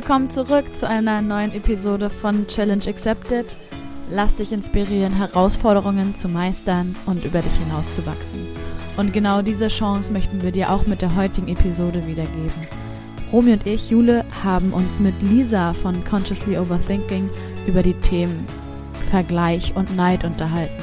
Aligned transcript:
Willkommen 0.00 0.30
zurück 0.30 0.74
zu 0.74 0.88
einer 0.88 1.20
neuen 1.20 1.52
Episode 1.52 2.08
von 2.08 2.46
Challenge 2.46 2.86
Accepted. 2.86 3.54
Lass 4.10 4.36
dich 4.36 4.50
inspirieren, 4.50 5.14
Herausforderungen 5.14 6.14
zu 6.14 6.26
meistern 6.26 6.96
und 7.04 7.22
über 7.22 7.42
dich 7.42 7.52
hinauszuwachsen. 7.52 8.48
Und 8.96 9.12
genau 9.12 9.42
diese 9.42 9.68
Chance 9.68 10.10
möchten 10.10 10.42
wir 10.42 10.52
dir 10.52 10.72
auch 10.72 10.86
mit 10.86 11.02
der 11.02 11.14
heutigen 11.16 11.48
Episode 11.48 12.06
wiedergeben. 12.06 12.66
Romy 13.30 13.52
und 13.52 13.66
ich, 13.66 13.90
Jule, 13.90 14.24
haben 14.42 14.72
uns 14.72 15.00
mit 15.00 15.20
Lisa 15.20 15.74
von 15.74 16.02
Consciously 16.02 16.56
Overthinking 16.56 17.28
über 17.66 17.82
die 17.82 18.00
Themen 18.00 18.46
Vergleich 19.10 19.76
und 19.76 19.94
Neid 19.96 20.24
unterhalten 20.24 20.82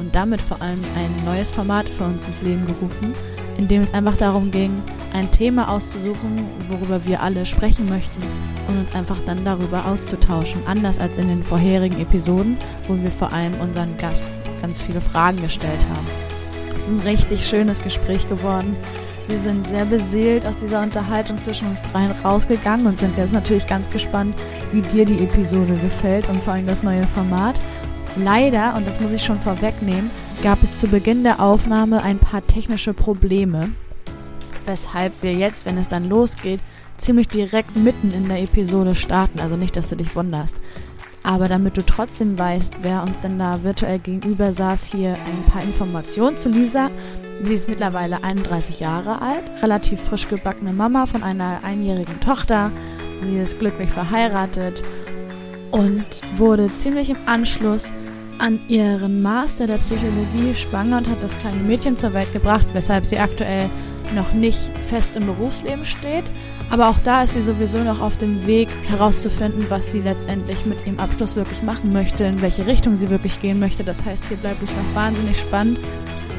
und 0.00 0.12
damit 0.12 0.40
vor 0.40 0.60
allem 0.60 0.82
ein 0.96 1.24
neues 1.24 1.52
Format 1.52 1.88
für 1.88 2.02
uns 2.02 2.26
ins 2.26 2.42
Leben 2.42 2.66
gerufen, 2.66 3.12
in 3.58 3.68
dem 3.68 3.82
es 3.82 3.94
einfach 3.94 4.16
darum 4.16 4.50
ging, 4.50 4.72
ein 5.12 5.30
Thema 5.30 5.70
auszusuchen, 5.70 6.46
worüber 6.68 7.04
wir 7.04 7.22
alle 7.22 7.46
sprechen 7.46 7.88
möchten 7.88 8.22
und 8.68 8.78
uns 8.78 8.94
einfach 8.94 9.18
dann 9.26 9.44
darüber 9.44 9.86
auszutauschen, 9.86 10.60
anders 10.66 10.98
als 10.98 11.16
in 11.16 11.28
den 11.28 11.42
vorherigen 11.42 12.00
Episoden, 12.00 12.56
wo 12.88 12.96
wir 13.02 13.10
vor 13.10 13.32
allem 13.32 13.54
unseren 13.60 13.96
Gast 13.98 14.36
ganz 14.60 14.80
viele 14.80 15.00
Fragen 15.00 15.40
gestellt 15.40 15.80
haben. 15.90 16.06
Es 16.74 16.84
ist 16.84 16.90
ein 16.90 17.00
richtig 17.00 17.46
schönes 17.46 17.82
Gespräch 17.82 18.28
geworden. 18.28 18.76
Wir 19.28 19.38
sind 19.38 19.66
sehr 19.66 19.84
beseelt 19.84 20.46
aus 20.46 20.56
dieser 20.56 20.82
Unterhaltung 20.82 21.40
zwischen 21.40 21.68
uns 21.68 21.82
dreien 21.82 22.12
rausgegangen 22.24 22.86
und 22.86 23.00
sind 23.00 23.16
jetzt 23.18 23.32
natürlich 23.32 23.66
ganz 23.66 23.90
gespannt, 23.90 24.34
wie 24.72 24.82
dir 24.82 25.04
die 25.04 25.24
Episode 25.24 25.74
gefällt 25.82 26.28
und 26.28 26.42
vor 26.42 26.52
allem 26.52 26.66
das 26.66 26.82
neue 26.82 27.04
Format. 27.04 27.56
Leider, 28.16 28.74
und 28.76 28.86
das 28.86 28.98
muss 29.00 29.12
ich 29.12 29.24
schon 29.24 29.38
vorwegnehmen, 29.38 30.10
gab 30.42 30.62
es 30.62 30.74
zu 30.74 30.88
Beginn 30.88 31.22
der 31.22 31.40
Aufnahme 31.40 32.02
ein 32.02 32.18
paar 32.18 32.46
technische 32.46 32.94
Probleme, 32.94 33.70
weshalb 34.64 35.22
wir 35.22 35.34
jetzt, 35.34 35.66
wenn 35.66 35.76
es 35.76 35.88
dann 35.88 36.08
losgeht, 36.08 36.60
ziemlich 36.96 37.28
direkt 37.28 37.76
mitten 37.76 38.12
in 38.12 38.26
der 38.26 38.42
Episode 38.42 38.94
starten. 38.94 39.38
Also 39.38 39.56
nicht, 39.56 39.76
dass 39.76 39.88
du 39.88 39.96
dich 39.96 40.16
wunderst. 40.16 40.60
Aber 41.22 41.48
damit 41.48 41.76
du 41.76 41.84
trotzdem 41.84 42.38
weißt, 42.38 42.74
wer 42.82 43.02
uns 43.02 43.18
denn 43.18 43.38
da 43.38 43.62
virtuell 43.62 43.98
gegenüber 43.98 44.52
saß, 44.52 44.84
hier 44.92 45.10
ein 45.10 45.52
paar 45.52 45.62
Informationen 45.62 46.36
zu 46.36 46.48
Lisa. 46.48 46.90
Sie 47.42 47.52
ist 47.52 47.68
mittlerweile 47.68 48.24
31 48.24 48.80
Jahre 48.80 49.20
alt, 49.20 49.42
relativ 49.60 50.00
frisch 50.00 50.28
gebackene 50.28 50.72
Mama 50.72 51.04
von 51.04 51.22
einer 51.22 51.60
einjährigen 51.64 52.18
Tochter. 52.20 52.70
Sie 53.22 53.36
ist 53.36 53.58
glücklich 53.58 53.90
verheiratet 53.90 54.82
und 55.70 56.04
wurde 56.36 56.74
ziemlich 56.74 57.10
im 57.10 57.16
Anschluss 57.26 57.92
an 58.38 58.58
ihren 58.68 59.22
Master 59.22 59.66
der 59.66 59.78
Psychologie 59.78 60.54
schwanger 60.54 60.98
und 60.98 61.08
hat 61.08 61.22
das 61.22 61.38
kleine 61.38 61.58
Mädchen 61.58 61.96
zur 61.96 62.14
Welt 62.14 62.32
gebracht, 62.32 62.66
weshalb 62.72 63.06
sie 63.06 63.18
aktuell 63.18 63.68
noch 64.14 64.32
nicht 64.32 64.70
fest 64.86 65.16
im 65.16 65.26
Berufsleben 65.26 65.84
steht. 65.84 66.24
Aber 66.70 66.88
auch 66.88 66.98
da 67.04 67.22
ist 67.22 67.34
sie 67.34 67.42
sowieso 67.42 67.78
noch 67.78 68.00
auf 68.00 68.16
dem 68.16 68.46
Weg 68.46 68.68
herauszufinden, 68.88 69.66
was 69.68 69.90
sie 69.92 70.00
letztendlich 70.00 70.66
mit 70.66 70.84
dem 70.84 70.98
Abschluss 70.98 71.36
wirklich 71.36 71.62
machen 71.62 71.92
möchte, 71.92 72.24
in 72.24 72.42
welche 72.42 72.66
Richtung 72.66 72.96
sie 72.96 73.10
wirklich 73.10 73.40
gehen 73.40 73.60
möchte. 73.60 73.84
Das 73.84 74.04
heißt, 74.04 74.26
hier 74.26 74.36
bleibt 74.36 74.62
es 74.62 74.74
noch 74.74 74.94
wahnsinnig 74.94 75.38
spannend 75.38 75.78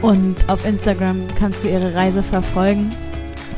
und 0.02 0.50
auf 0.50 0.66
Instagram 0.66 1.22
kannst 1.40 1.64
du 1.64 1.70
ihre 1.70 1.94
Reise 1.94 2.24
verfolgen. 2.24 2.90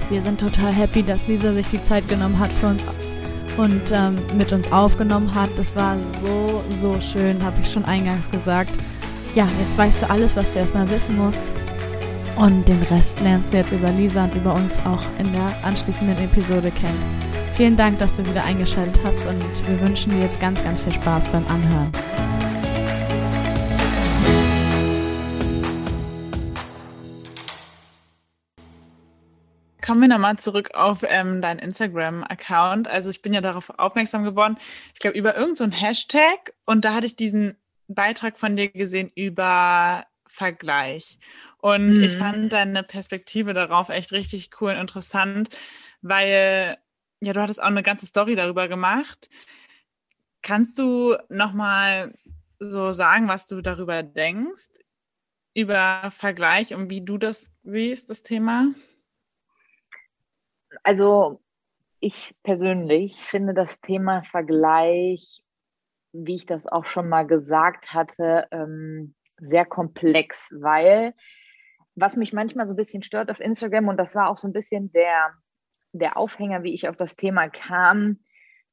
Wir 0.10 0.22
sind 0.22 0.40
total 0.40 0.72
happy, 0.72 1.04
dass 1.04 1.28
Lisa 1.28 1.54
sich 1.54 1.67
die 1.67 1.82
Zeit 1.82 2.08
genommen 2.08 2.40
hat 2.40 2.52
für 2.54 2.67
uns 2.67 2.84
und 3.60 3.92
ähm, 3.92 4.16
mit 4.38 4.54
uns 4.54 4.72
aufgenommen 4.72 5.36
hat. 5.36 5.50
Das 5.58 5.76
war 5.76 5.98
so, 6.22 6.64
so 6.70 7.00
schön, 7.02 7.44
habe 7.44 7.58
ich 7.62 7.72
schon 7.72 7.84
eingangs 7.86 8.32
gesagt. 8.32 8.72
Ja, 9.36 9.48
jetzt 9.62 9.78
weißt 9.78 10.02
du 10.02 10.10
alles, 10.10 10.36
was 10.36 10.52
du 10.52 10.60
erstmal 10.60 10.90
wissen 10.90 11.18
musst. 11.18 11.52
Und 12.38 12.68
den 12.70 12.82
Rest 12.84 13.20
lernst 13.20 13.52
du 13.52 13.58
jetzt 13.58 13.74
über 13.74 13.92
Lisa 13.92 14.24
und 14.24 14.36
über 14.36 14.54
uns 14.54 14.80
auch 14.86 15.04
in 15.20 15.32
der 15.34 15.52
anschließenden 15.64 16.18
Episode 16.20 16.72
kennen. 16.72 17.30
Vielen 17.56 17.76
Dank, 17.76 18.00
dass 18.00 18.16
du 18.16 18.26
wieder 18.26 18.45
eingeschaltet 18.45 19.02
hast 19.04 19.26
und 19.26 19.67
wir 19.67 19.82
wünschen 19.82 20.12
dir 20.12 20.22
jetzt 20.22 20.39
ganz, 20.39 20.64
ganz 20.64 20.80
viel 20.80 20.94
Spaß 20.94 21.28
beim 21.28 21.45
Anhören. 21.48 22.39
Kommen 29.89 30.02
wir 30.02 30.08
nochmal 30.08 30.38
zurück 30.38 30.76
auf 30.76 31.00
ähm, 31.02 31.42
deinen 31.42 31.58
Instagram-Account. 31.58 32.88
Also 32.88 33.10
ich 33.10 33.23
bin 33.23 33.33
ja 33.33 33.42
darauf 33.42 33.72
aufmerksam 33.80 34.23
geworden, 34.23 34.60
ich 34.94 35.00
glaube, 35.00 35.17
über 35.17 35.36
irgendeinen 35.36 35.72
so 35.72 35.77
Hashtag 35.80 36.54
und 36.67 36.86
da 36.86 36.94
hatte 36.94 37.08
ich 37.08 37.16
diesen 37.16 37.58
Beitrag 37.88 38.38
von 38.38 38.55
dir 38.55 38.70
gesehen 38.70 39.11
über 39.16 40.05
Vergleich. 40.27 41.17
Und 41.58 41.95
mhm. 41.95 42.04
ich 42.04 42.17
fand 42.17 42.54
deine 42.54 42.83
Perspektive 42.83 43.55
darauf 43.55 43.89
echt 43.89 44.11
richtig 44.11 44.52
cool 44.61 44.73
und 44.73 44.77
interessant, 44.77 45.50
weil 46.04 46.77
ja, 47.23 47.33
du 47.33 47.42
hattest 47.42 47.60
auch 47.60 47.66
eine 47.66 47.82
ganze 47.82 48.06
Story 48.06 48.36
darüber 48.36 48.67
gemacht. 48.67 49.27
Kannst 50.44 50.77
du 50.77 51.17
nochmal 51.30 52.14
so 52.60 52.92
sagen, 52.92 53.27
was 53.27 53.48
du 53.48 53.60
darüber 53.61 54.04
denkst, 54.04 54.70
über 55.56 56.11
Vergleich 56.11 56.76
und 56.76 56.92
wie 56.92 57.02
du 57.02 57.17
das 57.17 57.50
siehst, 57.64 58.11
das 58.11 58.21
Thema? 58.21 58.67
Also 60.84 61.42
ich 62.00 62.36
persönlich 62.44 63.17
finde 63.17 63.54
das 63.54 63.82
Thema 63.82 64.23
Vergleich, 64.23 65.42
wie 66.12 66.36
ich 66.36 66.45
das 66.45 66.66
auch 66.66 66.86
schon 66.86 67.10
mal 67.10 67.28
gesagt 67.28 67.94
hatte, 67.94 68.48
ähm, 68.52 69.16
sehr 69.38 69.66
komplex, 69.66 70.50
weil 70.52 71.14
was 71.95 72.16
mich 72.16 72.34
manchmal 72.34 72.68
so 72.68 72.73
ein 72.73 72.78
bisschen 72.78 73.04
stört 73.04 73.30
auf 73.30 73.39
Instagram, 73.39 73.89
und 73.89 73.98
das 73.98 74.16
war 74.16 74.30
auch 74.30 74.38
so 74.38 74.48
ein 74.48 74.54
bisschen 74.54 74.92
der, 74.92 75.34
der 75.92 76.18
Aufhänger, 76.18 76.64
wie 76.64 76.73
ich 76.73 76.88
auf 76.88 76.95
das 76.95 77.16
Thema 77.16 77.50
kam, 77.50 78.20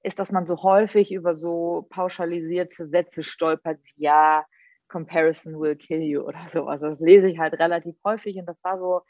ist, 0.03 0.19
dass 0.19 0.31
man 0.31 0.47
so 0.47 0.63
häufig 0.63 1.13
über 1.13 1.35
so 1.35 1.87
pauschalisierte 1.91 2.87
Sätze 2.89 3.25
stolpert, 3.25 3.81
wie 3.83 4.05
ja, 4.05 4.45
Comparison 4.89 5.59
will 5.59 5.75
kill 5.75 6.03
you 6.03 6.23
oder 6.23 6.49
so. 6.49 6.67
Also 6.67 6.91
das 6.91 7.01
lese 7.01 7.29
ich 7.29 7.39
halt 7.39 7.55
relativ 7.55 7.97
häufig 8.05 8.37
und 8.37 8.47
das 8.47 8.63
war 8.63 8.79
so 8.79 9.03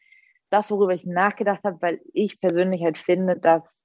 das, 0.57 0.71
worüber 0.71 0.95
ich 0.95 1.05
nachgedacht 1.05 1.65
habe, 1.65 1.81
weil 1.83 2.01
ich 2.13 2.41
persönlich 2.41 2.83
halt 2.83 2.99
finde, 2.99 3.37
dass 3.37 3.85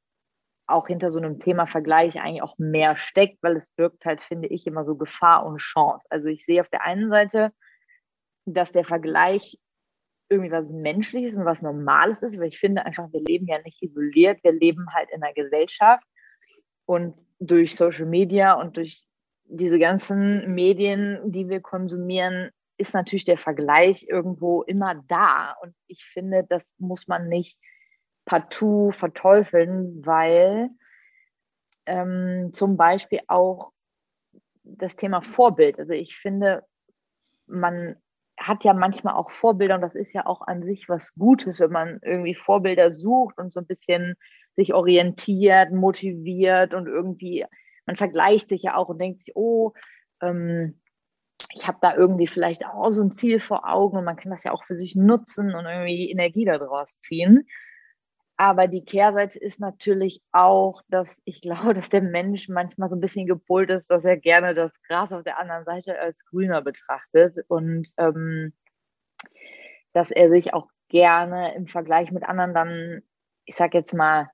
auch 0.67 0.87
hinter 0.87 1.11
so 1.11 1.19
einem 1.19 1.39
Thema 1.39 1.67
Vergleich 1.67 2.19
eigentlich 2.19 2.41
auch 2.41 2.57
mehr 2.57 2.95
steckt, 2.95 3.43
weil 3.43 3.57
es 3.57 3.69
birgt 3.69 4.05
halt, 4.05 4.21
finde 4.21 4.47
ich, 4.47 4.65
immer 4.65 4.83
so 4.83 4.95
Gefahr 4.95 5.45
und 5.45 5.57
Chance. 5.57 6.07
Also 6.09 6.29
ich 6.29 6.45
sehe 6.45 6.61
auf 6.61 6.69
der 6.69 6.83
einen 6.83 7.09
Seite, 7.09 7.51
dass 8.45 8.71
der 8.71 8.85
Vergleich 8.85 9.59
irgendwie 10.29 10.51
was 10.51 10.71
Menschliches 10.71 11.35
und 11.35 11.43
was 11.43 11.61
Normales 11.61 12.21
ist, 12.21 12.39
weil 12.39 12.47
ich 12.47 12.59
finde 12.59 12.85
einfach, 12.85 13.11
wir 13.11 13.21
leben 13.21 13.47
ja 13.47 13.61
nicht 13.63 13.81
isoliert, 13.83 14.41
wir 14.43 14.53
leben 14.53 14.85
halt 14.93 15.09
in 15.11 15.21
einer 15.21 15.33
Gesellschaft 15.33 16.05
und 16.85 17.21
durch 17.39 17.75
Social 17.75 18.05
Media 18.05 18.53
und 18.53 18.77
durch 18.77 19.05
diese 19.43 19.77
ganzen 19.77 20.53
Medien, 20.53 21.19
die 21.25 21.49
wir 21.49 21.59
konsumieren, 21.59 22.51
ist 22.81 22.93
natürlich 22.93 23.25
der 23.25 23.37
Vergleich 23.37 24.07
irgendwo 24.09 24.63
immer 24.63 24.95
da. 25.07 25.55
Und 25.61 25.75
ich 25.87 26.03
finde, 26.05 26.43
das 26.49 26.63
muss 26.77 27.07
man 27.07 27.29
nicht 27.29 27.59
partout 28.25 28.91
verteufeln, 28.91 30.05
weil 30.05 30.69
ähm, 31.85 32.49
zum 32.53 32.77
Beispiel 32.77 33.19
auch 33.27 33.71
das 34.63 34.95
Thema 34.95 35.21
Vorbild. 35.21 35.79
Also 35.79 35.93
ich 35.93 36.17
finde, 36.17 36.63
man 37.47 37.95
hat 38.37 38.63
ja 38.63 38.73
manchmal 38.73 39.13
auch 39.13 39.31
Vorbilder 39.31 39.75
und 39.75 39.81
das 39.81 39.95
ist 39.95 40.13
ja 40.13 40.25
auch 40.25 40.41
an 40.41 40.63
sich 40.63 40.89
was 40.89 41.13
Gutes, 41.13 41.59
wenn 41.59 41.71
man 41.71 41.99
irgendwie 42.01 42.35
Vorbilder 42.35 42.91
sucht 42.91 43.37
und 43.37 43.53
so 43.53 43.59
ein 43.59 43.67
bisschen 43.67 44.15
sich 44.55 44.73
orientiert, 44.73 45.71
motiviert 45.71 46.73
und 46.73 46.87
irgendwie, 46.87 47.45
man 47.85 47.95
vergleicht 47.95 48.49
sich 48.49 48.63
ja 48.63 48.75
auch 48.75 48.89
und 48.89 48.99
denkt 48.99 49.19
sich, 49.19 49.35
oh, 49.35 49.73
ähm, 50.21 50.80
ich 51.53 51.67
habe 51.67 51.77
da 51.81 51.95
irgendwie 51.95 52.27
vielleicht 52.27 52.65
auch 52.65 52.91
so 52.91 53.01
ein 53.01 53.11
Ziel 53.11 53.39
vor 53.39 53.67
Augen 53.67 53.97
und 53.97 54.05
man 54.05 54.15
kann 54.15 54.31
das 54.31 54.43
ja 54.43 54.51
auch 54.51 54.63
für 54.63 54.75
sich 54.75 54.95
nutzen 54.95 55.53
und 55.53 55.65
irgendwie 55.65 55.97
die 55.97 56.11
Energie 56.11 56.45
daraus 56.45 56.99
ziehen. 56.99 57.47
Aber 58.37 58.67
die 58.67 58.83
Kehrseite 58.83 59.37
ist 59.37 59.59
natürlich 59.59 60.21
auch, 60.31 60.81
dass 60.87 61.15
ich 61.25 61.41
glaube, 61.41 61.73
dass 61.75 61.89
der 61.89 62.01
Mensch 62.01 62.49
manchmal 62.49 62.89
so 62.89 62.95
ein 62.95 63.01
bisschen 63.01 63.27
gepolt 63.27 63.69
ist, 63.69 63.85
dass 63.87 64.05
er 64.05 64.17
gerne 64.17 64.53
das 64.53 64.71
Gras 64.87 65.13
auf 65.13 65.23
der 65.23 65.39
anderen 65.39 65.65
Seite 65.65 65.99
als 65.99 66.25
grüner 66.25 66.61
betrachtet 66.61 67.37
und 67.47 67.87
ähm, 67.97 68.53
dass 69.93 70.09
er 70.09 70.29
sich 70.29 70.53
auch 70.53 70.69
gerne 70.89 71.53
im 71.55 71.67
Vergleich 71.67 72.11
mit 72.11 72.23
anderen 72.23 72.53
dann, 72.53 73.01
ich 73.45 73.55
sag 73.55 73.73
jetzt 73.73 73.93
mal, 73.93 74.29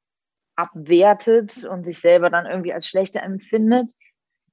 abwertet 0.55 1.65
und 1.65 1.83
sich 1.83 1.99
selber 1.99 2.29
dann 2.29 2.45
irgendwie 2.45 2.73
als 2.73 2.87
schlechter 2.87 3.21
empfindet. 3.21 3.91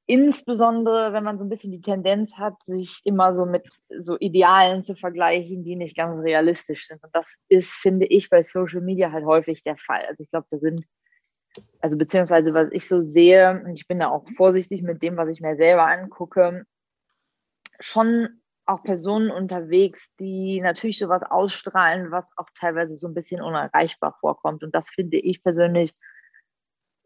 Insbesondere, 0.07 1.15
wenn 1.15 1.25
man 1.25 1.39
so 1.39 1.47
ein 1.47 1.49
bisschen 1.49 1.73
die 1.73 1.81
Tendenz 1.81 2.35
hat, 2.37 2.55
sich 2.67 3.01
immer 3.05 3.35
so 3.35 3.47
mit 3.47 3.67
so 3.99 4.19
Idealen 4.19 4.83
zu 4.83 4.95
vergleichen, 4.95 5.65
die 5.65 5.77
nicht 5.77 5.97
ganz 5.97 6.23
realistisch 6.23 6.87
sind. 6.87 7.03
Und 7.03 7.15
das 7.15 7.35
ist, 7.49 7.71
finde 7.71 8.07
ich, 8.07 8.29
bei 8.29 8.43
Social 8.43 8.83
Media 8.83 9.13
halt 9.13 9.25
häufig 9.25 9.63
der 9.63 9.79
Fall. 9.79 10.05
Also 10.07 10.23
ich 10.23 10.31
glaube, 10.31 10.47
da 10.51 10.59
sind, 10.59 10.85
also 11.81 11.97
beziehungsweise 11.97 12.53
was 12.53 12.69
ich 12.73 12.87
so 12.87 13.01
sehe, 13.01 13.63
und 13.65 13.75
ich 13.75 13.89
bin 13.89 13.99
da 13.99 14.11
auch 14.11 14.27
vorsichtig 14.37 14.83
mit 14.83 15.03
dem, 15.03 15.17
was 15.17 15.31
ich 15.31 15.41
mir 15.41 15.57
selber 15.57 15.87
angucke, 15.87 16.67
schon 17.81 18.43
auch 18.67 18.83
Personen 18.83 19.31
unterwegs, 19.31 20.15
die 20.21 20.61
natürlich 20.61 20.99
sowas 20.99 21.23
ausstrahlen, 21.23 22.11
was 22.11 22.27
auch 22.37 22.49
teilweise 22.59 22.95
so 22.95 23.09
ein 23.09 23.15
bisschen 23.15 23.43
unerreichbar 23.43 24.17
vorkommt. 24.21 24.63
Und 24.63 24.75
das 24.75 24.91
finde 24.91 25.19
ich 25.19 25.43
persönlich 25.43 25.95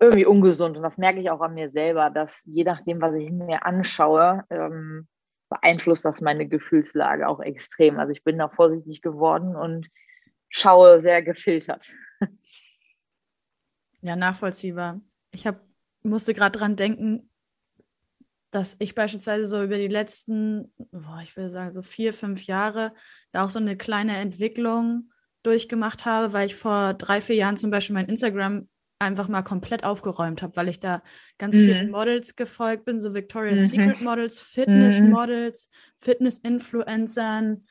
irgendwie 0.00 0.26
ungesund. 0.26 0.76
Und 0.76 0.82
das 0.82 0.98
merke 0.98 1.20
ich 1.20 1.30
auch 1.30 1.40
an 1.40 1.54
mir 1.54 1.70
selber, 1.70 2.10
dass 2.10 2.42
je 2.44 2.64
nachdem, 2.64 3.00
was 3.00 3.14
ich 3.14 3.30
mir 3.30 3.64
anschaue, 3.64 4.44
ähm, 4.50 5.08
beeinflusst 5.48 6.04
das 6.04 6.20
meine 6.20 6.46
Gefühlslage 6.46 7.26
auch 7.28 7.40
extrem. 7.40 7.98
Also 7.98 8.12
ich 8.12 8.22
bin 8.22 8.38
da 8.38 8.48
vorsichtig 8.48 9.02
geworden 9.02 9.56
und 9.56 9.88
schaue 10.48 11.00
sehr 11.00 11.22
gefiltert. 11.22 11.90
Ja, 14.00 14.14
nachvollziehbar. 14.14 15.00
Ich 15.32 15.44
hab, 15.44 15.60
musste 16.04 16.32
gerade 16.32 16.56
dran 16.56 16.76
denken, 16.76 17.28
dass 18.52 18.76
ich 18.78 18.94
beispielsweise 18.94 19.44
so 19.44 19.60
über 19.60 19.76
die 19.76 19.88
letzten, 19.88 20.72
boah, 20.92 21.20
ich 21.22 21.36
würde 21.36 21.50
sagen, 21.50 21.72
so 21.72 21.82
vier, 21.82 22.14
fünf 22.14 22.44
Jahre 22.44 22.92
da 23.32 23.44
auch 23.44 23.50
so 23.50 23.58
eine 23.58 23.76
kleine 23.76 24.16
Entwicklung 24.16 25.10
durchgemacht 25.42 26.04
habe, 26.04 26.32
weil 26.32 26.46
ich 26.46 26.54
vor 26.54 26.94
drei, 26.94 27.20
vier 27.20 27.34
Jahren 27.34 27.56
zum 27.56 27.72
Beispiel 27.72 27.94
mein 27.94 28.08
Instagram 28.08 28.68
einfach 28.98 29.28
mal 29.28 29.42
komplett 29.42 29.84
aufgeräumt 29.84 30.42
habe, 30.42 30.56
weil 30.56 30.68
ich 30.68 30.80
da 30.80 31.02
ganz 31.38 31.56
mhm. 31.56 31.64
vielen 31.64 31.90
Models 31.90 32.36
gefolgt 32.36 32.84
bin, 32.84 33.00
so 33.00 33.14
Victoria's 33.14 33.62
mhm. 33.62 33.66
Secret 33.66 34.00
Models, 34.00 34.40
Fitness 34.40 35.00
mhm. 35.00 35.10
Models, 35.10 35.70
Fitness-Influencern. 35.98 37.66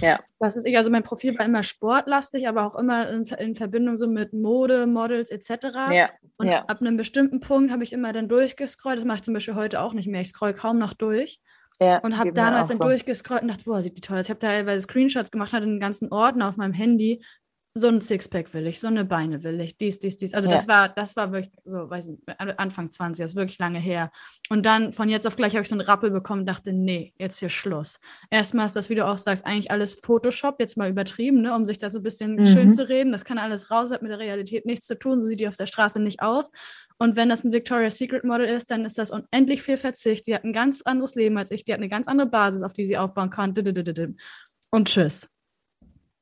Ja. 0.00 0.20
Was 0.38 0.56
ist 0.56 0.66
ich, 0.66 0.76
also 0.76 0.90
mein 0.90 1.02
Profil 1.02 1.38
war 1.38 1.44
immer 1.44 1.62
sportlastig, 1.62 2.48
aber 2.48 2.66
auch 2.66 2.76
immer 2.76 3.08
in, 3.10 3.24
in 3.24 3.54
Verbindung 3.54 3.96
so 3.96 4.08
mit 4.08 4.32
Mode, 4.32 4.86
Models 4.86 5.30
etc. 5.30 5.76
Ja. 5.90 6.10
Und 6.38 6.48
ja. 6.48 6.64
ab 6.64 6.80
einem 6.80 6.96
bestimmten 6.96 7.40
Punkt 7.40 7.70
habe 7.70 7.84
ich 7.84 7.92
immer 7.92 8.12
dann 8.12 8.28
durchgescrollt. 8.28 8.98
Das 8.98 9.04
mache 9.04 9.16
ich 9.16 9.22
zum 9.22 9.34
Beispiel 9.34 9.54
heute 9.54 9.80
auch 9.80 9.92
nicht 9.92 10.08
mehr. 10.08 10.22
Ich 10.22 10.28
scroll 10.28 10.54
kaum 10.54 10.78
noch 10.78 10.94
durch. 10.94 11.40
Ja, 11.78 11.98
und 11.98 12.16
habe 12.16 12.32
damals 12.32 12.68
dann 12.68 12.78
so. 12.78 12.84
durchgescrollt 12.84 13.42
und 13.42 13.48
dachte, 13.48 13.64
boah, 13.64 13.82
sieht 13.82 13.98
die 13.98 14.00
toll 14.00 14.18
aus. 14.18 14.26
Ich 14.26 14.30
habe 14.30 14.38
teilweise 14.38 14.84
Screenshots 14.84 15.30
gemacht, 15.30 15.52
hatte 15.52 15.66
einen 15.66 15.78
ganzen 15.78 16.10
Ordner 16.10 16.48
auf 16.48 16.56
meinem 16.56 16.72
Handy 16.72 17.22
so 17.78 17.88
ein 17.88 18.00
Sixpack 18.00 18.54
will 18.54 18.66
ich, 18.66 18.80
so 18.80 18.86
eine 18.86 19.04
Beine 19.04 19.42
will 19.42 19.60
ich, 19.60 19.76
dies, 19.76 19.98
dies, 19.98 20.16
dies. 20.16 20.32
Also 20.32 20.48
ja. 20.48 20.56
das 20.56 20.66
war, 20.66 20.88
das 20.88 21.14
war 21.14 21.30
wirklich 21.32 21.52
so, 21.66 21.90
weiß 21.90 22.06
nicht, 22.06 22.22
Anfang 22.26 22.90
20, 22.90 23.22
das 23.22 23.32
ist 23.32 23.36
wirklich 23.36 23.58
lange 23.58 23.78
her. 23.78 24.10
Und 24.48 24.64
dann 24.64 24.94
von 24.94 25.10
jetzt 25.10 25.26
auf 25.26 25.36
gleich 25.36 25.52
habe 25.52 25.62
ich 25.62 25.68
so 25.68 25.74
einen 25.74 25.86
Rappel 25.86 26.10
bekommen, 26.10 26.46
dachte, 26.46 26.72
nee, 26.72 27.12
jetzt 27.18 27.38
hier 27.38 27.50
Schluss. 27.50 28.00
Erstmal 28.30 28.64
ist 28.64 28.76
das, 28.76 28.88
wie 28.88 28.94
du 28.94 29.06
auch 29.06 29.18
sagst, 29.18 29.44
eigentlich 29.44 29.70
alles 29.70 30.00
Photoshop, 30.02 30.58
jetzt 30.58 30.78
mal 30.78 30.88
übertrieben, 30.88 31.42
ne, 31.42 31.54
um 31.54 31.66
sich 31.66 31.76
das 31.76 31.92
so 31.92 31.98
ein 31.98 32.02
bisschen 32.02 32.36
mhm. 32.36 32.46
schön 32.46 32.72
zu 32.72 32.88
reden. 32.88 33.12
Das 33.12 33.26
kann 33.26 33.36
alles 33.36 33.70
raus, 33.70 33.90
hat 33.92 34.00
mit 34.00 34.10
der 34.10 34.20
Realität 34.20 34.64
nichts 34.64 34.86
zu 34.86 34.98
tun, 34.98 35.20
so 35.20 35.28
sieht 35.28 35.40
die 35.40 35.48
auf 35.48 35.56
der 35.56 35.66
Straße 35.66 36.00
nicht 36.00 36.22
aus. 36.22 36.52
Und 36.96 37.14
wenn 37.14 37.28
das 37.28 37.44
ein 37.44 37.52
Victoria's 37.52 37.98
Secret 37.98 38.24
Model 38.24 38.46
ist, 38.46 38.70
dann 38.70 38.86
ist 38.86 38.96
das 38.96 39.10
unendlich 39.10 39.62
viel 39.62 39.76
Verzicht. 39.76 40.26
Die 40.26 40.34
hat 40.34 40.44
ein 40.44 40.54
ganz 40.54 40.80
anderes 40.80 41.14
Leben 41.14 41.36
als 41.36 41.50
ich, 41.50 41.62
die 41.62 41.74
hat 41.74 41.80
eine 41.80 41.90
ganz 41.90 42.08
andere 42.08 42.28
Basis, 42.28 42.62
auf 42.62 42.72
die 42.72 42.86
sie 42.86 42.96
aufbauen 42.96 43.28
kann. 43.28 43.52
Und 44.70 44.88
tschüss. 44.88 45.35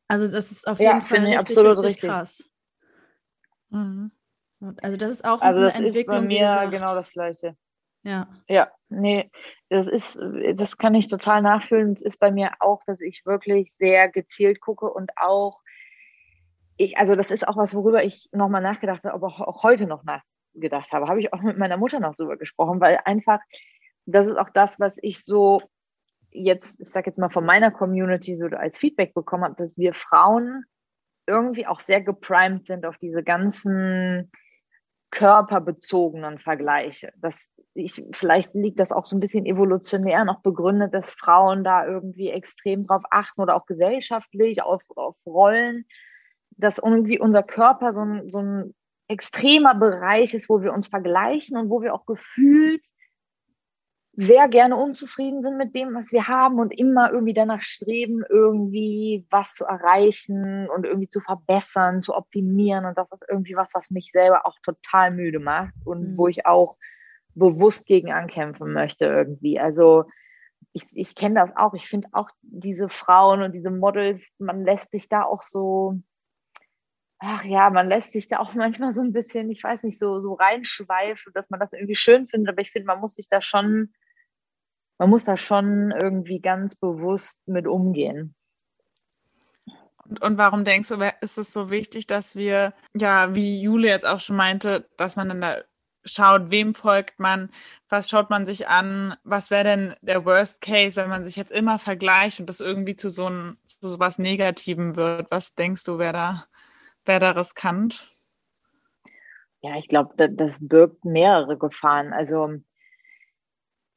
Also 0.08 0.30
das 0.30 0.50
ist 0.50 0.66
auf 0.66 0.78
jeden 0.78 0.92
ja, 0.92 1.00
Fall 1.00 1.20
richtig, 1.20 1.38
absolut 1.38 1.76
richtig, 1.78 1.84
richtig, 1.84 2.08
krass. 2.08 2.50
Mhm. 3.70 4.10
Also 4.82 4.96
das 4.96 5.10
ist 5.10 5.24
auch 5.24 5.40
also 5.40 5.60
eine 5.60 5.66
das 5.66 5.78
Entwicklung. 5.78 6.24
Ist 6.24 6.28
bei 6.28 6.66
mir 6.66 6.70
genau 6.70 6.94
das 6.94 7.10
Gleiche. 7.10 7.56
Ja. 8.02 8.28
Ja, 8.48 8.70
nee, 8.90 9.30
das 9.70 9.86
ist, 9.86 10.20
das 10.54 10.76
kann 10.76 10.94
ich 10.94 11.08
total 11.08 11.40
nachfühlen. 11.40 11.94
Es 11.94 12.02
ist 12.02 12.18
bei 12.18 12.30
mir 12.30 12.52
auch, 12.60 12.82
dass 12.86 13.00
ich 13.00 13.24
wirklich 13.24 13.74
sehr 13.74 14.08
gezielt 14.08 14.60
gucke 14.60 14.90
und 14.90 15.10
auch, 15.16 15.60
ich, 16.76 16.98
also 16.98 17.14
das 17.14 17.30
ist 17.30 17.48
auch 17.48 17.56
was, 17.56 17.74
worüber 17.74 18.04
ich 18.04 18.28
nochmal 18.32 18.60
nachgedacht 18.60 19.04
habe, 19.04 19.14
aber 19.14 19.28
auch 19.48 19.62
heute 19.62 19.86
noch 19.86 20.04
nachgedacht 20.04 20.92
habe. 20.92 21.06
Habe 21.08 21.20
ich 21.20 21.32
auch 21.32 21.40
mit 21.40 21.56
meiner 21.56 21.78
Mutter 21.78 21.98
noch 21.98 22.14
drüber 22.14 22.36
gesprochen, 22.36 22.80
weil 22.80 23.00
einfach, 23.04 23.40
das 24.04 24.26
ist 24.26 24.36
auch 24.36 24.50
das, 24.50 24.78
was 24.78 24.96
ich 25.00 25.24
so 25.24 25.62
jetzt, 26.34 26.80
ich 26.80 26.88
sage 26.90 27.06
jetzt 27.06 27.18
mal 27.18 27.30
von 27.30 27.46
meiner 27.46 27.70
Community 27.70 28.36
so 28.36 28.46
als 28.46 28.76
Feedback 28.76 29.14
bekommen 29.14 29.44
habe, 29.44 29.54
dass 29.56 29.78
wir 29.78 29.94
Frauen 29.94 30.64
irgendwie 31.26 31.66
auch 31.66 31.80
sehr 31.80 32.02
geprimed 32.02 32.66
sind 32.66 32.84
auf 32.84 32.98
diese 32.98 33.22
ganzen 33.22 34.30
körperbezogenen 35.10 36.38
Vergleiche. 36.40 37.12
Das, 37.16 37.48
ich, 37.72 38.04
vielleicht 38.12 38.52
liegt 38.54 38.80
das 38.80 38.90
auch 38.90 39.06
so 39.06 39.16
ein 39.16 39.20
bisschen 39.20 39.46
evolutionär 39.46 40.24
noch 40.24 40.40
begründet, 40.40 40.92
dass 40.92 41.12
Frauen 41.12 41.62
da 41.62 41.86
irgendwie 41.86 42.30
extrem 42.30 42.86
drauf 42.86 43.04
achten 43.10 43.40
oder 43.40 43.54
auch 43.54 43.66
gesellschaftlich 43.66 44.62
auf, 44.62 44.82
auf 44.96 45.16
Rollen, 45.24 45.86
dass 46.56 46.78
irgendwie 46.78 47.18
unser 47.18 47.44
Körper 47.44 47.92
so 47.92 48.00
ein, 48.00 48.28
so 48.28 48.38
ein 48.38 48.74
extremer 49.08 49.76
Bereich 49.76 50.34
ist, 50.34 50.48
wo 50.48 50.62
wir 50.62 50.72
uns 50.72 50.88
vergleichen 50.88 51.56
und 51.56 51.70
wo 51.70 51.80
wir 51.80 51.94
auch 51.94 52.06
gefühlt 52.06 52.82
sehr 54.16 54.48
gerne 54.48 54.76
unzufrieden 54.76 55.42
sind 55.42 55.56
mit 55.56 55.74
dem, 55.74 55.94
was 55.94 56.12
wir 56.12 56.28
haben 56.28 56.60
und 56.60 56.70
immer 56.78 57.10
irgendwie 57.10 57.34
danach 57.34 57.60
streben, 57.60 58.22
irgendwie 58.28 59.26
was 59.30 59.54
zu 59.54 59.64
erreichen 59.64 60.68
und 60.70 60.86
irgendwie 60.86 61.08
zu 61.08 61.20
verbessern, 61.20 62.00
zu 62.00 62.14
optimieren. 62.14 62.84
Und 62.84 62.96
das 62.96 63.10
ist 63.10 63.24
irgendwie 63.28 63.56
was, 63.56 63.72
was 63.74 63.90
mich 63.90 64.10
selber 64.12 64.46
auch 64.46 64.56
total 64.62 65.10
müde 65.10 65.40
macht 65.40 65.74
und 65.84 66.12
mhm. 66.12 66.16
wo 66.16 66.28
ich 66.28 66.46
auch 66.46 66.76
bewusst 67.34 67.86
gegen 67.86 68.12
ankämpfen 68.12 68.72
möchte 68.72 69.06
irgendwie. 69.06 69.58
Also 69.58 70.04
ich, 70.72 70.84
ich 70.94 71.16
kenne 71.16 71.40
das 71.40 71.56
auch. 71.56 71.74
Ich 71.74 71.88
finde 71.88 72.08
auch 72.12 72.30
diese 72.42 72.88
Frauen 72.88 73.42
und 73.42 73.52
diese 73.52 73.72
Models, 73.72 74.22
man 74.38 74.64
lässt 74.64 74.92
sich 74.92 75.08
da 75.08 75.24
auch 75.24 75.42
so, 75.42 75.98
ach 77.18 77.44
ja, 77.44 77.70
man 77.70 77.88
lässt 77.88 78.12
sich 78.12 78.28
da 78.28 78.38
auch 78.38 78.54
manchmal 78.54 78.92
so 78.92 79.02
ein 79.02 79.12
bisschen, 79.12 79.50
ich 79.50 79.64
weiß 79.64 79.82
nicht, 79.82 79.98
so, 79.98 80.18
so 80.18 80.34
reinschweifen, 80.34 81.32
dass 81.32 81.50
man 81.50 81.58
das 81.58 81.72
irgendwie 81.72 81.96
schön 81.96 82.28
findet. 82.28 82.50
Aber 82.50 82.62
ich 82.62 82.70
finde, 82.70 82.86
man 82.86 83.00
muss 83.00 83.16
sich 83.16 83.28
da 83.28 83.40
schon 83.40 83.92
man 84.98 85.10
muss 85.10 85.24
da 85.24 85.36
schon 85.36 85.90
irgendwie 85.90 86.40
ganz 86.40 86.76
bewusst 86.76 87.46
mit 87.46 87.66
umgehen. 87.66 88.34
Und, 90.04 90.22
und 90.22 90.38
warum 90.38 90.64
denkst 90.64 90.90
du, 90.90 90.96
ist 91.20 91.38
es 91.38 91.52
so 91.52 91.70
wichtig, 91.70 92.06
dass 92.06 92.36
wir, 92.36 92.74
ja, 92.94 93.34
wie 93.34 93.60
Jule 93.60 93.88
jetzt 93.88 94.06
auch 94.06 94.20
schon 94.20 94.36
meinte, 94.36 94.88
dass 94.96 95.16
man 95.16 95.28
dann 95.28 95.40
da 95.40 95.56
schaut, 96.04 96.50
wem 96.50 96.74
folgt 96.74 97.18
man, 97.18 97.50
was 97.88 98.10
schaut 98.10 98.28
man 98.28 98.44
sich 98.44 98.68
an, 98.68 99.16
was 99.24 99.50
wäre 99.50 99.64
denn 99.64 99.94
der 100.02 100.24
Worst 100.26 100.60
Case, 100.60 100.96
wenn 100.96 101.08
man 101.08 101.24
sich 101.24 101.36
jetzt 101.36 101.50
immer 101.50 101.78
vergleicht 101.78 102.40
und 102.40 102.46
das 102.46 102.60
irgendwie 102.60 102.96
zu 102.96 103.08
so, 103.08 103.28
ein, 103.28 103.56
zu 103.64 103.88
so 103.88 103.98
was 103.98 104.18
Negativem 104.18 104.96
wird. 104.96 105.30
Was 105.30 105.54
denkst 105.54 105.84
du, 105.84 105.98
wer 105.98 106.12
da, 106.12 106.44
wer 107.06 107.20
da 107.20 107.30
riskant? 107.30 108.10
Ja, 109.62 109.76
ich 109.78 109.88
glaube, 109.88 110.12
das, 110.18 110.30
das 110.34 110.58
birgt 110.60 111.06
mehrere 111.06 111.56
Gefahren. 111.56 112.12
Also 112.12 112.58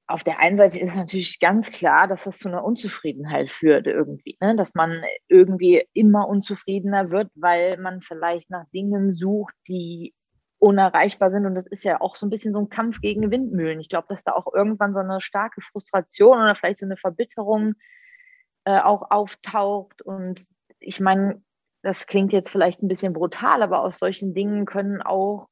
auf 0.08 0.24
der 0.24 0.40
einen 0.40 0.58
Seite 0.58 0.80
ist 0.80 0.96
natürlich 0.96 1.40
ganz 1.40 1.70
klar, 1.70 2.08
dass 2.08 2.24
das 2.24 2.38
zu 2.38 2.48
einer 2.48 2.64
Unzufriedenheit 2.64 3.50
führt 3.50 3.88
irgendwie, 3.88 4.38
ne? 4.40 4.56
dass 4.56 4.74
man 4.74 5.04
irgendwie 5.28 5.86
immer 5.94 6.28
unzufriedener 6.30 7.12
wird, 7.12 7.30
weil 7.36 7.78
man 7.78 8.02
vielleicht 8.02 8.50
nach 8.50 8.66
Dingen 8.74 9.12
sucht, 9.12 9.54
die 9.68 10.14
unerreichbar 10.60 11.30
sind. 11.30 11.46
Und 11.46 11.56
das 11.56 11.68
ist 11.68 11.84
ja 11.84 12.00
auch 12.00 12.16
so 12.16 12.26
ein 12.26 12.30
bisschen 12.30 12.54
so 12.54 12.62
ein 12.62 12.70
Kampf 12.70 13.02
gegen 13.02 13.32
Windmühlen. 13.32 13.82
Ich 13.82 13.90
glaube, 13.90 14.08
dass 14.10 14.24
da 14.24 14.32
auch 14.32 14.48
irgendwann 14.54 14.94
so 14.94 15.02
eine 15.02 15.20
starke 15.20 15.62
Frustration 15.62 16.40
oder 16.40 16.56
vielleicht 16.56 16.80
so 16.80 16.86
eine 16.86 16.98
Verbitterung 16.98 17.76
äh, 18.64 18.80
auch 18.80 19.12
auftaucht. 19.12 20.02
Und 20.02 20.48
ich 20.80 21.02
meine, 21.02 21.42
das 21.84 22.08
klingt 22.08 22.32
jetzt 22.32 22.50
vielleicht 22.50 22.82
ein 22.82 22.88
bisschen 22.88 23.14
brutal, 23.14 23.62
aber 23.62 23.82
aus 23.82 24.00
solchen 24.00 24.34
Dingen 24.34 24.66
können 24.66 25.02
auch 25.02 25.50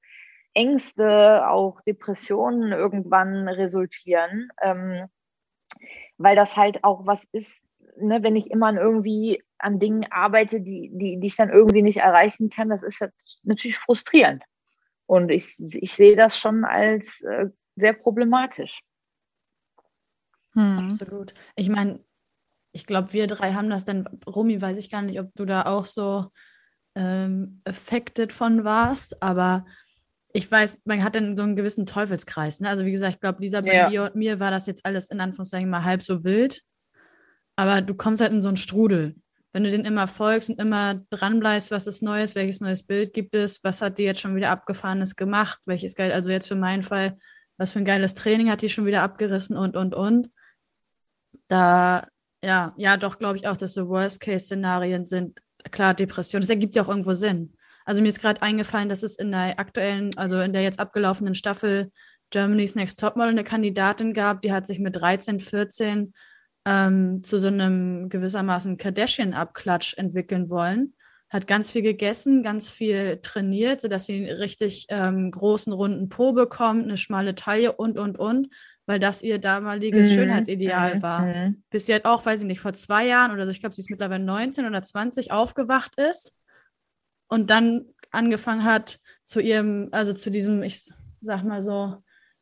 Ängste, 0.55 1.47
auch 1.47 1.81
Depressionen 1.81 2.71
irgendwann 2.71 3.47
resultieren, 3.47 4.49
ähm, 4.61 5.07
weil 6.17 6.35
das 6.35 6.57
halt 6.57 6.83
auch 6.83 7.05
was 7.05 7.23
ist, 7.31 7.63
ne, 7.97 8.23
wenn 8.23 8.35
ich 8.35 8.49
immer 8.49 8.67
an 8.67 8.77
irgendwie 8.77 9.43
an 9.57 9.79
Dingen 9.79 10.05
arbeite, 10.11 10.61
die, 10.61 10.89
die, 10.93 11.19
die 11.19 11.27
ich 11.27 11.35
dann 11.35 11.49
irgendwie 11.49 11.81
nicht 11.81 11.97
erreichen 11.97 12.49
kann, 12.49 12.69
das 12.69 12.83
ist 12.83 13.03
natürlich 13.43 13.77
frustrierend. 13.77 14.43
Und 15.05 15.29
ich, 15.29 15.55
ich 15.59 15.93
sehe 15.93 16.15
das 16.15 16.37
schon 16.37 16.65
als 16.65 17.21
äh, 17.21 17.49
sehr 17.75 17.93
problematisch. 17.93 18.79
Hm. 20.53 20.87
Absolut. 20.87 21.33
Ich 21.55 21.69
meine, 21.69 22.03
ich 22.71 22.85
glaube, 22.85 23.13
wir 23.13 23.27
drei 23.27 23.53
haben 23.53 23.69
das 23.69 23.83
dann, 23.83 24.07
Romy, 24.25 24.61
weiß 24.61 24.77
ich 24.77 24.89
gar 24.89 25.01
nicht, 25.01 25.19
ob 25.19 25.33
du 25.35 25.45
da 25.45 25.65
auch 25.65 25.85
so 25.85 26.31
ähm, 26.95 27.61
affected 27.65 28.33
von 28.33 28.63
warst, 28.63 29.21
aber 29.21 29.65
ich 30.35 30.51
weiß, 30.51 30.79
man 30.83 31.01
hat 31.01 31.15
dann 31.15 31.37
so 31.37 31.43
einen 31.43 31.55
gewissen 31.55 31.85
Teufelskreis. 31.85 32.59
Ne? 32.59 32.67
Also 32.67 32.83
wie 32.83 32.91
gesagt, 32.91 33.15
ich 33.15 33.21
glaube, 33.21 33.41
Lisa, 33.41 33.61
bei 33.61 33.73
ja. 33.73 33.89
dir 33.89 34.03
und 34.03 34.15
mir 34.15 34.41
war 34.41 34.51
das 34.51 34.67
jetzt 34.67 34.85
alles 34.85 35.09
in 35.09 35.21
Anführungszeichen 35.21 35.69
mal 35.69 35.85
halb 35.85 36.03
so 36.03 36.25
wild. 36.25 36.61
Aber 37.55 37.81
du 37.81 37.95
kommst 37.95 38.21
halt 38.21 38.33
in 38.33 38.41
so 38.41 38.49
einen 38.49 38.57
Strudel. 38.57 39.15
Wenn 39.53 39.63
du 39.63 39.69
den 39.69 39.85
immer 39.85 40.09
folgst 40.09 40.49
und 40.49 40.59
immer 40.59 40.95
dranbleibst, 41.09 41.71
was 41.71 41.87
ist 41.87 42.03
Neues, 42.03 42.35
welches 42.35 42.59
neues 42.59 42.83
Bild 42.83 43.13
gibt 43.13 43.33
es, 43.33 43.63
was 43.63 43.81
hat 43.81 43.97
die 43.97 44.03
jetzt 44.03 44.19
schon 44.19 44.35
wieder 44.35 44.49
abgefahrenes 44.49 45.15
gemacht, 45.15 45.61
welches 45.67 45.95
geil, 45.95 46.11
also 46.11 46.29
jetzt 46.29 46.49
für 46.49 46.55
meinen 46.55 46.83
Fall, 46.83 47.17
was 47.55 47.71
für 47.71 47.79
ein 47.79 47.85
geiles 47.85 48.13
Training 48.13 48.51
hat 48.51 48.61
die 48.61 48.67
schon 48.67 48.85
wieder 48.85 49.03
abgerissen 49.03 49.55
und, 49.55 49.77
und, 49.77 49.95
und. 49.95 50.29
Da, 51.47 52.09
ja, 52.43 52.73
ja, 52.75 52.97
doch 52.97 53.19
glaube 53.19 53.37
ich 53.37 53.47
auch, 53.47 53.55
dass 53.55 53.73
so 53.73 53.87
Worst-Case-Szenarien 53.87 55.05
sind. 55.05 55.39
Klar, 55.71 55.93
Depression, 55.93 56.41
das 56.41 56.49
ergibt 56.49 56.75
ja 56.75 56.81
auch 56.81 56.89
irgendwo 56.89 57.13
Sinn. 57.13 57.54
Also 57.85 58.01
mir 58.01 58.09
ist 58.09 58.21
gerade 58.21 58.41
eingefallen, 58.41 58.89
dass 58.89 59.03
es 59.03 59.17
in 59.17 59.31
der 59.31 59.59
aktuellen, 59.59 60.11
also 60.17 60.39
in 60.41 60.53
der 60.53 60.63
jetzt 60.63 60.79
abgelaufenen 60.79 61.35
Staffel 61.35 61.91
Germany's 62.31 62.75
Next 62.75 62.99
Topmodel 62.99 63.29
eine 63.29 63.43
Kandidatin 63.43 64.13
gab, 64.13 64.41
die 64.41 64.51
hat 64.51 64.65
sich 64.65 64.79
mit 64.79 64.99
13, 64.99 65.39
14 65.39 66.13
ähm, 66.65 67.23
zu 67.23 67.37
so 67.37 67.47
einem 67.47 68.09
gewissermaßen 68.09 68.77
Kardashian-Abklatsch 68.77 69.97
entwickeln 69.97 70.49
wollen. 70.49 70.95
hat 71.29 71.47
ganz 71.47 71.69
viel 71.69 71.83
gegessen, 71.83 72.43
ganz 72.43 72.69
viel 72.69 73.19
trainiert, 73.21 73.81
sodass 73.81 74.07
sie 74.07 74.15
einen 74.15 74.37
richtig 74.37 74.87
ähm, 74.89 75.29
großen, 75.29 75.71
runden 75.71 76.09
Po 76.09 76.33
bekommt, 76.33 76.83
eine 76.83 76.97
schmale 76.97 77.35
Taille 77.35 77.73
und, 77.73 77.99
und, 77.99 78.17
und, 78.17 78.47
weil 78.87 78.99
das 78.99 79.21
ihr 79.21 79.37
damaliges 79.37 80.09
mhm. 80.09 80.13
Schönheitsideal 80.13 80.95
mhm. 80.95 81.01
war. 81.03 81.21
Mhm. 81.21 81.63
Bis 81.69 81.85
sie 81.85 81.93
halt 81.93 82.05
auch, 82.05 82.25
weiß 82.25 82.41
ich 82.41 82.47
nicht, 82.47 82.61
vor 82.61 82.73
zwei 82.73 83.05
Jahren 83.05 83.31
oder 83.31 83.45
so, 83.45 83.51
ich 83.51 83.59
glaube, 83.59 83.75
sie 83.75 83.81
ist 83.81 83.91
mittlerweile 83.91 84.23
19 84.23 84.65
oder 84.65 84.81
20, 84.81 85.31
aufgewacht 85.31 85.95
ist 85.97 86.35
und 87.27 87.49
dann 87.49 87.85
angefangen 88.11 88.63
hat, 88.63 88.99
zu 89.23 89.39
ihrem, 89.39 89.89
also 89.91 90.13
zu 90.13 90.29
diesem, 90.29 90.63
ich 90.63 90.91
sag 91.21 91.43
mal 91.43 91.61
so, 91.61 91.97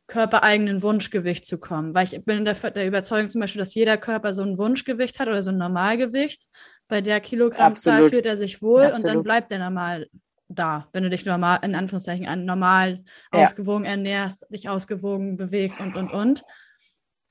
körpereigenen 0.06 0.82
Wunschgewicht 0.82 1.46
zu 1.46 1.58
kommen. 1.58 1.94
Weil 1.94 2.04
ich 2.04 2.24
bin 2.24 2.44
der, 2.44 2.54
der 2.54 2.86
Überzeugung 2.86 3.30
zum 3.30 3.40
Beispiel, 3.40 3.60
dass 3.60 3.74
jeder 3.74 3.96
Körper 3.96 4.34
so 4.34 4.42
ein 4.42 4.58
Wunschgewicht 4.58 5.18
hat 5.18 5.28
oder 5.28 5.42
so 5.42 5.50
ein 5.50 5.58
Normalgewicht. 5.58 6.46
Bei 6.88 7.00
der 7.00 7.20
Kilogrammzahl 7.20 7.94
Absolut. 7.94 8.10
fühlt 8.10 8.26
er 8.26 8.36
sich 8.36 8.60
wohl 8.60 8.82
Absolut. 8.82 8.98
und 8.98 9.08
dann 9.08 9.22
bleibt 9.22 9.50
er 9.50 9.58
normal 9.58 10.06
da, 10.48 10.88
wenn 10.92 11.02
du 11.02 11.10
dich 11.10 11.24
normal, 11.24 11.60
in 11.62 11.74
Anführungszeichen, 11.74 12.44
normal 12.44 13.02
ja. 13.32 13.42
ausgewogen 13.42 13.86
ernährst, 13.86 14.46
dich 14.50 14.68
ausgewogen 14.68 15.36
bewegst 15.36 15.80
und, 15.80 15.96
und, 15.96 16.10
und. 16.10 16.42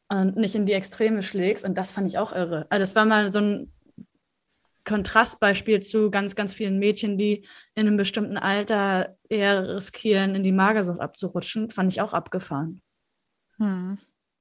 Und 0.09 0.35
nicht 0.35 0.55
in 0.55 0.65
die 0.65 0.73
Extreme 0.73 1.23
schlägst. 1.23 1.63
Und 1.63 1.77
das 1.77 1.91
fand 1.91 2.07
ich 2.07 2.17
auch 2.17 2.33
irre. 2.33 2.65
Also 2.69 2.81
das 2.81 2.95
war 2.95 3.05
mal 3.05 3.31
so 3.31 3.39
ein 3.39 3.72
Kontrastbeispiel 4.85 5.81
zu 5.81 6.11
ganz, 6.11 6.35
ganz 6.35 6.53
vielen 6.53 6.79
Mädchen, 6.79 7.17
die 7.17 7.47
in 7.75 7.87
einem 7.87 7.97
bestimmten 7.97 8.37
Alter 8.37 9.17
eher 9.29 9.75
riskieren, 9.75 10.35
in 10.35 10.43
die 10.43 10.51
Magersucht 10.51 10.99
abzurutschen, 10.99 11.71
fand 11.71 11.91
ich 11.91 12.01
auch 12.01 12.13
abgefahren. 12.13 12.81
Hm. 13.57 13.97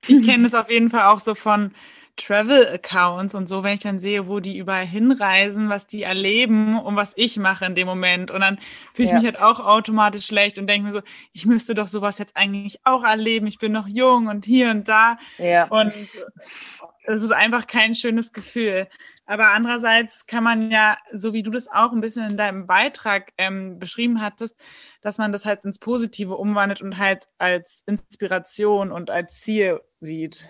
Ich 0.07 0.23
kenne 0.27 0.47
es 0.47 0.55
auf 0.55 0.71
jeden 0.71 0.91
Fall 0.91 1.07
auch 1.07 1.21
so 1.21 1.35
von 1.35 1.73
Travel-Accounts 2.17 3.35
und 3.35 3.49
so, 3.49 3.63
wenn 3.63 3.75
ich 3.75 3.81
dann 3.81 3.99
sehe, 3.99 4.27
wo 4.27 4.41
die 4.41 4.59
überall 4.59 4.87
hinreisen, 4.87 5.71
was 5.71 5.87
die 5.87 6.03
erleben 6.03 6.79
und 6.79 6.95
was 6.95 7.15
ich 7.17 7.39
mache 7.39 7.65
in 7.65 7.75
dem 7.75 7.87
Moment. 7.87 8.31
Und 8.31 8.41
dann 8.41 8.59
fühle 8.93 9.07
ich 9.07 9.13
ja. 9.13 9.15
mich 9.15 9.25
halt 9.25 9.41
auch 9.41 9.61
automatisch 9.61 10.27
schlecht 10.27 10.59
und 10.59 10.67
denke 10.67 10.87
mir 10.87 10.93
so, 10.93 11.01
ich 11.33 11.47
müsste 11.47 11.75
doch 11.75 11.87
sowas 11.87 12.19
jetzt 12.19 12.37
eigentlich 12.37 12.81
auch 12.85 13.03
erleben. 13.03 13.47
Ich 13.47 13.59
bin 13.59 13.73
noch 13.73 13.89
jung 13.89 14.27
und 14.27 14.45
hier 14.45 14.71
und 14.71 14.89
da. 14.89 15.17
Ja. 15.39 15.65
Und 15.69 15.95
es 17.04 17.23
ist 17.23 17.32
einfach 17.32 17.66
kein 17.66 17.94
schönes 17.94 18.32
Gefühl. 18.32 18.88
Aber 19.26 19.49
andererseits 19.49 20.26
kann 20.26 20.44
man 20.44 20.71
ja, 20.71 20.97
so 21.12 21.32
wie 21.32 21.42
du 21.42 21.50
das 21.50 21.68
auch 21.68 21.92
ein 21.92 22.00
bisschen 22.00 22.30
in 22.30 22.37
deinem 22.37 22.66
Beitrag 22.66 23.32
ähm, 23.38 23.78
beschrieben 23.78 24.21
hattest, 24.21 24.64
dass 25.00 25.18
man 25.18 25.32
das 25.32 25.44
halt 25.44 25.64
ins 25.64 25.78
Positive 25.78 26.37
umwandelt 26.37 26.82
und 26.82 26.99
halt 26.99 27.26
als 27.38 27.82
Inspiration 27.87 28.92
und 28.92 29.11
als 29.11 29.40
Ziel 29.40 29.80
sieht. 30.00 30.49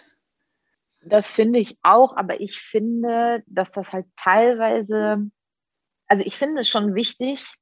Das 1.05 1.33
finde 1.33 1.59
ich 1.59 1.77
auch, 1.83 2.17
aber 2.17 2.41
ich 2.41 2.61
finde, 2.61 3.43
dass 3.47 3.73
das 3.73 3.93
halt 3.93 4.07
teilweise, 4.17 5.31
also 6.07 6.25
ich 6.25 6.37
finde 6.37 6.61
es 6.61 6.69
schon 6.69 6.95
wichtig, 6.95 7.55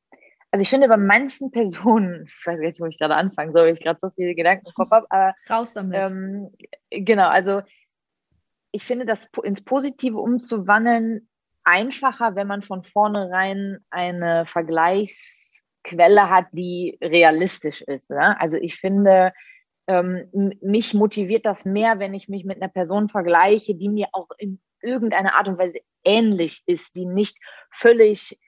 also 0.51 0.63
ich 0.63 0.69
finde 0.69 0.89
bei 0.89 0.97
manchen 0.97 1.51
Personen, 1.51 2.27
ich 2.41 2.47
weiß 2.47 2.59
gar 2.59 2.67
nicht, 2.67 2.81
wo 2.81 2.87
ich 2.87 2.99
gerade 2.99 3.15
anfangen 3.15 3.53
soll, 3.53 3.67
weil 3.67 3.75
ich 3.75 3.83
gerade 3.83 3.99
so 4.01 4.11
viele 4.11 4.35
Gedanken 4.35 4.67
im 4.67 4.75
Kopf 4.75 4.91
habe, 4.91 5.07
aber 5.11 5.35
raus 5.49 5.75
damit. 5.75 5.99
Ähm, 5.99 6.51
genau, 6.91 7.29
also 7.29 7.63
ich 8.73 8.85
finde 8.85 9.07
das 9.07 9.29
ins 9.43 9.63
Positive 9.63 10.19
umzuwandeln 10.19 11.29
einfacher, 11.65 12.37
wenn 12.37 12.47
man 12.47 12.63
von 12.63 12.83
vornherein 12.83 13.79
eine 13.91 14.47
Vergleichsquelle 14.47 16.31
hat, 16.31 16.47
die 16.53 16.99
realistisch 17.03 17.83
ist. 17.83 18.11
Ne? 18.11 18.39
Also 18.41 18.57
ich 18.57 18.77
finde, 18.77 19.33
ähm, 19.87 20.57
mich 20.61 20.95
motiviert 20.95 21.45
das 21.47 21.65
mehr, 21.65 21.99
wenn 21.99 22.15
ich 22.15 22.29
mich 22.29 22.45
mit 22.45 22.63
einer 22.63 22.71
Person 22.71 23.09
vergleiche, 23.09 23.75
die 23.75 23.89
mir 23.89 24.09
auch 24.13 24.29
in 24.39 24.61
irgendeiner 24.83 25.35
Art 25.35 25.49
und 25.49 25.59
Weise 25.59 25.81
ähnlich 26.05 26.63
ist, 26.67 26.97
die 26.97 27.07
nicht 27.07 27.39
völlig 27.71 28.39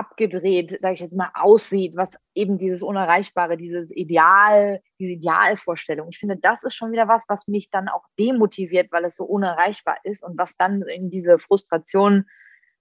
abgedreht, 0.00 0.78
sage 0.80 0.94
ich 0.94 1.00
jetzt 1.00 1.16
mal, 1.16 1.30
aussieht, 1.34 1.94
was 1.94 2.08
eben 2.34 2.56
dieses 2.56 2.82
Unerreichbare, 2.82 3.58
dieses 3.58 3.90
Ideal, 3.90 4.80
diese 4.98 5.12
Idealvorstellung. 5.12 6.08
Ich 6.10 6.18
finde, 6.18 6.38
das 6.38 6.64
ist 6.64 6.74
schon 6.74 6.90
wieder 6.90 7.06
was, 7.06 7.24
was 7.28 7.46
mich 7.46 7.68
dann 7.68 7.88
auch 7.88 8.04
demotiviert, 8.18 8.90
weil 8.92 9.04
es 9.04 9.16
so 9.16 9.24
unerreichbar 9.24 9.98
ist 10.04 10.24
und 10.24 10.38
was 10.38 10.56
dann 10.56 10.82
in 10.82 11.10
diese 11.10 11.38
Frustration 11.38 12.24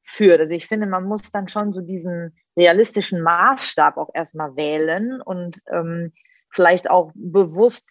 führt. 0.04 0.40
Also 0.40 0.56
ich 0.56 0.68
finde, 0.68 0.88
man 0.88 1.04
muss 1.04 1.30
dann 1.32 1.50
schon 1.50 1.74
so 1.74 1.82
diesen 1.82 2.38
realistischen 2.56 3.22
Maßstab 3.22 3.98
auch 3.98 4.10
erstmal 4.14 4.56
wählen 4.56 5.22
und 5.22 5.60
ähm, 5.72 6.14
vielleicht 6.50 6.90
auch 6.90 7.12
bewusst 7.16 7.90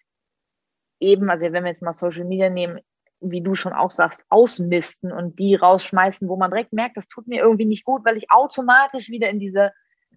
eben, 0.99 1.29
also 1.29 1.51
wenn 1.51 1.63
wir 1.63 1.69
jetzt 1.69 1.83
mal 1.83 1.93
Social 1.93 2.25
Media 2.25 2.49
nehmen, 2.49 2.79
wie 3.21 3.41
du 3.41 3.53
schon 3.55 3.73
auch 3.73 3.91
sagst, 3.91 4.23
ausmisten 4.29 5.11
und 5.11 5.39
die 5.39 5.55
rausschmeißen, 5.55 6.27
wo 6.29 6.37
man 6.37 6.51
direkt 6.51 6.73
merkt, 6.73 6.97
das 6.97 7.07
tut 7.07 7.27
mir 7.27 7.41
irgendwie 7.41 7.65
nicht 7.65 7.85
gut, 7.85 8.05
weil 8.05 8.17
ich 8.17 8.31
automatisch 8.31 9.09
wieder 9.09 9.29
in 9.29 9.39
diese 9.39 9.71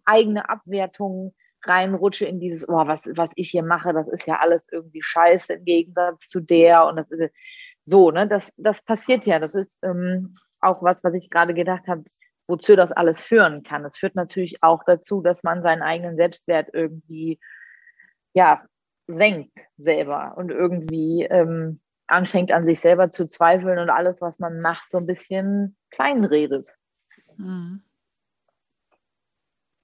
eigene 0.05 0.49
Abwertung 0.49 1.35
reinrutsche, 1.65 2.27
in 2.27 2.41
dieses, 2.41 2.69
oh, 2.69 2.87
was, 2.87 3.09
was 3.15 3.33
ich 3.37 3.51
hier 3.51 3.63
mache, 3.63 3.93
das 3.93 4.09
ist 4.09 4.27
ja 4.27 4.39
alles 4.41 4.63
irgendwie 4.71 5.03
scheiße 5.03 5.55
im 5.55 5.65
Gegensatz 5.65 6.29
zu 6.29 6.41
der 6.41 6.87
und 6.87 6.97
das 6.97 7.11
ist 7.11 7.33
so, 7.85 8.11
ne, 8.11 8.29
das, 8.29 8.53
das 8.57 8.83
passiert 8.83 9.27
ja, 9.27 9.39
das 9.39 9.55
ist 9.55 9.75
ähm, 9.83 10.37
auch 10.61 10.83
was, 10.83 11.03
was 11.05 11.15
ich 11.15 11.31
gerade 11.31 11.55
gedacht 11.55 11.87
habe, 11.89 12.05
wozu 12.47 12.77
das 12.77 12.93
alles 12.93 13.21
führen 13.21 13.63
kann. 13.63 13.85
Es 13.85 13.99
führt 13.99 14.15
natürlich 14.15 14.63
auch 14.63 14.85
dazu, 14.85 15.21
dass 15.21 15.43
man 15.43 15.63
seinen 15.63 15.83
eigenen 15.83 16.17
Selbstwert 16.17 16.71
irgendwie, 16.73 17.41
ja, 18.35 18.65
senkt 19.09 19.59
selber 19.77 20.35
und 20.37 20.51
irgendwie 20.51 21.25
ähm, 21.25 21.81
anfängt 22.07 22.53
an 22.53 22.67
sich 22.67 22.81
selber 22.81 23.11
zu 23.11 23.29
zweifeln 23.29 23.79
und 23.79 23.91
alles, 23.91 24.21
was 24.21 24.39
man 24.39 24.61
macht, 24.61 24.91
so 24.91 24.99
ein 24.99 25.07
bisschen 25.07 25.77
kleinredet. 25.91 26.71
Mhm. 27.37 27.83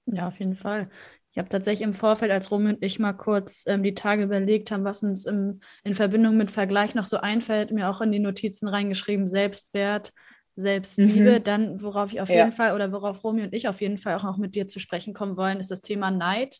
Ja, 0.05 0.27
auf 0.27 0.39
jeden 0.39 0.55
Fall. 0.55 0.89
Ich 1.31 1.37
habe 1.37 1.49
tatsächlich 1.49 1.87
im 1.87 1.93
Vorfeld, 1.93 2.31
als 2.31 2.49
Romy 2.49 2.69
und 2.69 2.83
ich 2.83 2.97
mal 2.97 3.13
kurz 3.13 3.65
ähm, 3.67 3.83
die 3.83 3.93
Tage 3.93 4.23
überlegt 4.23 4.71
haben, 4.71 4.83
was 4.83 5.03
uns 5.03 5.25
im, 5.25 5.59
in 5.83 5.93
Verbindung 5.93 6.37
mit 6.37 6.49
Vergleich 6.49 6.95
noch 6.95 7.05
so 7.05 7.17
einfällt, 7.17 7.71
mir 7.71 7.89
auch 7.89 8.01
in 8.01 8.11
die 8.11 8.19
Notizen 8.19 8.67
reingeschrieben, 8.67 9.27
Selbstwert, 9.27 10.11
Selbstliebe. 10.55 11.39
Mhm. 11.39 11.43
Dann, 11.43 11.81
worauf 11.81 12.11
ich 12.11 12.21
auf 12.21 12.29
ja. 12.29 12.37
jeden 12.37 12.51
Fall 12.51 12.73
oder 12.73 12.91
worauf 12.91 13.23
Romy 13.23 13.43
und 13.43 13.53
ich 13.53 13.67
auf 13.67 13.81
jeden 13.81 13.99
Fall 13.99 14.15
auch 14.15 14.23
noch 14.23 14.37
mit 14.37 14.55
dir 14.55 14.65
zu 14.65 14.79
sprechen 14.79 15.13
kommen 15.13 15.37
wollen, 15.37 15.59
ist 15.59 15.71
das 15.71 15.81
Thema 15.81 16.09
Neid, 16.09 16.59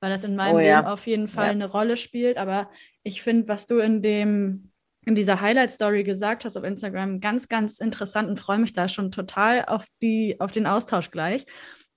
weil 0.00 0.10
das 0.10 0.24
in 0.24 0.34
meinem 0.34 0.56
oh, 0.56 0.60
ja. 0.60 0.78
Leben 0.78 0.88
auf 0.88 1.06
jeden 1.06 1.28
Fall 1.28 1.46
ja. 1.46 1.52
eine 1.52 1.70
Rolle 1.70 1.98
spielt. 1.98 2.38
Aber 2.38 2.70
ich 3.02 3.22
finde, 3.22 3.48
was 3.48 3.66
du 3.66 3.78
in 3.78 4.00
dem 4.00 4.72
in 5.06 5.14
dieser 5.14 5.40
Highlight-Story 5.40 6.02
gesagt 6.02 6.44
hast 6.44 6.56
auf 6.56 6.64
Instagram, 6.64 7.20
ganz, 7.20 7.48
ganz 7.48 7.78
interessant 7.78 8.28
und 8.28 8.40
freue 8.40 8.58
mich 8.58 8.72
da 8.72 8.88
schon 8.88 9.12
total 9.12 9.64
auf, 9.64 9.86
die, 10.02 10.38
auf 10.40 10.50
den 10.50 10.66
Austausch 10.66 11.12
gleich. 11.12 11.46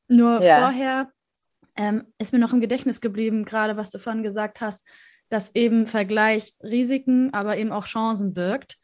Nur 0.08 0.42
ja. 0.44 0.60
vorher 0.60 1.12
ähm, 1.76 2.06
ist 2.20 2.34
mir 2.34 2.40
noch 2.40 2.54
im 2.54 2.62
Gedächtnis 2.62 3.02
geblieben, 3.02 3.46
gerade 3.46 3.78
was 3.78 3.90
du 3.90 3.98
vorhin 3.98 4.22
gesagt 4.22 4.62
hast, 4.62 4.88
dass 5.30 5.56
eben 5.56 5.88
Vergleich 5.88 6.54
Risiken, 6.62 7.34
aber 7.34 7.58
eben 7.58 7.72
auch 7.72 7.86
Chancen 7.86 8.34
birgt. 8.34 8.78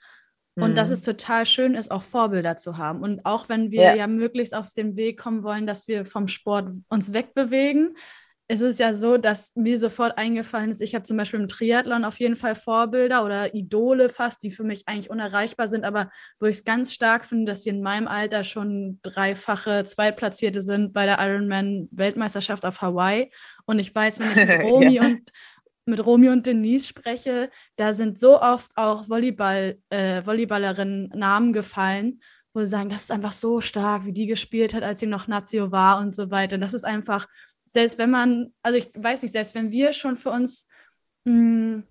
Und 0.58 0.72
mhm. 0.72 0.76
dass 0.76 0.90
es 0.90 1.02
total 1.02 1.46
schön 1.46 1.76
ist, 1.76 1.92
auch 1.92 2.04
Vorbilder 2.04 2.56
zu 2.56 2.78
haben. 2.78 3.02
Und 3.02 3.26
auch 3.26 3.50
wenn 3.50 3.72
wir 3.72 3.84
ja. 3.84 3.96
ja 3.96 4.08
möglichst 4.08 4.56
auf 4.56 4.72
den 4.72 4.96
Weg 4.96 5.20
kommen 5.20 5.44
wollen, 5.44 5.68
dass 5.68 5.88
wir 5.88 6.06
vom 6.06 6.30
Sport 6.30 6.72
uns 6.88 7.14
wegbewegen, 7.14 7.98
es 8.48 8.62
ist 8.62 8.80
ja 8.80 8.94
so, 8.94 9.18
dass 9.18 9.56
mir 9.56 9.80
sofort 9.80 10.18
eingefallen 10.18 10.70
ist, 10.70 10.82
ich 10.82 10.94
habe 10.94 11.04
zum 11.04 11.18
Beispiel 11.18 11.40
im 11.40 11.48
Triathlon 11.48 12.06
auf 12.06 12.20
jeden 12.20 12.36
Fall 12.36 12.56
Vorbilder 12.56 13.26
oder 13.26 13.56
Idole 13.56 14.10
fast, 14.10 14.44
die 14.44 14.52
für 14.52 14.64
mich 14.64 14.88
eigentlich 14.88 15.10
unerreichbar 15.10 15.68
sind, 15.68 15.84
aber 15.84 16.12
wo 16.40 16.46
ich 16.46 16.58
es 16.58 16.64
ganz 16.64 16.94
stark 16.94 17.26
finde, 17.26 17.52
dass 17.52 17.64
sie 17.64 17.72
in 17.72 17.82
meinem 17.82 18.08
Alter 18.08 18.44
schon 18.44 19.00
dreifache 19.02 19.84
Zweitplatzierte 19.84 20.62
sind 20.62 20.94
bei 20.94 21.06
der 21.06 21.18
Ironman-Weltmeisterschaft 21.20 22.66
auf 22.66 22.82
Hawaii. 22.82 23.32
Und 23.66 23.80
ich 23.80 23.94
weiß, 23.94 24.20
wenn 24.20 24.28
ich 24.28 24.36
mit 24.36 24.62
Romy 24.72 24.94
ja. 24.94 25.04
und 25.06 25.32
mit 25.88 26.06
Romy 26.06 26.30
und 26.30 26.46
Denise 26.46 26.88
spreche, 26.88 27.50
da 27.78 27.94
sind 27.94 28.20
so 28.20 28.42
oft 28.42 28.72
auch 28.76 29.10
Volleyball, 29.10 29.80
äh, 29.90 30.24
Volleyballerinnen 30.24 31.10
Namen 31.10 31.52
gefallen, 31.52 32.22
wo 32.54 32.60
sie 32.62 32.68
sagen, 32.68 32.90
das 32.90 33.04
ist 33.04 33.12
einfach 33.12 33.34
so 33.34 33.60
stark, 33.60 34.06
wie 34.06 34.14
die 34.14 34.28
gespielt 34.28 34.74
hat, 34.74 34.84
als 34.84 35.00
sie 35.00 35.08
noch 35.08 35.28
Nazio 35.28 35.72
war 35.72 36.00
und 36.00 36.16
so 36.16 36.32
weiter. 36.32 36.56
Und 36.56 36.62
das 36.62 36.74
ist 36.74 36.86
einfach 36.86 37.28
selbst 37.66 37.98
wenn 37.98 38.12
man, 38.12 38.54
also 38.62 38.78
ich 38.78 38.90
weiß 38.96 39.24
nicht, 39.24 39.32
selbst 39.32 39.56
wenn 39.56 39.72
wir 39.72 39.92
schon 39.94 40.16
für 40.16 40.30
uns, 40.30 40.68
mh, 41.26 41.34
hm, 41.34 41.84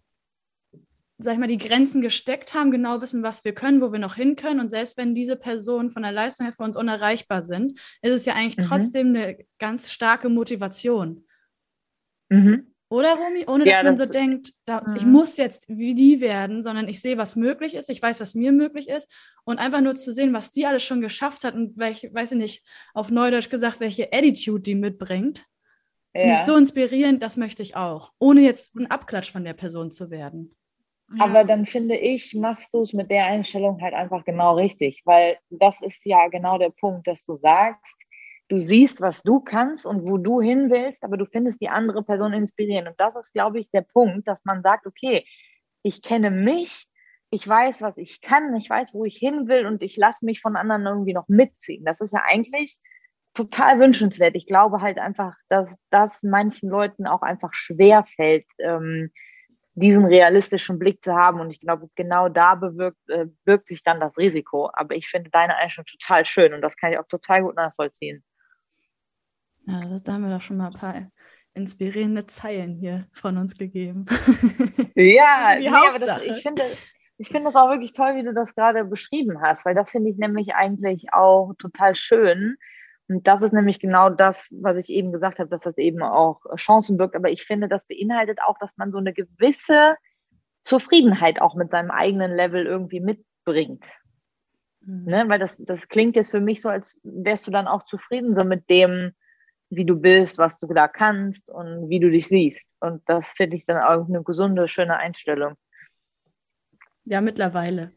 sag 1.18 1.34
ich 1.34 1.38
mal, 1.38 1.46
die 1.46 1.58
Grenzen 1.58 2.00
gesteckt 2.00 2.54
haben, 2.54 2.70
genau 2.70 3.00
wissen, 3.00 3.22
was 3.22 3.44
wir 3.44 3.54
können, 3.54 3.80
wo 3.80 3.92
wir 3.92 3.98
noch 3.98 4.16
hin 4.16 4.36
können 4.36 4.60
und 4.60 4.70
selbst 4.70 4.96
wenn 4.96 5.14
diese 5.14 5.36
Personen 5.36 5.90
von 5.90 6.02
der 6.02 6.12
Leistung 6.12 6.46
her 6.46 6.52
für 6.52 6.64
uns 6.64 6.76
unerreichbar 6.76 7.42
sind, 7.42 7.78
ist 8.02 8.12
es 8.12 8.24
ja 8.24 8.34
eigentlich 8.34 8.64
mhm. 8.64 8.68
trotzdem 8.68 9.08
eine 9.08 9.38
ganz 9.58 9.92
starke 9.92 10.28
Motivation. 10.28 11.26
Mhm. 12.30 12.74
Oder, 12.90 13.14
Romy? 13.14 13.44
Ohne 13.46 13.64
dass 13.64 13.78
ja, 13.78 13.82
man 13.82 13.96
so 13.96 14.06
denkt, 14.06 14.52
da, 14.66 14.80
mhm. 14.80 14.96
ich 14.96 15.04
muss 15.04 15.36
jetzt 15.36 15.68
wie 15.68 15.94
die 15.94 16.20
werden, 16.20 16.62
sondern 16.62 16.88
ich 16.88 17.00
sehe, 17.00 17.16
was 17.16 17.36
möglich 17.36 17.74
ist, 17.74 17.90
ich 17.90 18.02
weiß, 18.02 18.20
was 18.20 18.34
mir 18.34 18.52
möglich 18.52 18.88
ist 18.88 19.10
und 19.44 19.58
einfach 19.58 19.80
nur 19.80 19.94
zu 19.94 20.12
sehen, 20.12 20.32
was 20.32 20.52
die 20.52 20.66
alles 20.66 20.82
schon 20.82 21.00
geschafft 21.00 21.44
hat 21.44 21.54
und 21.54 21.76
welche, 21.76 22.12
weiß 22.12 22.32
ich 22.32 22.38
nicht, 22.38 22.64
auf 22.92 23.10
Neudeutsch 23.10 23.50
gesagt, 23.50 23.80
welche 23.80 24.12
Attitude 24.12 24.62
die 24.62 24.74
mitbringt. 24.74 25.44
Finde 26.14 26.28
ja. 26.28 26.36
ich 26.36 26.42
so 26.42 26.56
inspirierend, 26.56 27.22
das 27.22 27.36
möchte 27.36 27.62
ich 27.62 27.74
auch, 27.74 28.12
ohne 28.20 28.42
jetzt 28.42 28.76
ein 28.76 28.88
Abklatsch 28.88 29.32
von 29.32 29.44
der 29.44 29.54
Person 29.54 29.90
zu 29.90 30.10
werden. 30.10 30.54
Ja. 31.16 31.24
Aber 31.24 31.44
dann 31.44 31.66
finde 31.66 31.96
ich, 31.96 32.34
machst 32.34 32.72
du 32.72 32.82
es 32.82 32.92
mit 32.92 33.10
der 33.10 33.26
Einstellung 33.26 33.80
halt 33.82 33.94
einfach 33.94 34.24
genau 34.24 34.54
richtig, 34.54 35.02
weil 35.04 35.38
das 35.50 35.80
ist 35.82 36.06
ja 36.06 36.28
genau 36.28 36.56
der 36.56 36.70
Punkt, 36.70 37.08
dass 37.08 37.24
du 37.24 37.34
sagst, 37.34 37.96
du 38.48 38.58
siehst, 38.58 39.00
was 39.00 39.22
du 39.22 39.40
kannst 39.40 39.86
und 39.86 40.08
wo 40.08 40.16
du 40.16 40.40
hin 40.40 40.70
willst, 40.70 41.02
aber 41.02 41.16
du 41.16 41.26
findest 41.26 41.60
die 41.60 41.68
andere 41.68 42.04
Person 42.04 42.32
inspirierend. 42.32 42.88
Und 42.88 43.00
das 43.00 43.16
ist, 43.16 43.32
glaube 43.32 43.58
ich, 43.58 43.68
der 43.70 43.82
Punkt, 43.82 44.28
dass 44.28 44.44
man 44.44 44.62
sagt, 44.62 44.86
okay, 44.86 45.26
ich 45.82 46.00
kenne 46.00 46.30
mich, 46.30 46.86
ich 47.30 47.46
weiß, 47.46 47.82
was 47.82 47.98
ich 47.98 48.20
kann, 48.20 48.54
ich 48.54 48.70
weiß, 48.70 48.94
wo 48.94 49.04
ich 49.04 49.16
hin 49.16 49.48
will 49.48 49.66
und 49.66 49.82
ich 49.82 49.96
lasse 49.96 50.24
mich 50.24 50.40
von 50.40 50.54
anderen 50.54 50.86
irgendwie 50.86 51.14
noch 51.14 51.26
mitziehen. 51.26 51.84
Das 51.84 52.00
ist 52.00 52.12
ja 52.12 52.22
eigentlich 52.24 52.78
total 53.34 53.80
wünschenswert. 53.80 54.34
Ich 54.36 54.46
glaube 54.46 54.80
halt 54.80 54.98
einfach, 54.98 55.34
dass 55.48 55.68
das 55.90 56.22
manchen 56.22 56.70
Leuten 56.70 57.06
auch 57.06 57.22
einfach 57.22 57.52
schwer 57.52 58.04
fällt, 58.16 58.46
ähm, 58.58 59.10
diesen 59.74 60.04
realistischen 60.04 60.78
Blick 60.78 61.02
zu 61.02 61.14
haben. 61.14 61.40
Und 61.40 61.50
ich 61.50 61.60
glaube, 61.60 61.88
genau 61.96 62.28
da 62.28 62.54
bewirkt, 62.54 62.98
äh, 63.08 63.26
birgt 63.44 63.66
sich 63.68 63.82
dann 63.82 64.00
das 64.00 64.16
Risiko. 64.16 64.70
Aber 64.72 64.94
ich 64.94 65.08
finde 65.08 65.30
deine 65.30 65.56
Einstellung 65.56 65.86
total 65.86 66.24
schön 66.24 66.54
und 66.54 66.62
das 66.62 66.76
kann 66.76 66.92
ich 66.92 66.98
auch 66.98 67.08
total 67.08 67.42
gut 67.42 67.56
nachvollziehen. 67.56 68.24
Ja, 69.66 69.80
da 70.02 70.12
haben 70.12 70.22
wir 70.22 70.30
doch 70.30 70.42
schon 70.42 70.58
mal 70.58 70.68
ein 70.68 70.74
paar 70.74 71.10
inspirierende 71.54 72.26
Zeilen 72.26 72.74
hier 72.74 73.06
von 73.12 73.36
uns 73.36 73.56
gegeben. 73.56 74.06
Ja, 74.96 75.56
nee, 75.58 75.66
aber 75.68 75.98
das, 75.98 76.22
ich 76.22 76.40
finde, 76.40 76.62
ich 77.18 77.28
finde 77.28 77.50
es 77.50 77.56
auch 77.56 77.68
wirklich 77.68 77.92
toll, 77.92 78.14
wie 78.14 78.22
du 78.22 78.32
das 78.32 78.54
gerade 78.54 78.84
beschrieben 78.84 79.40
hast, 79.42 79.64
weil 79.64 79.74
das 79.74 79.90
finde 79.90 80.10
ich 80.10 80.18
nämlich 80.18 80.54
eigentlich 80.54 81.12
auch 81.12 81.52
total 81.58 81.96
schön. 81.96 82.56
Und 83.08 83.26
das 83.26 83.42
ist 83.42 83.52
nämlich 83.52 83.80
genau 83.80 84.08
das, 84.08 84.48
was 84.50 84.76
ich 84.76 84.88
eben 84.88 85.12
gesagt 85.12 85.38
habe, 85.38 85.50
dass 85.50 85.60
das 85.60 85.76
eben 85.76 86.02
auch 86.02 86.40
Chancen 86.56 86.96
birgt. 86.96 87.16
Aber 87.16 87.30
ich 87.30 87.44
finde, 87.44 87.68
das 87.68 87.86
beinhaltet 87.86 88.38
auch, 88.44 88.58
dass 88.58 88.76
man 88.76 88.92
so 88.92 88.98
eine 88.98 89.12
gewisse 89.12 89.96
Zufriedenheit 90.62 91.40
auch 91.40 91.54
mit 91.54 91.70
seinem 91.70 91.90
eigenen 91.90 92.34
Level 92.34 92.64
irgendwie 92.64 93.00
mitbringt. 93.00 93.84
Mhm. 94.80 95.04
Ne? 95.04 95.24
Weil 95.28 95.38
das, 95.38 95.56
das 95.58 95.88
klingt 95.88 96.16
jetzt 96.16 96.30
für 96.30 96.40
mich 96.40 96.62
so, 96.62 96.70
als 96.70 96.98
wärst 97.02 97.46
du 97.46 97.50
dann 97.50 97.68
auch 97.68 97.84
zufrieden 97.84 98.34
so 98.34 98.44
mit 98.44 98.70
dem, 98.70 99.12
wie 99.68 99.84
du 99.84 99.96
bist, 99.96 100.38
was 100.38 100.58
du 100.58 100.66
da 100.68 100.88
kannst 100.88 101.50
und 101.50 101.90
wie 101.90 102.00
du 102.00 102.10
dich 102.10 102.28
siehst. 102.28 102.62
Und 102.80 103.02
das 103.08 103.26
finde 103.28 103.56
ich 103.56 103.66
dann 103.66 103.82
auch 103.82 104.08
eine 104.08 104.22
gesunde, 104.22 104.66
schöne 104.68 104.96
Einstellung. 104.96 105.56
Ja, 107.04 107.20
mittlerweile. 107.20 107.92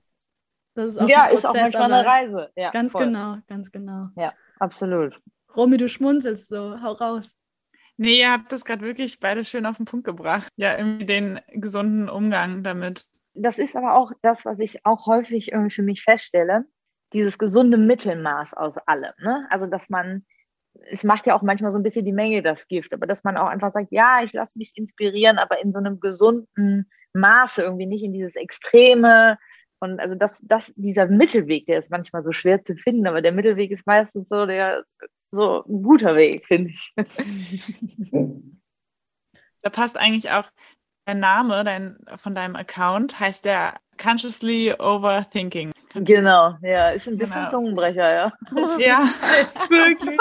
Das 0.74 0.92
ist 0.92 0.98
auch 0.98 1.10
ja, 1.10 1.28
Prozess, 1.28 1.70
ist 1.70 1.76
auch 1.76 1.82
manchmal 1.82 1.94
eine 1.94 2.06
Reise. 2.06 2.52
Ja, 2.56 2.72
ganz 2.72 2.92
voll. 2.92 3.06
genau, 3.06 3.38
ganz 3.48 3.72
genau. 3.72 4.10
Ja, 4.16 4.34
absolut. 4.60 5.20
Romy, 5.56 5.78
du 5.78 5.90
schmunzelst 5.90 6.50
so, 6.50 6.82
hau 6.82 6.94
raus. 6.94 7.38
Nee, 7.98 8.20
ihr 8.20 8.32
habt 8.32 8.52
das 8.52 8.64
gerade 8.64 8.86
wirklich 8.86 9.20
beide 9.20 9.44
schön 9.44 9.66
auf 9.66 9.78
den 9.78 9.86
Punkt 9.86 10.06
gebracht. 10.06 10.52
Ja, 10.56 10.78
irgendwie 10.78 11.06
den 11.06 11.40
gesunden 11.54 12.10
Umgang 12.10 12.62
damit. 12.62 13.06
Das 13.34 13.58
ist 13.58 13.76
aber 13.76 13.96
auch 13.96 14.12
das, 14.22 14.46
was 14.46 14.60
ich 14.60 14.86
auch 14.86 15.08
häufig 15.08 15.52
irgendwie 15.52 15.74
für 15.74 15.84
mich 15.84 16.04
feststelle. 16.04 16.66
Dieses 17.14 17.38
gesunde 17.40 17.78
Mittelmaß 17.78 18.54
aus 18.54 18.76
allem. 18.86 19.14
Ne? 19.20 19.48
Also, 19.50 19.66
dass 19.66 19.90
man 19.90 20.26
es 20.92 21.04
macht 21.04 21.26
ja 21.26 21.36
auch 21.36 21.42
manchmal 21.42 21.72
so 21.72 21.78
ein 21.78 21.84
bisschen 21.84 22.06
die 22.06 22.14
Menge 22.14 22.42
das 22.42 22.68
Gift, 22.68 22.94
aber 22.94 23.08
dass 23.08 23.24
man 23.24 23.38
auch 23.38 23.48
einfach 23.48 23.72
sagt, 23.72 23.92
ja, 23.92 24.22
ich 24.24 24.34
lasse 24.34 24.58
mich 24.58 24.74
inspirieren, 24.76 25.38
aber 25.38 25.62
in 25.62 25.72
so 25.72 25.80
einem 25.80 26.00
gesunden 26.00 26.90
Maße, 27.14 27.64
irgendwie 27.64 27.86
nicht 27.86 28.04
in 28.04 28.14
dieses 28.14 28.36
Extreme. 28.36 29.38
Und 29.80 30.00
also 30.00 30.16
das, 30.16 30.42
das, 30.44 30.74
dieser 30.76 31.06
Mittelweg, 31.08 31.68
der 31.68 31.80
ist 31.80 31.92
manchmal 31.92 32.24
so 32.24 32.32
schwer 32.32 32.64
zu 32.64 32.76
finden, 32.76 33.08
aber 33.08 33.22
der 33.22 33.32
Mittelweg 33.32 33.72
ist 33.72 33.86
meistens 33.86 34.28
so 34.30 34.46
der 34.46 34.84
so 35.32 35.64
ein 35.66 35.84
guter 35.84 36.16
Weg, 36.16 36.46
finde 36.46 36.72
ich. 36.72 36.94
Da 39.64 39.72
passt 39.72 39.98
eigentlich 39.98 40.32
auch 40.32 40.50
der 41.08 41.16
Name 41.16 41.64
dein, 41.64 41.98
von 42.16 42.36
deinem 42.36 42.56
Account, 42.56 43.20
heißt 43.20 43.46
der 43.46 43.76
Consciously 43.98 44.74
Overthinking. 44.78 45.72
Genau, 45.96 46.56
ja, 46.62 46.90
ist 46.90 47.08
ein 47.08 47.18
bisschen 47.18 47.36
genau. 47.36 47.50
Zungenbrecher, 47.50 48.14
ja. 48.14 48.34
Ja, 48.78 49.00
wirklich. 49.70 50.20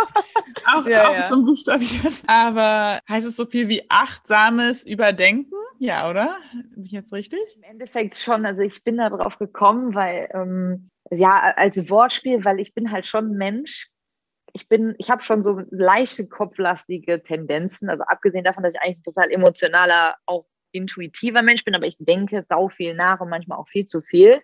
Auch, 0.65 0.87
ja, 0.87 1.09
auch 1.09 1.15
ja. 1.15 1.27
zum 1.27 1.45
Buchstabieren. 1.45 2.15
Aber 2.27 3.01
heißt 3.09 3.27
es 3.27 3.37
so 3.37 3.45
viel 3.45 3.69
wie 3.69 3.83
achtsames 3.91 4.85
Überdenken? 4.85 5.53
Ja, 5.79 6.09
oder? 6.09 6.37
Bin 6.53 6.85
ich 6.85 6.93
jetzt 6.93 7.13
richtig? 7.13 7.41
Im 7.57 7.65
Endeffekt 7.65 8.17
schon. 8.17 8.47
Also 8.47 8.63
ich 8.63 8.83
bin 8.85 8.97
da 8.97 9.11
drauf 9.11 9.39
gekommen, 9.39 9.95
weil, 9.95 10.31
ähm, 10.33 10.89
ja, 11.11 11.53
als 11.57 11.91
Wortspiel, 11.91 12.45
weil 12.45 12.61
ich 12.61 12.73
bin 12.73 12.91
halt 12.91 13.07
schon 13.07 13.33
Mensch. 13.33 13.89
Ich 14.53 14.69
bin, 14.69 14.95
ich 14.99 15.11
habe 15.11 15.23
schon 15.23 15.43
so 15.43 15.61
leichte 15.71 16.29
kopflastige 16.29 17.23
Tendenzen. 17.23 17.91
Also 17.91 18.05
abgesehen 18.05 18.45
davon, 18.45 18.63
dass 18.63 18.75
ich 18.75 18.81
eigentlich 18.81 18.99
ein 18.99 19.03
total 19.03 19.31
emotionaler, 19.31 20.15
auch 20.25 20.45
intuitiver 20.77 21.43
Mensch 21.43 21.65
bin, 21.65 21.75
aber 21.75 21.87
ich 21.87 21.97
denke 21.99 22.43
sau 22.45 22.69
viel 22.69 22.95
nach 22.95 23.21
und 23.21 23.31
manchmal 23.31 23.59
auch 23.59 23.69
viel 23.69 23.87
zu 23.87 24.01
viel. 24.03 24.41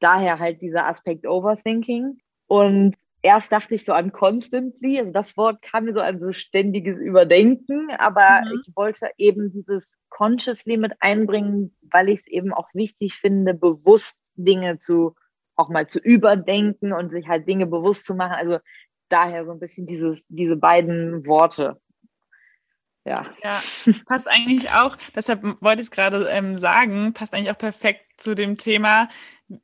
Daher 0.00 0.38
halt 0.38 0.60
dieser 0.60 0.86
Aspekt 0.86 1.26
Overthinking. 1.26 2.18
Und 2.46 2.96
erst 3.22 3.50
dachte 3.50 3.74
ich 3.74 3.84
so 3.84 3.92
an 3.92 4.12
constantly, 4.12 4.98
also 4.98 5.12
das 5.12 5.36
Wort 5.36 5.62
kam 5.62 5.84
mir 5.84 5.94
so 5.94 6.00
an 6.00 6.18
so 6.18 6.32
ständiges 6.32 6.98
Überdenken, 6.98 7.90
aber 7.98 8.42
mhm. 8.44 8.60
ich 8.60 8.76
wollte 8.76 9.10
eben 9.16 9.52
dieses 9.52 9.98
consciously 10.08 10.76
mit 10.76 10.92
einbringen, 11.00 11.76
weil 11.90 12.08
ich 12.08 12.20
es 12.20 12.26
eben 12.26 12.52
auch 12.52 12.68
wichtig 12.72 13.14
finde, 13.14 13.54
bewusst 13.54 14.18
Dinge 14.36 14.78
zu 14.78 15.14
auch 15.56 15.70
mal 15.70 15.86
zu 15.86 15.98
überdenken 15.98 16.92
und 16.92 17.10
sich 17.10 17.26
halt 17.28 17.48
Dinge 17.48 17.66
bewusst 17.66 18.04
zu 18.04 18.14
machen. 18.14 18.34
Also 18.34 18.58
daher 19.08 19.44
so 19.44 19.52
ein 19.52 19.58
bisschen 19.58 19.86
dieses, 19.86 20.18
diese 20.28 20.56
beiden 20.56 21.26
Worte 21.26 21.80
ja. 23.06 23.24
Ja, 23.42 23.62
passt 24.06 24.28
eigentlich 24.28 24.72
auch, 24.72 24.96
deshalb 25.14 25.42
wollte 25.62 25.80
ich 25.80 25.86
es 25.86 25.90
gerade 25.90 26.28
ähm, 26.28 26.58
sagen, 26.58 27.14
passt 27.14 27.32
eigentlich 27.32 27.50
auch 27.50 27.58
perfekt 27.58 28.20
zu 28.20 28.34
dem 28.34 28.56
Thema, 28.56 29.08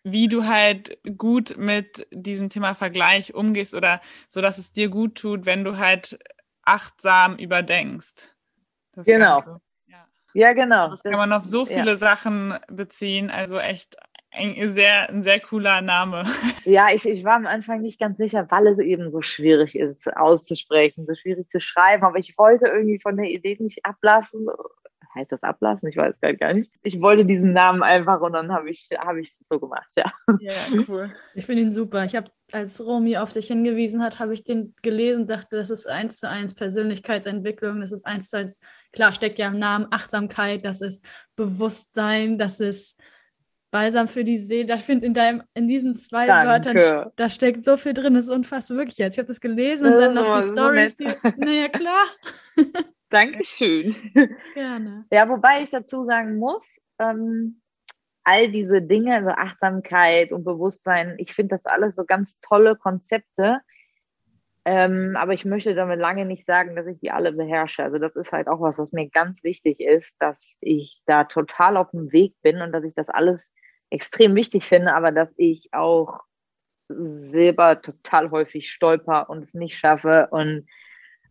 wie 0.04 0.28
du 0.28 0.46
halt 0.46 0.98
gut 1.18 1.56
mit 1.58 2.06
diesem 2.12 2.48
Thema 2.48 2.74
Vergleich 2.74 3.34
umgehst 3.34 3.74
oder 3.74 4.00
so, 4.28 4.40
dass 4.40 4.58
es 4.58 4.72
dir 4.72 4.88
gut 4.88 5.16
tut, 5.16 5.44
wenn 5.44 5.64
du 5.64 5.78
halt 5.78 6.18
achtsam 6.62 7.36
überdenkst. 7.36 8.34
Das 8.92 9.06
genau. 9.06 9.42
Ja. 9.86 10.06
ja. 10.34 10.52
genau. 10.52 10.88
Das 10.88 11.02
kann 11.02 11.12
man 11.12 11.32
auf 11.32 11.44
so 11.44 11.64
viele 11.64 11.92
ja. 11.92 11.96
Sachen 11.96 12.54
beziehen, 12.68 13.30
also 13.30 13.58
echt 13.58 13.96
ein 14.32 14.72
sehr, 14.72 15.10
ein 15.10 15.22
sehr 15.22 15.40
cooler 15.40 15.80
Name. 15.82 16.24
Ja, 16.64 16.90
ich, 16.92 17.04
ich 17.08 17.24
war 17.24 17.34
am 17.34 17.46
Anfang 17.46 17.80
nicht 17.80 17.98
ganz 17.98 18.18
sicher, 18.18 18.46
weil 18.50 18.68
es 18.68 18.78
eben 18.78 19.10
so 19.10 19.20
schwierig 19.20 19.76
ist 19.76 20.16
auszusprechen, 20.16 21.06
so 21.08 21.14
schwierig 21.16 21.50
zu 21.50 21.60
schreiben, 21.60 22.04
aber 22.04 22.18
ich 22.18 22.38
wollte 22.38 22.68
irgendwie 22.68 23.00
von 23.00 23.16
der 23.16 23.26
Idee 23.26 23.56
nicht 23.58 23.84
ablassen. 23.84 24.46
Heißt 25.12 25.32
das 25.32 25.42
ablassen? 25.42 25.88
Ich 25.88 25.96
weiß 25.96 26.14
gar 26.38 26.54
nicht. 26.54 26.70
Ich 26.84 27.00
wollte 27.00 27.24
diesen 27.24 27.52
Namen 27.52 27.82
einfach 27.82 28.20
und 28.20 28.32
dann 28.34 28.52
habe 28.52 28.70
ich 28.70 28.86
es 28.88 28.96
hab 28.96 29.16
so 29.40 29.58
gemacht, 29.58 29.90
ja. 29.96 30.12
Ja, 30.38 30.52
cool. 30.88 31.12
Ich 31.34 31.44
finde 31.46 31.62
ihn 31.62 31.72
super. 31.72 32.04
Ich 32.04 32.14
habe, 32.14 32.30
als 32.52 32.80
Romy 32.80 33.16
auf 33.16 33.32
dich 33.32 33.48
hingewiesen 33.48 34.00
hat, 34.00 34.20
habe 34.20 34.32
ich 34.32 34.44
den 34.44 34.76
gelesen, 34.82 35.26
dachte, 35.26 35.56
das 35.56 35.70
ist 35.70 35.86
eins 35.88 36.20
zu 36.20 36.28
eins 36.28 36.54
Persönlichkeitsentwicklung, 36.54 37.80
das 37.80 37.90
ist 37.90 38.06
eins 38.06 38.30
zu 38.30 38.38
eins, 38.38 38.60
klar 38.92 39.12
steckt 39.12 39.40
ja 39.40 39.48
im 39.48 39.58
Namen 39.58 39.88
Achtsamkeit, 39.90 40.64
das 40.64 40.80
ist 40.80 41.04
Bewusstsein, 41.34 42.38
das 42.38 42.60
ist 42.60 43.02
Balsam 43.72 44.06
für 44.06 44.22
die 44.22 44.38
Seele. 44.38 44.66
Da 44.66 44.76
finde 44.76 45.06
in 45.06 45.14
deinem, 45.14 45.42
in 45.54 45.66
diesen 45.66 45.96
zwei 45.96 46.26
Danke. 46.26 46.48
Wörtern, 46.48 47.10
da 47.16 47.28
steckt 47.28 47.64
so 47.64 47.76
viel 47.76 47.94
drin. 47.94 48.14
Das 48.14 48.26
ist 48.26 48.30
unfassbar 48.30 48.76
wirklich 48.76 48.98
jetzt. 48.98 49.14
Ich 49.14 49.18
habe 49.18 49.26
das 49.26 49.40
gelesen 49.40 49.92
und 49.92 49.98
dann 49.98 50.14
noch 50.14 50.38
die 50.38 50.46
Stories. 50.46 50.94
Die, 50.94 51.08
naja, 51.38 51.68
klar. 51.68 52.04
Dankeschön. 53.08 53.96
Gerne. 54.54 55.06
Ja, 55.10 55.28
wobei 55.28 55.62
ich 55.62 55.70
dazu 55.70 56.04
sagen 56.04 56.36
muss, 56.36 56.64
ähm, 56.98 57.62
all 58.24 58.52
diese 58.52 58.82
Dinge, 58.82 59.16
also 59.16 59.30
Achtsamkeit 59.30 60.32
und 60.32 60.44
Bewusstsein, 60.44 61.14
ich 61.18 61.34
finde 61.34 61.56
das 61.56 61.64
alles 61.64 61.96
so 61.96 62.04
ganz 62.04 62.38
tolle 62.40 62.76
Konzepte. 62.76 63.60
Ähm, 64.64 65.16
aber 65.16 65.32
ich 65.32 65.44
möchte 65.44 65.74
damit 65.74 65.98
lange 65.98 66.24
nicht 66.24 66.46
sagen, 66.46 66.76
dass 66.76 66.86
ich 66.86 67.00
die 67.00 67.10
alle 67.10 67.32
beherrsche. 67.32 67.82
Also 67.82 67.98
das 67.98 68.14
ist 68.14 68.30
halt 68.30 68.46
auch 68.46 68.60
was, 68.60 68.78
was 68.78 68.92
mir 68.92 69.08
ganz 69.08 69.42
wichtig 69.42 69.80
ist, 69.80 70.14
dass 70.20 70.56
ich 70.60 71.02
da 71.06 71.24
total 71.24 71.76
auf 71.76 71.90
dem 71.90 72.12
Weg 72.12 72.34
bin 72.42 72.62
und 72.62 72.72
dass 72.72 72.84
ich 72.84 72.94
das 72.94 73.08
alles 73.08 73.50
extrem 73.90 74.34
wichtig 74.36 74.64
finde, 74.64 74.94
aber 74.94 75.10
dass 75.10 75.30
ich 75.36 75.68
auch 75.72 76.20
selber 76.88 77.80
total 77.82 78.30
häufig 78.30 78.70
stolper 78.70 79.28
und 79.30 79.42
es 79.42 79.54
nicht 79.54 79.78
schaffe 79.78 80.28
und 80.30 80.66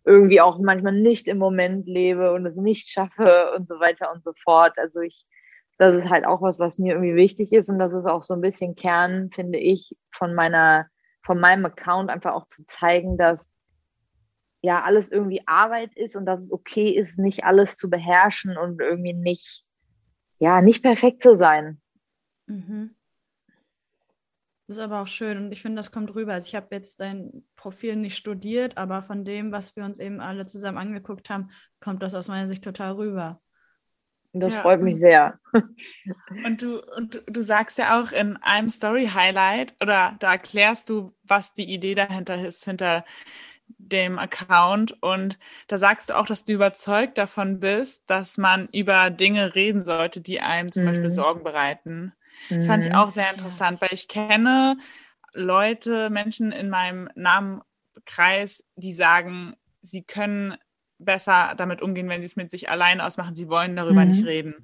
irgendwie 0.04 0.42
auch 0.42 0.60
manchmal 0.60 0.94
nicht 0.94 1.28
im 1.28 1.38
Moment 1.38 1.88
lebe 1.88 2.34
und 2.34 2.46
es 2.46 2.56
nicht 2.56 2.90
schaffe 2.90 3.54
und 3.56 3.68
so 3.68 3.80
weiter 3.80 4.12
und 4.12 4.24
so 4.24 4.34
fort. 4.44 4.78
Also 4.78 5.00
ich, 5.00 5.26
das 5.78 5.96
ist 5.96 6.10
halt 6.10 6.26
auch 6.26 6.42
was, 6.42 6.60
was 6.60 6.78
mir 6.78 6.94
irgendwie 6.96 7.16
wichtig 7.16 7.54
ist 7.54 7.70
und 7.70 7.80
das 7.80 7.94
ist 7.94 8.06
auch 8.06 8.24
so 8.24 8.34
ein 8.34 8.42
bisschen 8.42 8.76
Kern, 8.76 9.30
finde 9.32 9.60
ich, 9.60 9.96
von 10.12 10.34
meiner, 10.34 10.88
von 11.24 11.40
meinem 11.40 11.66
Account 11.66 12.10
einfach 12.10 12.34
auch 12.34 12.48
zu 12.48 12.66
zeigen, 12.66 13.18
dass 13.18 13.40
ja 14.62 14.84
alles 14.84 15.08
irgendwie 15.08 15.48
Arbeit 15.48 15.96
ist 15.96 16.16
und 16.16 16.26
dass 16.26 16.44
es 16.44 16.52
okay 16.52 16.90
ist, 16.90 17.18
nicht 17.18 17.44
alles 17.44 17.76
zu 17.76 17.90
beherrschen 17.90 18.58
und 18.58 18.80
irgendwie 18.80 19.14
nicht, 19.14 19.64
ja, 20.40 20.62
nicht 20.62 20.84
perfekt 20.84 21.24
zu 21.24 21.36
sein. 21.36 21.82
Mhm. 22.46 22.96
Das 24.68 24.78
ist 24.78 24.84
aber 24.84 25.02
auch 25.02 25.08
schön 25.08 25.38
und 25.38 25.52
ich 25.52 25.62
finde, 25.62 25.78
das 25.78 25.92
kommt 25.92 26.16
rüber. 26.16 26.34
Also 26.34 26.48
ich 26.48 26.56
habe 26.56 26.68
jetzt 26.72 27.02
dein 27.02 27.44
Profil 27.56 27.98
nicht 27.98 28.16
studiert, 28.16 28.78
aber 28.78 29.04
von 29.04 29.26
dem, 29.26 29.52
was 29.52 29.76
wir 29.76 29.84
uns 29.84 30.00
eben 30.00 30.22
alle 30.22 30.46
zusammen 30.46 30.78
angeguckt 30.78 31.30
haben, 31.30 31.52
kommt 31.82 32.02
das 32.02 32.16
aus 32.16 32.30
meiner 32.30 32.48
Sicht 32.48 32.64
total 32.64 32.94
rüber. 32.94 33.42
Das 34.34 34.54
ja. 34.54 34.62
freut 34.62 34.82
mich 34.82 35.00
sehr. 35.00 35.40
Und 36.46 36.62
du, 36.62 36.82
und 36.96 37.22
du 37.28 37.42
sagst 37.42 37.78
ja 37.78 38.00
auch 38.00 38.14
in 38.14 38.38
einem 38.38 38.70
Story-Highlight 38.70 39.76
oder 39.82 40.16
da 40.20 40.32
erklärst 40.32 40.90
du, 40.90 41.14
was 41.24 41.54
die 41.54 41.72
Idee 41.72 41.96
dahinter 41.96 42.36
ist, 42.36 42.64
hinter 42.64 43.04
dem 43.78 44.20
Account 44.20 45.02
und 45.04 45.38
da 45.68 45.78
sagst 45.78 46.10
du 46.10 46.18
auch, 46.18 46.26
dass 46.26 46.44
du 46.44 46.54
überzeugt 46.54 47.18
davon 47.18 47.60
bist, 47.60 48.04
dass 48.08 48.38
man 48.38 48.70
über 48.72 49.10
Dinge 49.10 49.56
reden 49.56 49.84
sollte, 49.84 50.22
die 50.22 50.40
einem 50.40 50.72
zum 50.72 50.84
mhm. 50.84 50.88
Beispiel 50.88 51.10
Sorgen 51.10 51.44
bereiten. 51.44 52.14
Das 52.50 52.68
fand 52.68 52.86
ich 52.86 52.92
mhm. 52.92 52.96
auch 52.96 53.10
sehr 53.10 53.30
interessant, 53.30 53.82
weil 53.82 53.90
ich 53.92 54.08
kenne 54.08 54.78
Leute, 55.34 56.10
Menschen 56.10 56.52
in 56.52 56.70
meinem 56.70 57.10
Namenkreis, 57.16 58.64
die 58.76 58.94
sagen, 58.94 59.56
sie 59.82 60.04
können 60.04 60.56
besser 61.06 61.54
damit 61.58 61.82
umgehen, 61.82 62.10
wenn 62.10 62.22
sie 62.22 62.28
es 62.28 62.36
mit 62.36 62.52
sich 62.52 62.70
allein 62.70 63.02
ausmachen. 63.02 63.36
Sie 63.36 63.50
wollen 63.50 63.76
darüber 63.76 64.04
mhm. 64.04 64.12
nicht 64.12 64.26
reden. 64.26 64.56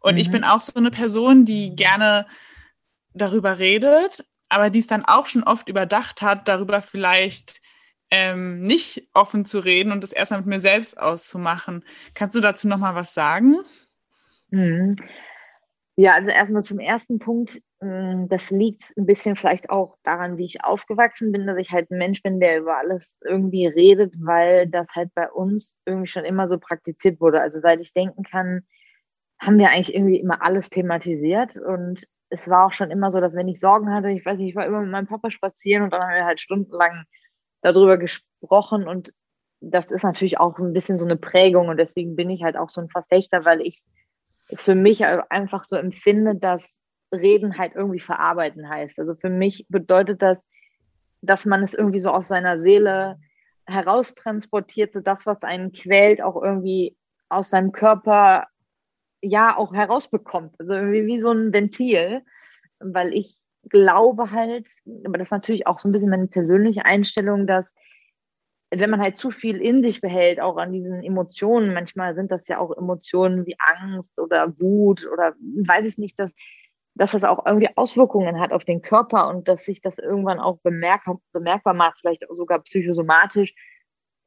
Und 0.00 0.14
mhm. 0.14 0.20
ich 0.20 0.30
bin 0.30 0.44
auch 0.44 0.60
so 0.60 0.74
eine 0.74 0.90
Person, 0.90 1.44
die 1.44 1.74
gerne 1.74 2.26
darüber 3.14 3.58
redet, 3.58 4.24
aber 4.48 4.70
die 4.70 4.78
es 4.78 4.86
dann 4.86 5.04
auch 5.04 5.26
schon 5.26 5.42
oft 5.42 5.68
überdacht 5.68 6.22
hat, 6.22 6.48
darüber 6.48 6.82
vielleicht 6.82 7.60
ähm, 8.10 8.62
nicht 8.62 9.08
offen 9.14 9.44
zu 9.44 9.58
reden 9.58 9.92
und 9.92 10.02
das 10.02 10.12
erstmal 10.12 10.40
mit 10.40 10.48
mir 10.48 10.60
selbst 10.60 10.98
auszumachen. 10.98 11.84
Kannst 12.14 12.36
du 12.36 12.40
dazu 12.40 12.68
nochmal 12.68 12.94
was 12.94 13.14
sagen? 13.14 13.56
Mhm. 14.50 14.96
Ja, 15.98 16.12
also 16.12 16.28
erstmal 16.28 16.62
zum 16.62 16.78
ersten 16.78 17.18
Punkt. 17.18 17.58
Mm, 17.80 18.26
das 18.28 18.50
liegt 18.50 18.92
ein 18.98 19.06
bisschen 19.06 19.34
vielleicht 19.34 19.70
auch 19.70 19.96
daran, 20.04 20.36
wie 20.36 20.44
ich 20.44 20.62
aufgewachsen 20.62 21.32
bin, 21.32 21.46
dass 21.46 21.56
ich 21.56 21.70
halt 21.72 21.90
ein 21.90 21.96
Mensch 21.98 22.22
bin, 22.22 22.38
der 22.38 22.58
über 22.58 22.76
alles 22.76 23.18
irgendwie 23.24 23.66
redet, 23.66 24.12
weil 24.20 24.68
das 24.68 24.86
halt 24.94 25.10
bei 25.14 25.30
uns 25.30 25.74
irgendwie 25.86 26.06
schon 26.06 26.24
immer 26.26 26.48
so 26.48 26.58
praktiziert 26.58 27.18
wurde. 27.20 27.40
Also 27.40 27.60
seit 27.60 27.80
ich 27.80 27.94
denken 27.94 28.24
kann, 28.24 28.62
haben 29.40 29.58
wir 29.58 29.70
eigentlich 29.70 29.94
irgendwie 29.94 30.20
immer 30.20 30.42
alles 30.42 30.70
thematisiert 30.70 31.56
und 31.58 32.06
es 32.30 32.48
war 32.48 32.66
auch 32.66 32.72
schon 32.74 32.90
immer 32.90 33.10
so, 33.12 33.20
dass 33.20 33.34
wenn 33.34 33.48
ich 33.48 33.60
Sorgen 33.60 33.92
hatte, 33.94 34.10
ich 34.10 34.24
weiß 34.26 34.38
nicht, 34.38 34.50
ich 34.50 34.56
war 34.56 34.66
immer 34.66 34.80
mit 34.82 34.90
meinem 34.90 35.06
Papa 35.08 35.30
spazieren 35.30 35.84
und 35.84 35.92
dann 35.92 36.02
haben 36.02 36.14
wir 36.14 36.24
halt 36.26 36.40
stundenlang 36.40 37.04
darüber 37.62 37.98
gesprochen 37.98 38.88
und 38.88 39.12
das 39.60 39.90
ist 39.90 40.04
natürlich 40.04 40.38
auch 40.40 40.58
ein 40.58 40.72
bisschen 40.74 40.98
so 40.98 41.04
eine 41.06 41.16
Prägung 41.16 41.68
und 41.68 41.78
deswegen 41.78 42.16
bin 42.16 42.30
ich 42.30 42.42
halt 42.44 42.56
auch 42.56 42.68
so 42.70 42.80
ein 42.80 42.88
Verfechter, 42.90 43.44
weil 43.44 43.60
ich 43.62 43.82
es 44.48 44.62
für 44.62 44.74
mich 44.74 45.04
einfach 45.04 45.64
so 45.64 45.76
empfinde, 45.76 46.34
dass 46.36 46.82
Reden 47.12 47.58
halt 47.58 47.74
irgendwie 47.74 48.00
verarbeiten 48.00 48.68
heißt. 48.68 48.98
Also 48.98 49.14
für 49.14 49.30
mich 49.30 49.66
bedeutet 49.68 50.22
das, 50.22 50.46
dass 51.22 51.44
man 51.44 51.62
es 51.62 51.74
irgendwie 51.74 52.00
so 52.00 52.10
aus 52.10 52.28
seiner 52.28 52.58
Seele 52.58 53.18
heraustransportiert, 53.66 54.92
so 54.92 55.00
das, 55.00 55.26
was 55.26 55.42
einen 55.42 55.72
quält, 55.72 56.22
auch 56.22 56.40
irgendwie 56.40 56.96
aus 57.28 57.50
seinem 57.50 57.72
Körper 57.72 58.46
ja 59.20 59.56
auch 59.56 59.74
herausbekommt. 59.74 60.54
Also 60.58 60.74
irgendwie 60.74 61.06
wie 61.06 61.20
so 61.20 61.32
ein 61.32 61.52
Ventil, 61.52 62.22
weil 62.78 63.12
ich 63.12 63.36
glaube 63.68 64.30
halt, 64.30 64.68
aber 65.04 65.18
das 65.18 65.28
ist 65.28 65.32
natürlich 65.32 65.66
auch 65.66 65.80
so 65.80 65.88
ein 65.88 65.92
bisschen 65.92 66.10
meine 66.10 66.28
persönliche 66.28 66.84
Einstellung, 66.84 67.46
dass 67.46 67.74
wenn 68.70 68.90
man 68.90 69.00
halt 69.00 69.16
zu 69.16 69.30
viel 69.30 69.60
in 69.60 69.82
sich 69.82 70.00
behält, 70.00 70.40
auch 70.40 70.56
an 70.56 70.72
diesen 70.72 71.02
Emotionen, 71.02 71.72
manchmal 71.72 72.14
sind 72.14 72.32
das 72.32 72.48
ja 72.48 72.58
auch 72.58 72.76
Emotionen 72.76 73.46
wie 73.46 73.56
Angst 73.58 74.18
oder 74.18 74.58
Wut 74.58 75.06
oder 75.12 75.34
weiß 75.38 75.84
ich 75.86 75.98
nicht, 75.98 76.18
dass, 76.18 76.32
dass 76.94 77.12
das 77.12 77.24
auch 77.24 77.46
irgendwie 77.46 77.70
Auswirkungen 77.76 78.40
hat 78.40 78.52
auf 78.52 78.64
den 78.64 78.82
Körper 78.82 79.28
und 79.28 79.46
dass 79.48 79.64
sich 79.64 79.80
das 79.80 79.98
irgendwann 79.98 80.40
auch 80.40 80.58
bemerk 80.62 81.04
bemerkbar 81.32 81.74
macht, 81.74 82.00
vielleicht 82.00 82.24
sogar 82.30 82.60
psychosomatisch, 82.60 83.54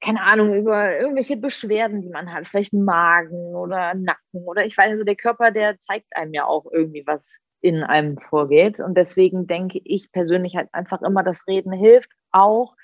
keine 0.02 0.22
Ahnung, 0.22 0.54
über 0.54 0.98
irgendwelche 0.98 1.36
Beschwerden, 1.36 2.02
die 2.02 2.10
man 2.10 2.34
hat, 2.34 2.48
vielleicht 2.48 2.72
Magen 2.74 3.56
oder 3.56 3.94
Nacken 3.94 4.46
oder 4.46 4.66
ich 4.66 4.78
weiß, 4.78 4.92
also 4.92 5.04
der 5.04 5.18
Körper, 5.18 5.52
der 5.52 5.78
zeigt 5.80 6.16
einem 6.16 6.34
ja 6.34 6.46
auch 6.46 6.66
irgendwie, 6.72 7.04
was 7.06 7.40
in 7.62 7.84
einem 7.84 8.18
vorgeht. 8.18 8.80
Und 8.80 8.96
deswegen 8.96 9.48
denke 9.48 9.82
ich 9.84 10.12
persönlich 10.14 10.56
halt 10.56 10.70
einfach 10.72 11.02
immer, 11.02 11.24
das 11.24 11.46
Reden 11.48 11.74
hilft 11.74 12.12
auch, 12.32 12.76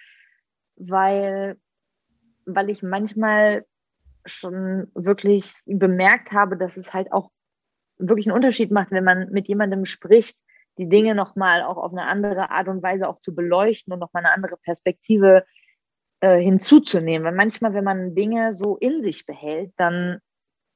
weil, 0.76 1.58
weil 2.46 2.70
ich 2.70 2.84
manchmal 2.84 3.66
schon 4.26 4.90
wirklich 4.94 5.54
bemerkt 5.66 6.32
habe, 6.32 6.58
dass 6.58 6.78
es 6.78 6.94
halt 6.94 7.12
auch 7.12 7.32
wirklich 7.98 8.28
einen 8.28 8.36
Unterschied 8.36 8.72
macht, 8.72 8.92
wenn 8.92 9.04
man 9.04 9.30
mit 9.32 9.48
jemandem 9.48 9.86
spricht, 9.86 10.38
die 10.78 10.90
Dinge 10.90 11.16
nochmal 11.16 11.64
auch 11.64 11.78
auf 11.78 11.92
eine 11.92 12.06
andere 12.06 12.50
Art 12.50 12.68
und 12.68 12.84
Weise 12.84 13.08
auch 13.08 13.20
zu 13.20 13.34
beleuchten 13.34 13.94
und 13.94 14.00
nochmal 14.00 14.26
eine 14.26 14.34
andere 14.34 14.58
Perspektive 14.58 15.46
äh, 16.20 16.40
hinzuzunehmen. 16.40 17.26
Weil 17.26 17.36
manchmal, 17.36 17.74
wenn 17.74 17.84
man 17.84 18.16
Dinge 18.16 18.54
so 18.54 18.78
in 18.78 19.02
sich 19.02 19.26
behält, 19.26 19.72
dann 19.78 20.20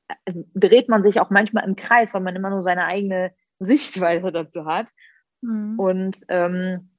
äh, 0.07 0.33
dreht 0.53 0.87
man 0.87 1.03
sich 1.03 1.19
auch 1.19 1.29
manchmal 1.29 1.67
im 1.67 1.75
Kreis, 1.75 2.13
weil 2.13 2.21
man 2.21 2.35
immer 2.35 2.49
nur 2.49 2.63
seine 2.63 2.85
eigene 2.85 3.33
Sichtweise 3.59 4.31
dazu 4.31 4.65
hat. 4.65 4.87
Mhm. 5.41 5.77
Und 5.77 6.17
ähm, 6.29 6.91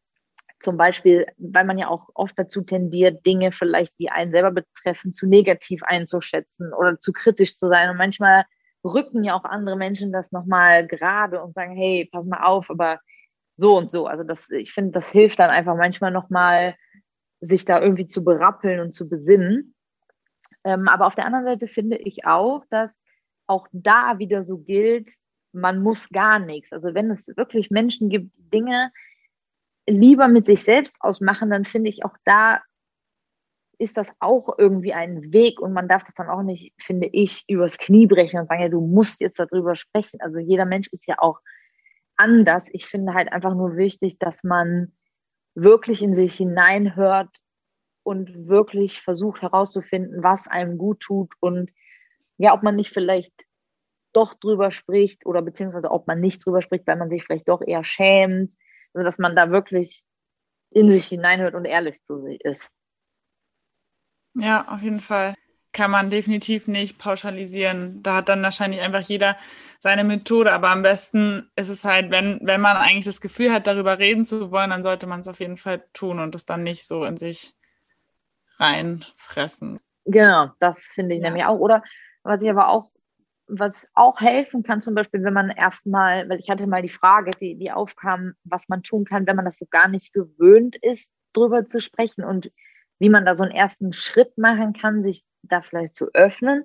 zum 0.61 0.77
Beispiel, 0.77 1.27
weil 1.39 1.65
man 1.65 1.79
ja 1.79 1.89
auch 1.89 2.09
oft 2.15 2.39
dazu 2.39 2.63
tendiert, 2.63 3.25
Dinge 3.25 3.51
vielleicht, 3.51 3.99
die 3.99 4.11
einen 4.11 4.31
selber 4.31 4.51
betreffen, 4.51 5.13
zu 5.13 5.27
negativ 5.27 5.83
einzuschätzen 5.83 6.73
oder 6.73 6.99
zu 6.99 7.13
kritisch 7.13 7.57
zu 7.57 7.69
sein. 7.69 7.91
Und 7.91 7.97
manchmal 7.97 8.45
rücken 8.85 9.25
ja 9.25 9.35
auch 9.35 9.45
andere 9.45 9.77
Menschen 9.77 10.13
das 10.13 10.33
nochmal 10.33 10.87
gerade 10.87 11.43
und 11.43 11.55
sagen, 11.55 11.75
hey, 11.75 12.09
pass 12.13 12.27
mal 12.27 12.45
auf, 12.45 12.71
aber 12.71 13.01
so 13.55 13.77
und 13.77 13.91
so. 13.91 14.07
Also 14.07 14.23
das, 14.23 14.51
ich 14.51 14.73
finde, 14.73 14.93
das 14.93 15.11
hilft 15.11 15.39
dann 15.39 15.51
einfach 15.51 15.77
manchmal 15.77 16.11
nochmal, 16.11 16.77
sich 17.41 17.65
da 17.65 17.81
irgendwie 17.81 18.07
zu 18.07 18.23
berappeln 18.23 18.81
und 18.81 18.95
zu 18.95 19.09
besinnen. 19.09 19.75
Ähm, 20.65 20.89
aber 20.89 21.07
auf 21.07 21.15
der 21.15 21.25
anderen 21.25 21.47
Seite 21.47 21.69
finde 21.69 21.97
ich 21.97 22.27
auch, 22.27 22.65
dass 22.69 22.91
auch 23.47 23.67
da 23.73 24.19
wieder 24.19 24.45
so 24.45 24.59
gilt, 24.59 25.11
man 25.53 25.83
muss 25.83 26.11
gar 26.11 26.39
nichts. 26.39 26.71
Also 26.71 26.95
wenn 26.95 27.11
es 27.11 27.27
wirklich 27.37 27.71
Menschen 27.71 28.11
gibt, 28.11 28.31
Dinge 28.37 28.93
lieber 29.87 30.29
mit 30.29 30.47
sich 30.47 30.63
selbst 30.63 30.95
ausmachen, 31.01 31.51
dann 31.51 31.65
finde 31.65 31.89
ich 31.89 32.05
auch 32.05 32.17
da 32.25 32.61
ist 33.81 33.97
das 33.97 34.13
auch 34.21 34.59
irgendwie 34.59 34.93
ein 34.93 35.33
Weg 35.33 35.59
und 35.59 35.73
man 35.73 35.89
darf 35.89 36.05
das 36.05 36.15
dann 36.15 36.29
auch 36.29 36.43
nicht, 36.43 36.75
finde 36.79 37.09
ich, 37.11 37.45
übers 37.49 37.79
Knie 37.79 38.07
brechen 38.07 38.39
und 38.39 38.47
sagen, 38.47 38.61
ja, 38.61 38.69
du 38.69 38.83
musst 38.83 39.23
jetzt 39.23 39.41
darüber 39.41 39.75
sprechen. 39.75 40.21
Also 40.21 40.39
jeder 40.39 40.67
Mensch 40.67 40.89
ist 40.89 41.07
ja 41.07 41.15
auch 41.19 41.41
anders. 42.17 42.67
Ich 42.73 42.87
finde 42.87 43.15
halt 43.15 43.33
einfach 43.33 43.55
nur 43.55 43.79
wichtig, 43.79 44.19
dass 44.19 44.45
man 44.45 44.93
wirklich 45.55 46.03
in 46.03 46.15
sich 46.15 46.37
hineinhört 46.37 47.31
und 48.03 48.49
wirklich 48.49 49.01
versucht 49.01 49.41
herauszufinden, 49.41 50.23
was 50.23 50.47
einem 50.47 50.77
gut 50.77 51.01
tut 51.01 51.33
und 51.41 51.73
ja, 52.37 52.53
ob 52.53 52.63
man 52.63 52.77
nicht 52.77 52.93
vielleicht 52.93 53.33
doch 54.13 54.35
drüber 54.35 54.73
spricht 54.73 55.25
oder 55.25 55.41
beziehungsweise 55.41 55.91
ob 55.91 56.07
man 56.07 56.21
nicht 56.21 56.45
drüber 56.45 56.61
spricht, 56.61 56.87
weil 56.87 56.97
man 56.97 57.09
sich 57.09 57.25
vielleicht 57.25 57.49
doch 57.49 57.63
eher 57.63 57.85
schämt 57.85 58.53
also 58.95 59.05
dass 59.05 59.19
man 59.19 59.37
da 59.37 59.51
wirklich 59.51 60.05
in 60.71 60.91
sich 60.91 61.07
hineinhört 61.07 61.55
und 61.55 61.65
ehrlich 61.65 62.03
zu 62.03 62.23
sich 62.23 62.41
ist. 62.45 62.71
Ja, 64.35 64.69
auf 64.69 64.83
jeden 64.83 65.01
Fall. 65.01 65.35
Kann 65.73 65.91
man 65.91 66.11
definitiv 66.11 66.67
nicht 66.67 66.99
pauschalisieren. 66.99 68.03
Da 68.03 68.17
hat 68.17 68.29
dann 68.29 68.43
wahrscheinlich 68.43 68.81
einfach 68.81 69.01
jeder 69.01 69.37
seine 69.79 70.03
Methode. 70.03 70.53
Aber 70.53 70.71
am 70.71 70.83
besten 70.83 71.51
ist 71.55 71.69
es 71.69 71.85
halt, 71.85 72.11
wenn, 72.11 72.41
wenn 72.43 72.61
man 72.61 72.77
eigentlich 72.77 73.05
das 73.05 73.21
Gefühl 73.21 73.53
hat, 73.53 73.67
darüber 73.67 73.99
reden 73.99 74.25
zu 74.25 74.51
wollen, 74.51 74.71
dann 74.71 74.83
sollte 74.83 75.07
man 75.07 75.21
es 75.21 75.29
auf 75.29 75.41
jeden 75.41 75.57
Fall 75.57 75.85
tun 75.93 76.19
und 76.19 76.35
es 76.35 76.45
dann 76.45 76.65
nicht 76.65 76.87
so 76.87 77.05
in 77.05 77.17
sich 77.17 77.55
reinfressen. 78.59 79.81
Genau, 80.05 80.51
das 80.59 80.81
finde 80.95 81.15
ich 81.15 81.23
ja. 81.23 81.29
nämlich 81.29 81.45
auch. 81.45 81.59
Oder 81.59 81.83
was 82.23 82.43
ich 82.43 82.51
aber 82.51 82.69
auch 82.69 82.91
was 83.51 83.89
auch 83.95 84.21
helfen 84.21 84.63
kann, 84.63 84.81
zum 84.81 84.95
Beispiel, 84.95 85.23
wenn 85.25 85.35
man 85.35 85.51
erstmal, 85.51 86.29
weil 86.29 86.39
ich 86.39 86.51
hatte 86.51 86.67
mal 86.67 86.83
die 86.83 86.89
Frage, 86.89 87.33
die, 87.41 87.57
die 87.57 87.73
aufkam, 87.73 88.35
was 88.45 88.69
man 88.69 88.83
tun 88.83 89.05
kann, 89.05 89.27
wenn 89.27 89.37
man 89.37 89.45
das 89.45 89.59
so 89.59 89.67
gar 89.71 89.89
nicht 89.89 90.13
gewöhnt 90.13 90.77
ist, 90.77 91.13
drüber 91.33 91.67
zu 91.67 91.81
sprechen 91.81 92.25
und 92.25 92.51
wie 92.99 93.09
man 93.09 93.25
da 93.25 93.35
so 93.35 93.45
einen 93.45 93.55
ersten 93.55 93.93
Schritt 93.93 94.37
machen 94.37 94.73
kann, 94.73 95.03
sich 95.03 95.23
da 95.43 95.63
vielleicht 95.63 95.95
zu 95.95 96.09
öffnen. 96.13 96.65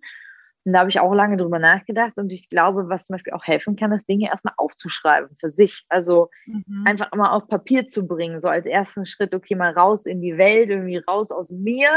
Und 0.66 0.74
da 0.74 0.80
habe 0.80 0.90
ich 0.90 1.00
auch 1.00 1.14
lange 1.14 1.38
drüber 1.38 1.60
nachgedacht 1.60 2.14
und 2.18 2.32
ich 2.32 2.50
glaube, 2.50 2.90
was 2.90 3.06
zum 3.06 3.14
Beispiel 3.14 3.34
auch 3.34 3.44
helfen 3.44 3.76
kann, 3.76 3.92
ist 3.92 4.10
Dinge 4.10 4.30
erstmal 4.30 4.56
aufzuschreiben 4.58 5.38
für 5.40 5.48
sich. 5.48 5.86
Also 5.90 6.30
mhm. 6.46 6.84
einfach 6.86 7.12
mal 7.14 7.32
auf 7.32 7.48
Papier 7.48 7.88
zu 7.88 8.08
bringen, 8.08 8.40
so 8.40 8.50
als 8.50 8.66
ersten 8.66 9.06
Schritt, 9.06 9.36
okay, 9.36 9.56
mal 9.56 9.74
raus 9.74 10.06
in 10.06 10.22
die 10.22 10.38
Welt, 10.38 10.70
irgendwie 10.70 10.98
raus 10.98 11.32
aus 11.32 11.52
mir, 11.52 11.92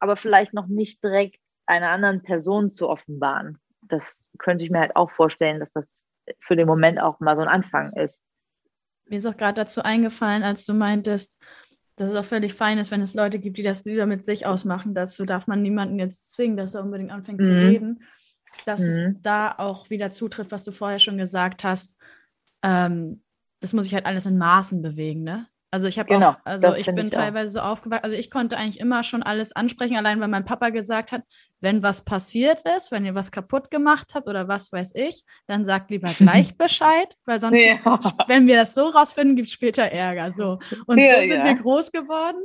aber 0.00 0.16
vielleicht 0.16 0.52
noch 0.52 0.66
nicht 0.66 1.02
direkt 1.02 1.38
einer 1.66 1.90
anderen 1.90 2.22
Person 2.22 2.70
zu 2.70 2.88
offenbaren 2.88 3.58
das 3.88 4.22
könnte 4.38 4.64
ich 4.64 4.70
mir 4.70 4.80
halt 4.80 4.96
auch 4.96 5.10
vorstellen, 5.10 5.60
dass 5.60 5.72
das 5.72 6.04
für 6.40 6.56
den 6.56 6.66
Moment 6.66 7.00
auch 7.00 7.20
mal 7.20 7.36
so 7.36 7.42
ein 7.42 7.48
Anfang 7.48 7.92
ist. 7.94 8.20
Mir 9.06 9.16
ist 9.16 9.26
auch 9.26 9.36
gerade 9.36 9.54
dazu 9.54 9.82
eingefallen, 9.82 10.42
als 10.42 10.66
du 10.66 10.74
meintest, 10.74 11.42
dass 11.96 12.10
es 12.10 12.14
auch 12.14 12.24
völlig 12.24 12.54
fein 12.54 12.78
ist, 12.78 12.90
wenn 12.90 13.00
es 13.00 13.14
Leute 13.14 13.38
gibt, 13.38 13.58
die 13.58 13.62
das 13.62 13.84
lieber 13.84 14.06
mit 14.06 14.24
sich 14.24 14.46
ausmachen. 14.46 14.94
Dazu 14.94 15.24
darf 15.24 15.46
man 15.46 15.62
niemanden 15.62 15.98
jetzt 15.98 16.32
zwingen, 16.32 16.56
dass 16.56 16.74
er 16.74 16.82
unbedingt 16.82 17.10
anfängt 17.10 17.40
mhm. 17.40 17.44
zu 17.44 17.52
reden. 17.52 18.02
Dass 18.66 18.80
mhm. 18.80 18.86
es 18.86 19.22
da 19.22 19.54
auch 19.56 19.90
wieder 19.90 20.10
zutrifft, 20.10 20.52
was 20.52 20.64
du 20.64 20.72
vorher 20.72 20.98
schon 20.98 21.18
gesagt 21.18 21.64
hast. 21.64 21.98
Ähm, 22.62 23.22
das 23.60 23.72
muss 23.72 23.86
ich 23.86 23.94
halt 23.94 24.06
alles 24.06 24.26
in 24.26 24.38
Maßen 24.38 24.82
bewegen, 24.82 25.24
ne? 25.24 25.48
Also 25.70 25.86
ich 25.86 25.98
habe 25.98 26.08
genau, 26.08 26.30
auch, 26.30 26.36
also 26.44 26.74
ich 26.74 26.86
bin 26.86 27.08
ich 27.08 27.10
teilweise 27.10 27.52
so 27.52 27.60
aufgewachsen, 27.60 28.04
also 28.04 28.16
ich 28.16 28.30
konnte 28.30 28.56
eigentlich 28.56 28.80
immer 28.80 29.02
schon 29.02 29.22
alles 29.22 29.54
ansprechen, 29.54 29.96
allein 29.96 30.18
weil 30.18 30.28
mein 30.28 30.46
Papa 30.46 30.70
gesagt 30.70 31.12
hat, 31.12 31.22
wenn 31.60 31.82
was 31.82 32.04
passiert 32.04 32.62
ist, 32.76 32.90
wenn 32.90 33.04
ihr 33.04 33.14
was 33.14 33.32
kaputt 33.32 33.70
gemacht 33.70 34.12
habt 34.14 34.28
oder 34.28 34.48
was 34.48 34.72
weiß 34.72 34.92
ich, 34.94 35.24
dann 35.46 35.66
sagt 35.66 35.90
lieber 35.90 36.08
gleich 36.18 36.56
Bescheid, 36.56 37.14
weil 37.26 37.40
sonst, 37.40 37.58
ja. 37.58 37.76
wenn 38.28 38.46
wir 38.46 38.56
das 38.56 38.72
so 38.72 38.86
rausfinden, 38.86 39.36
gibt 39.36 39.48
es 39.48 39.54
später 39.54 39.82
Ärger. 39.82 40.30
So. 40.30 40.58
Und 40.86 40.98
ja, 40.98 41.16
so 41.16 41.20
sind 41.20 41.30
ja. 41.30 41.44
wir 41.44 41.54
groß 41.56 41.92
geworden. 41.92 42.40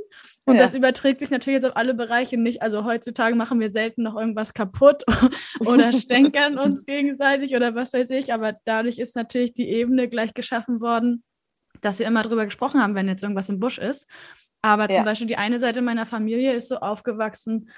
Und 0.45 0.57
das 0.57 0.73
überträgt 0.75 1.21
sich 1.21 1.29
natürlich 1.29 1.61
jetzt 1.61 1.69
auf 1.69 1.77
alle 1.77 1.93
Bereiche 1.93 2.37
nicht. 2.37 2.61
Also 2.61 2.83
heutzutage 2.83 3.35
machen 3.35 3.61
wir 3.61 3.69
selten 3.69 4.03
noch 4.03 4.17
irgendwas 4.17 4.53
kaputt 4.53 5.03
oder 5.61 5.93
stänkern 5.93 6.57
uns 6.57 6.85
gegenseitig 6.85 7.55
oder 7.55 7.75
was 7.75 7.93
weiß 7.93 8.09
ich. 8.09 8.33
Aber 8.33 8.53
dadurch 8.65 8.99
ist 8.99 9.15
natürlich 9.15 9.53
die 9.53 9.69
Ebene 9.69 10.09
gleich 10.09 10.33
geschaffen 10.33 10.81
worden, 10.81 11.23
dass 11.85 11.99
wir 11.99 12.07
immer 12.07 12.23
drüber 12.23 12.45
gesprochen 12.45 12.81
haben, 12.81 12.95
wenn 12.95 13.07
jetzt 13.07 13.23
irgendwas 13.23 13.49
im 13.49 13.59
Busch 13.59 13.77
ist. 13.77 14.09
Aber 14.61 14.89
ja. 14.89 14.95
zum 14.95 15.05
Beispiel 15.05 15.27
die 15.27 15.37
eine 15.37 15.59
Seite 15.59 15.81
meiner 15.81 16.05
Familie 16.05 16.53
ist 16.53 16.69
so 16.69 16.77
aufgewachsen, 16.77 17.69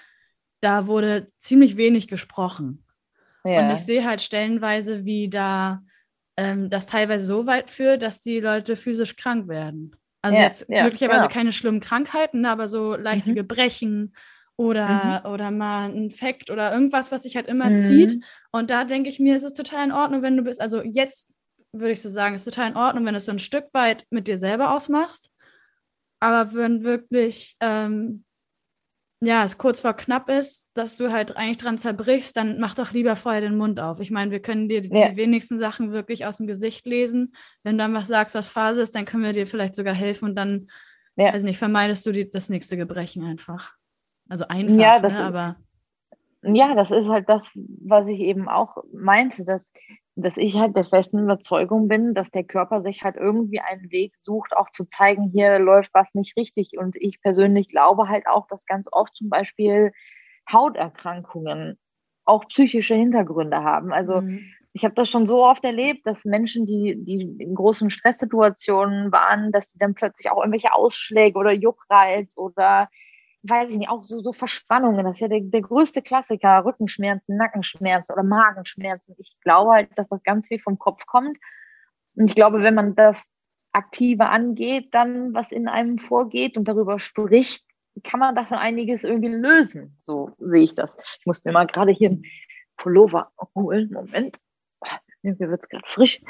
da 0.62 0.88
wurde 0.88 1.28
ziemlich 1.40 1.78
wenig 1.78 2.08
gesprochen. 2.08 2.86
Ja. 3.44 3.62
Und 3.62 3.76
ich 3.76 3.82
sehe 3.82 4.06
halt 4.06 4.22
stellenweise, 4.22 5.06
wie 5.06 5.30
da 5.30 5.82
ähm, 6.38 6.70
das 6.70 6.88
teilweise 6.88 7.26
so 7.26 7.46
weit 7.46 7.70
führt, 7.70 8.02
dass 8.02 8.20
die 8.20 8.40
Leute 8.40 8.76
physisch 8.76 9.16
krank 9.16 9.48
werden. 9.48 9.96
Also 10.22 10.38
ja, 10.38 10.44
jetzt 10.46 10.70
möglicherweise 10.70 11.22
genau. 11.22 11.34
keine 11.34 11.52
schlimmen 11.52 11.80
Krankheiten, 11.82 12.46
aber 12.46 12.68
so 12.68 12.96
leichte 12.96 13.32
mhm. 13.32 13.36
Gebrechen 13.36 14.16
oder, 14.58 15.22
mhm. 15.24 15.32
oder 15.32 15.52
mal 15.52 15.90
ein 15.90 15.96
Infekt 15.96 16.50
oder 16.50 16.74
irgendwas, 16.74 17.12
was 17.12 17.24
sich 17.24 17.36
halt 17.36 17.46
immer 17.48 17.70
mhm. 17.70 17.76
zieht. 17.76 18.24
Und 18.52 18.72
da 18.72 18.86
denke 18.86 19.10
ich 19.10 19.20
mir, 19.20 19.36
es 19.36 19.44
ist 19.44 19.56
total 19.56 19.86
in 19.86 19.92
Ordnung, 19.92 20.24
wenn 20.24 20.36
du 20.36 20.44
bist, 20.44 20.60
also 20.62 20.82
jetzt 20.82 21.35
würde 21.80 21.92
ich 21.92 22.02
so 22.02 22.10
sagen, 22.10 22.36
es 22.36 22.46
ist 22.46 22.54
total 22.54 22.72
in 22.72 22.78
Ordnung, 22.78 23.06
wenn 23.06 23.14
du 23.14 23.18
es 23.18 23.26
so 23.26 23.32
ein 23.32 23.40
Stück 23.40 23.74
weit 23.74 24.06
mit 24.10 24.28
dir 24.28 24.38
selber 24.38 24.74
ausmachst. 24.74 25.32
Aber 26.20 26.54
wenn 26.54 26.84
wirklich 26.84 27.56
ähm, 27.60 28.26
ja, 29.22 29.44
es 29.44 29.58
kurz 29.58 29.80
vor 29.80 29.94
knapp 29.94 30.30
ist, 30.30 30.70
dass 30.74 30.98
du 30.98 31.12
halt 31.12 31.36
eigentlich 31.36 31.58
dran 31.58 31.78
zerbrichst, 31.78 32.36
dann 32.36 32.60
mach 32.60 32.76
doch 32.76 32.92
lieber 32.92 33.16
vorher 33.16 33.42
den 33.42 33.58
Mund 33.58 33.80
auf. 33.80 34.00
Ich 34.00 34.12
meine, 34.12 34.32
wir 34.32 34.42
können 34.42 34.68
dir 34.68 34.82
ja. 34.82 35.10
die 35.10 35.16
wenigsten 35.16 35.58
Sachen 35.58 35.92
wirklich 35.92 36.26
aus 36.26 36.38
dem 36.38 36.48
Gesicht 36.48 36.86
lesen. 36.86 37.34
Wenn 37.64 37.78
du 37.78 37.84
einfach 37.84 38.06
sagst, 38.06 38.36
was 38.36 38.50
Phase 38.50 38.82
ist, 38.82 38.96
dann 38.96 39.06
können 39.06 39.24
wir 39.24 39.34
dir 39.34 39.48
vielleicht 39.48 39.76
sogar 39.76 39.96
helfen 39.96 40.30
und 40.30 40.36
dann, 40.36 40.68
ja. 41.16 41.32
also 41.32 41.46
nicht, 41.46 41.58
vermeidest 41.58 42.06
du 42.06 42.12
die, 42.12 42.28
das 42.28 42.50
nächste 42.50 42.78
Gebrechen 42.78 43.24
einfach. 43.24 43.74
Also 44.30 44.48
einfach, 44.48 44.76
ja, 44.76 45.00
das 45.00 45.14
ne, 45.14 45.24
aber. 45.24 45.56
Ja, 46.44 46.76
das 46.76 46.92
ist 46.92 47.08
halt 47.08 47.30
das, 47.30 47.50
was 47.56 48.08
ich 48.08 48.20
eben 48.20 48.48
auch 48.50 48.84
meinte, 48.94 49.46
dass 49.46 49.62
dass 50.16 50.38
ich 50.38 50.58
halt 50.58 50.76
der 50.76 50.86
festen 50.86 51.20
Überzeugung 51.20 51.88
bin, 51.90 52.14
dass 52.14 52.32
der 52.32 52.46
Körper 52.46 52.82
sich 52.82 53.04
halt 53.04 53.18
irgendwie 53.18 53.60
einen 53.60 53.92
Weg 53.92 54.14
sucht, 54.22 54.56
auch 54.56 54.70
zu 54.70 54.86
zeigen, 54.86 55.30
hier 55.34 55.60
läuft 55.60 55.94
was 55.94 56.14
nicht 56.14 56.38
richtig. 56.38 56.78
Und 56.78 56.96
ich 56.96 57.22
persönlich 57.22 57.68
glaube 57.68 58.08
halt 58.08 58.26
auch, 58.28 58.48
dass 58.48 58.66
ganz 58.66 58.88
oft 58.92 59.14
zum 59.14 59.30
Beispiel 59.30 59.92
Hauterkrankungen 60.52 61.78
auch 62.24 62.46
psychische 62.48 62.96
Hintergründe 62.96 63.62
haben. 63.64 63.92
Also 63.92 64.22
mhm. 64.22 64.46
ich 64.72 64.86
habe 64.86 64.96
das 64.96 65.10
schon 65.10 65.28
so 65.28 65.46
oft 65.46 65.64
erlebt, 65.66 66.08
dass 66.08 66.24
Menschen, 66.24 66.66
die, 66.66 66.96
die 66.98 67.44
in 67.44 67.54
großen 67.54 67.90
Stresssituationen 67.90 69.12
waren, 69.12 69.52
dass 69.52 69.70
sie 69.70 69.80
dann 69.80 69.96
plötzlich 69.96 70.32
auch 70.32 70.38
irgendwelche 70.38 70.74
Ausschläge 70.74 71.38
oder 71.38 71.52
Juckreiz 71.52 72.38
oder 72.38 72.90
weiß 73.48 73.72
ich 73.72 73.78
nicht, 73.78 73.90
auch 73.90 74.04
so, 74.04 74.22
so 74.22 74.34
Verspannungen, 74.34 75.04
das 75.06 75.18
ist 75.18 75.22
ja 75.22 75.28
der, 75.28 75.42
der 75.42 75.62
größte 75.62 76.02
Klassiker, 76.02 76.66
Rückenschmerzen, 76.66 77.38
Nackenschmerzen 77.38 78.12
oder 78.12 78.24
Magenschmerzen. 78.24 79.16
Ich 79.18 79.38
glaube 79.42 79.72
halt, 79.72 79.90
dass 79.96 80.08
das 80.10 80.24
ganz 80.24 80.48
viel 80.48 80.60
vom 80.60 80.80
Kopf 80.80 81.06
kommt. 81.06 81.38
Und 82.16 82.30
ich 82.30 82.36
glaube, 82.36 82.64
wenn 82.64 82.76
man 82.76 82.96
das 82.96 83.24
aktiver 83.72 84.30
angeht, 84.30 84.90
dann 84.92 85.34
was 85.34 85.52
in 85.52 85.68
einem 85.68 86.00
vorgeht 86.00 86.58
und 86.58 86.68
darüber 86.68 87.00
spricht, 87.00 87.66
kann 88.04 88.20
man 88.20 88.36
davon 88.36 88.58
einiges 88.58 89.04
irgendwie 89.04 89.30
lösen. 89.30 89.98
So 90.06 90.32
sehe 90.40 90.64
ich 90.64 90.76
das. 90.76 90.90
Ich 91.20 91.26
muss 91.26 91.44
mir 91.44 91.52
mal 91.52 91.68
gerade 91.68 91.92
hier 91.92 92.10
einen 92.10 92.24
Pullover 92.78 93.32
holen. 93.54 93.92
Moment. 93.92 94.38
Mir 95.22 95.40
wird 95.40 95.64
es 95.64 95.70
gerade 95.70 95.88
frisch. 95.88 96.22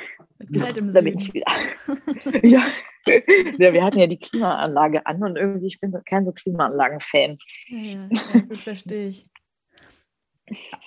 Kalt 0.57 0.77
im 0.77 0.91
da 0.91 1.01
bin 1.01 1.17
ich 1.19 1.33
wieder. 1.33 1.51
ja. 2.43 2.65
ja, 3.59 3.73
wir 3.73 3.83
hatten 3.83 3.99
ja 3.99 4.07
die 4.07 4.19
Klimaanlage 4.19 5.05
an 5.05 5.23
und 5.23 5.35
irgendwie, 5.37 5.67
ich 5.67 5.79
bin 5.79 5.93
kein 6.05 6.25
so 6.25 6.31
Klimaanlagen-Fan. 6.31 7.37
Ja, 7.67 8.09
ja, 8.11 8.39
gut, 8.41 8.57
verstehe 8.57 9.09
ich. 9.09 9.27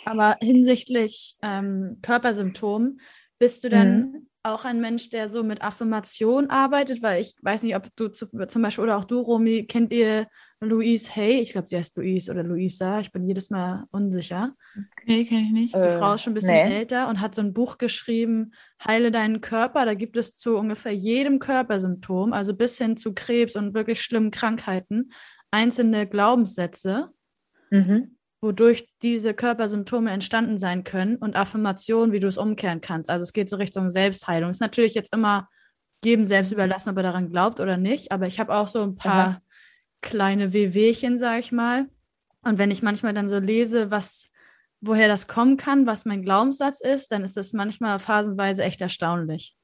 Aber 0.04 0.37
hinsichtlich 0.40 1.37
ähm, 1.42 1.92
Körpersymptomen, 2.02 3.00
bist 3.38 3.64
du 3.64 3.68
dann 3.68 3.98
mhm. 3.98 4.28
Auch 4.53 4.65
ein 4.65 4.81
Mensch, 4.81 5.11
der 5.11 5.29
so 5.29 5.43
mit 5.43 5.63
Affirmation 5.63 6.51
arbeitet? 6.51 7.03
Weil 7.03 7.21
ich 7.21 7.35
weiß 7.43 7.63
nicht, 7.63 7.77
ob 7.77 7.95
du 7.97 8.09
zu, 8.09 8.27
zum 8.27 8.63
Beispiel 8.63 8.85
oder 8.85 8.99
auch 8.99 9.05
du, 9.05 9.21
Romy, 9.21 9.67
kennt 9.67 9.93
ihr 9.93 10.27
Louise 10.61 11.15
Hay, 11.15 11.41
ich 11.41 11.53
glaube, 11.53 11.69
sie 11.69 11.77
heißt 11.77 11.97
Louise 11.97 12.31
oder 12.31 12.43
Luisa, 12.43 12.99
ich 12.99 13.13
bin 13.13 13.25
jedes 13.25 13.49
Mal 13.51 13.85
unsicher. 13.93 14.55
Nee, 15.05 15.25
kenne 15.25 15.43
ich 15.43 15.53
nicht. 15.53 15.75
Die 15.75 15.79
äh, 15.79 15.99
Frau 15.99 16.15
ist 16.15 16.23
schon 16.23 16.33
ein 16.33 16.35
bisschen 16.35 16.69
nee. 16.69 16.79
älter 16.79 17.09
und 17.09 17.21
hat 17.21 17.35
so 17.35 17.43
ein 17.43 17.53
Buch 17.53 17.79
geschrieben, 17.79 18.53
Heile 18.85 19.13
deinen 19.13 19.41
Körper. 19.41 19.85
Da 19.85 19.95
gibt 19.95 20.17
es 20.17 20.37
zu 20.37 20.57
ungefähr 20.57 20.93
jedem 20.93 21.39
Körpersymptom, 21.39 22.33
also 22.33 22.57
bis 22.57 22.77
hin 22.77 22.97
zu 22.97 23.15
Krebs 23.15 23.55
und 23.55 23.75
wirklich 23.75 24.03
schlimmen 24.03 24.33
Krankheiten, 24.33 25.13
einzelne 25.53 26.09
Glaubenssätze, 26.09 27.11
mhm. 27.71 28.17
Wodurch 28.40 28.88
diese 29.03 29.35
Körpersymptome 29.35 30.11
entstanden 30.11 30.59
sein 30.59 30.85
können 30.85 31.16
und 31.16 31.37
Affirmationen, 31.37 32.12
wie 32.12 32.20
du 32.20 32.29
es 32.29 32.38
umkehren 32.38 32.81
kannst. 32.81 33.11
Also 33.11 33.22
es 33.24 33.33
geht 33.33 33.51
so 33.51 33.57
Richtung 33.57 33.90
Selbstheilung. 33.90 34.51
Ist 34.51 34.61
natürlich 34.61 34.94
jetzt 34.94 35.14
immer 35.14 35.48
jedem 36.05 36.24
selbst 36.27 36.53
überlassen, 36.53 36.90
ob 36.90 36.96
er 36.98 37.03
daran 37.03 37.29
glaubt 37.29 37.59
oder 37.59 37.77
nicht, 37.77 38.12
aber 38.12 38.27
ich 38.27 38.38
habe 38.38 38.55
auch 38.55 38.68
so 38.68 38.83
ein 38.83 38.94
paar. 38.94 39.29
Aha 39.29 39.42
kleine 40.01 40.53
Wehwehchen, 40.53 41.18
sag 41.18 41.40
ich 41.40 41.53
mal. 41.53 41.88
Und 42.42 42.59
wenn 42.59 42.70
ich 42.70 42.83
manchmal 42.83 43.14
dann 43.14 43.29
so 43.29 43.38
lese, 43.38 43.90
was, 43.90 44.31
woher 44.81 45.09
das 45.09 45.29
kommen 45.29 45.57
kann, 45.57 45.87
was 45.87 46.05
mein 46.05 46.22
Glaubenssatz 46.22 46.81
ist, 46.81 47.12
dann 47.12 47.24
ist 47.24 47.37
das 47.37 47.53
manchmal 47.53 47.98
phasenweise 47.98 48.62
echt 48.62 48.81
erstaunlich. 48.81 49.57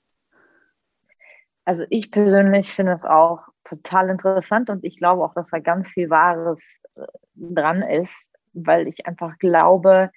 Also 1.65 1.85
ich 1.89 2.11
persönlich 2.11 2.73
finde 2.73 2.93
es 2.93 3.05
auch 3.05 3.41
total 3.65 4.11
interessant 4.11 4.69
und 4.69 4.85
ich 4.85 4.99
glaube 4.99 5.25
auch, 5.25 5.35
dass 5.35 5.49
da 5.49 5.61
ganz 5.61 5.89
viel 5.89 6.11
Wahres 6.11 6.59
äh, 6.95 7.07
dran 7.35 7.81
ist, 7.81 8.15
weil 8.55 8.89
ich 8.89 9.07
einfach 9.07 9.39
glaube, 9.39 10.11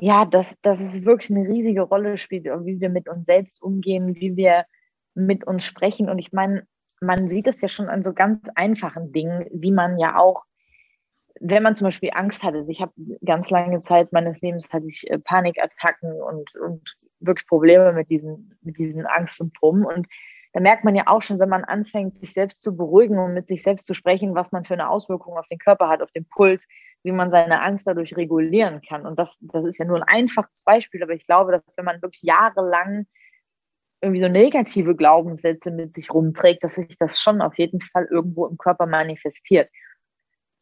ja, 0.00 0.24
dass, 0.24 0.54
dass 0.62 0.78
es 0.80 1.04
wirklich 1.04 1.30
eine 1.30 1.48
riesige 1.48 1.82
Rolle 1.82 2.18
spielt, 2.18 2.44
wie 2.44 2.80
wir 2.80 2.88
mit 2.88 3.08
uns 3.08 3.26
selbst 3.26 3.60
umgehen, 3.62 4.14
wie 4.14 4.36
wir 4.36 4.64
mit 5.14 5.44
uns 5.44 5.64
sprechen. 5.64 6.08
Und 6.08 6.18
ich 6.18 6.32
meine, 6.32 6.66
man 7.00 7.28
sieht 7.28 7.46
es 7.46 7.60
ja 7.60 7.68
schon 7.68 7.88
an 7.88 8.02
so 8.02 8.12
ganz 8.12 8.46
einfachen 8.54 9.12
Dingen, 9.12 9.46
wie 9.52 9.72
man 9.72 9.98
ja 9.98 10.16
auch, 10.16 10.44
wenn 11.40 11.62
man 11.62 11.76
zum 11.76 11.86
Beispiel 11.86 12.10
Angst 12.14 12.42
hatte, 12.42 12.64
ich 12.68 12.80
habe 12.80 12.92
ganz 13.24 13.50
lange 13.50 13.80
Zeit 13.82 14.12
meines 14.12 14.40
Lebens 14.40 14.72
hatte 14.72 14.86
ich 14.86 15.08
äh, 15.10 15.18
Panikattacken 15.18 16.12
und, 16.20 16.54
und 16.56 16.96
wirklich 17.20 17.46
Probleme 17.46 17.92
mit 17.92 18.10
diesen, 18.10 18.56
mit 18.62 18.78
diesen 18.78 19.06
Angstsymptomen. 19.06 19.84
Und 19.84 20.06
da 20.52 20.60
merkt 20.60 20.84
man 20.84 20.96
ja 20.96 21.04
auch 21.06 21.22
schon, 21.22 21.38
wenn 21.38 21.48
man 21.48 21.64
anfängt, 21.64 22.16
sich 22.16 22.32
selbst 22.32 22.62
zu 22.62 22.76
beruhigen 22.76 23.18
und 23.18 23.34
mit 23.34 23.48
sich 23.48 23.62
selbst 23.62 23.86
zu 23.86 23.94
sprechen, 23.94 24.34
was 24.34 24.52
man 24.52 24.64
für 24.64 24.74
eine 24.74 24.88
Auswirkung 24.88 25.36
auf 25.36 25.46
den 25.48 25.58
Körper 25.58 25.88
hat, 25.88 26.02
auf 26.02 26.10
den 26.12 26.26
Puls, 26.26 26.64
wie 27.02 27.12
man 27.12 27.30
seine 27.30 27.62
Angst 27.62 27.86
dadurch 27.86 28.16
regulieren 28.16 28.80
kann. 28.80 29.06
Und 29.06 29.18
das, 29.18 29.36
das 29.40 29.64
ist 29.64 29.78
ja 29.78 29.84
nur 29.84 29.98
ein 29.98 30.02
einfaches 30.02 30.62
Beispiel, 30.64 31.02
aber 31.02 31.12
ich 31.12 31.26
glaube, 31.26 31.52
dass 31.52 31.76
wenn 31.76 31.84
man 31.84 32.02
wirklich 32.02 32.22
jahrelang 32.22 33.06
irgendwie 34.00 34.20
so 34.20 34.28
negative 34.28 34.94
Glaubenssätze 34.94 35.70
mit 35.70 35.94
sich 35.94 36.12
rumträgt, 36.12 36.62
dass 36.62 36.74
sich 36.74 36.96
das 36.98 37.20
schon 37.20 37.40
auf 37.40 37.58
jeden 37.58 37.80
Fall 37.80 38.06
irgendwo 38.10 38.46
im 38.46 38.56
Körper 38.56 38.86
manifestiert. 38.86 39.68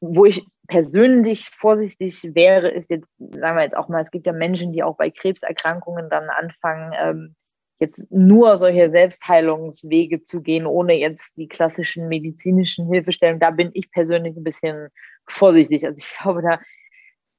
Wo 0.01 0.25
ich 0.25 0.45
persönlich 0.69 1.51
vorsichtig 1.51 2.35
wäre, 2.35 2.69
ist 2.69 2.91
jetzt, 2.91 3.09
sagen 3.19 3.57
wir 3.57 3.63
jetzt 3.63 3.77
auch 3.77 3.89
mal, 3.89 4.03
es 4.03 4.11
gibt 4.11 4.27
ja 4.27 4.33
Menschen, 4.33 4.73
die 4.73 4.83
auch 4.83 4.97
bei 4.97 5.11
Krebserkrankungen 5.11 6.11
dann 6.11 6.29
anfangen, 6.29 6.95
ähm, 6.99 7.36
jetzt 7.79 8.01
nur 8.11 8.57
solche 8.57 8.91
Selbstheilungswege 8.91 10.23
zu 10.23 10.41
gehen, 10.41 10.67
ohne 10.67 10.95
jetzt 10.95 11.37
die 11.37 11.49
klassischen 11.49 12.09
medizinischen 12.09 12.91
Hilfestellungen. 12.91 13.41
Da 13.41 13.51
bin 13.51 13.71
ich 13.75 13.91
persönlich 13.91 14.37
ein 14.37 14.45
bisschen 14.45 14.89
vorsichtig. 15.27 15.85
Also 15.87 15.99
ich 15.99 16.17
glaube, 16.23 16.43
da 16.43 16.61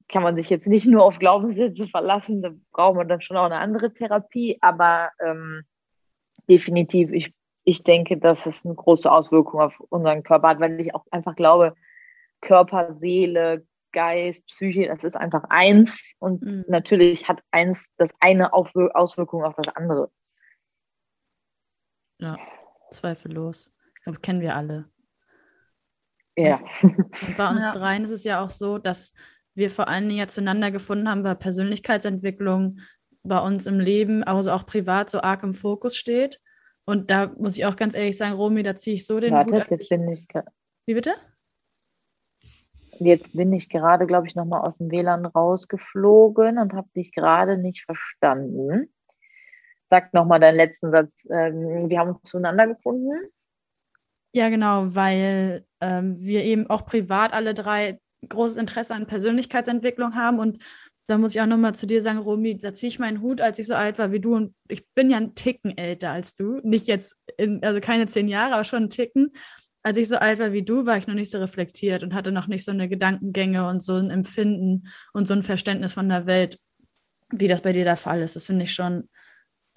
kann 0.10 0.24
man 0.24 0.36
sich 0.36 0.50
jetzt 0.50 0.68
nicht 0.68 0.86
nur 0.86 1.04
auf 1.04 1.20
Glaubenssätze 1.20 1.88
verlassen, 1.88 2.42
da 2.42 2.52
braucht 2.72 2.96
man 2.96 3.10
dann 3.10 3.22
schon 3.22 3.36
auch 3.36 3.46
eine 3.46 3.58
andere 3.58 3.94
Therapie. 3.94 4.58
Aber 4.62 5.10
ähm, 5.24 5.64
definitiv, 6.48 7.12
ich, 7.12 7.34
ich 7.64 7.84
denke, 7.84 8.18
dass 8.18 8.46
es 8.46 8.66
eine 8.66 8.76
große 8.76 9.12
Auswirkung 9.12 9.60
auf 9.60 9.80
unseren 9.90 10.24
Körper 10.24 10.50
hat, 10.50 10.60
weil 10.60 10.80
ich 10.80 10.96
auch 10.96 11.06
einfach 11.12 11.36
glaube, 11.36 11.76
Körper, 12.42 12.96
Seele, 13.00 13.66
Geist, 13.92 14.46
Psyche, 14.48 14.88
das 14.88 15.04
ist 15.04 15.16
einfach 15.16 15.44
eins 15.50 16.14
und 16.20 16.44
mhm. 16.44 16.66
natürlich 16.68 17.28
hat 17.28 17.42
eins 17.52 17.88
das 17.98 18.12
eine 18.20 18.54
Auswirkung 18.54 19.44
auf 19.44 19.56
das 19.56 19.76
andere. 19.76 20.12
Ja, 22.20 22.38
zweifellos. 22.92 23.72
Ich 23.96 24.04
glaube, 24.04 24.20
kennen 24.20 24.42
wir 24.42 24.56
alle. 24.56 24.90
Ja. 26.36 26.62
Und 26.82 27.38
bei 27.38 27.50
uns 27.50 27.66
ja. 27.66 27.72
dreien 27.72 28.04
ist 28.04 28.12
es 28.12 28.24
ja 28.24 28.44
auch 28.44 28.50
so, 28.50 28.78
dass 28.78 29.14
wir 29.54 29.72
vor 29.72 29.88
allen 29.88 30.08
Dingen 30.08 30.20
ja 30.20 30.28
zueinander 30.28 30.72
gefunden 30.72 31.10
haben, 31.10 31.24
weil 31.24 31.36
Persönlichkeitsentwicklung 31.36 32.80
bei 33.24 33.40
uns 33.40 33.66
im 33.66 33.80
Leben, 33.80 34.24
also 34.24 34.52
auch 34.52 34.66
privat, 34.66 35.10
so 35.10 35.22
arg 35.22 35.44
im 35.44 35.54
Fokus 35.54 35.98
steht. 35.98 36.40
Und 36.86 37.12
da 37.12 37.34
muss 37.38 37.58
ich 37.58 37.66
auch 37.66 37.76
ganz 37.76 37.96
ehrlich 37.96 38.18
sagen, 38.18 38.36
Romy, 38.36 38.64
da 38.64 38.76
ziehe 38.76 38.96
ich 38.96 39.06
so 39.06 39.20
den 39.20 39.34
Warte, 39.34 39.54
Hut. 39.54 39.72
Jetzt 39.72 39.90
bin 39.90 40.08
ich 40.10 40.26
Wie 40.86 40.94
bitte? 40.94 41.16
Jetzt 43.00 43.36
bin 43.36 43.52
ich 43.54 43.70
gerade, 43.70 44.08
glaube 44.08 44.28
ich, 44.28 44.36
nochmal 44.36 44.62
aus 44.62 44.78
dem 44.78 44.90
WLAN 44.90 45.26
rausgeflogen 45.26 46.58
und 46.58 46.74
habe 46.74 46.88
dich 46.96 47.12
gerade 47.12 47.58
nicht 47.58 47.84
verstanden. 47.84 48.90
Sag 49.90 50.14
nochmal 50.14 50.40
deinen 50.40 50.58
letzten 50.58 50.92
Satz. 50.92 51.12
Ähm, 51.30 51.90
wir 51.90 52.00
haben 52.00 52.10
uns 52.10 52.24
zueinander 52.24 52.68
gefunden. 52.68 53.12
Ja, 54.34 54.50
genau, 54.50 54.94
weil 54.94 55.66
ähm, 55.82 56.18
wir 56.20 56.44
eben 56.44 56.70
auch 56.70 56.86
privat 56.86 57.34
alle 57.34 57.54
drei 57.54 58.00
großes 58.28 58.58
Interesse 58.58 58.94
an 58.94 59.08
Persönlichkeitsentwicklung 59.08 60.16
haben 60.16 60.40
und 60.40 60.64
da 61.08 61.18
muss 61.18 61.34
ich 61.34 61.42
auch 61.42 61.46
nochmal 61.46 61.74
zu 61.74 61.88
dir 61.88 62.02
sagen, 62.02 62.20
Romy, 62.20 62.58
da 62.58 62.74
ziehe 62.74 62.90
ich 62.90 63.00
meinen 63.00 63.22
Hut, 63.22 63.40
als 63.40 63.60
ich 63.60 63.68
so 63.68 63.76
alt 63.76 63.98
war 63.98 64.12
wie 64.12 64.20
du. 64.20 64.36
Und 64.36 64.54
ich 64.68 64.86
bin 64.94 65.10
ja 65.10 65.16
einen 65.16 65.34
Ticken 65.34 65.78
älter 65.78 66.12
als 66.12 66.36
du. 66.36 66.60
Nicht 66.64 66.88
jetzt, 66.88 67.16
in, 67.38 67.64
also 67.64 67.80
keine 67.80 68.08
zehn 68.08 68.28
Jahre, 68.28 68.56
aber 68.56 68.66
schon 68.66 68.84
einen 68.84 68.90
Ticken. 68.90 69.32
Als 69.84 69.98
ich 69.98 70.10
so 70.10 70.18
alt 70.18 70.38
war 70.40 70.52
wie 70.52 70.64
du, 70.64 70.86
war 70.86 70.98
ich 70.98 71.08
noch 71.08 71.16
nicht 71.16 71.32
so 71.32 71.40
reflektiert 71.40 72.04
und 72.04 72.14
hatte 72.14 72.34
noch 72.34 72.48
nicht 72.48 72.66
so 72.66 72.72
eine 72.72 72.90
Gedankengänge 72.90 73.66
und 73.68 73.82
so 73.82 73.96
ein 73.96 74.10
Empfinden 74.10 74.90
und 75.14 75.30
so 75.30 75.34
ein 75.34 75.44
Verständnis 75.44 75.94
von 75.94 76.10
der 76.10 76.26
Welt, 76.26 76.60
wie 77.32 77.48
das 77.48 77.62
bei 77.62 77.72
dir 77.72 77.86
der 77.86 77.96
Fall 77.96 78.22
ist. 78.22 78.36
Das 78.36 78.48
finde 78.48 78.66
ich 78.66 78.74
schon, 78.74 79.08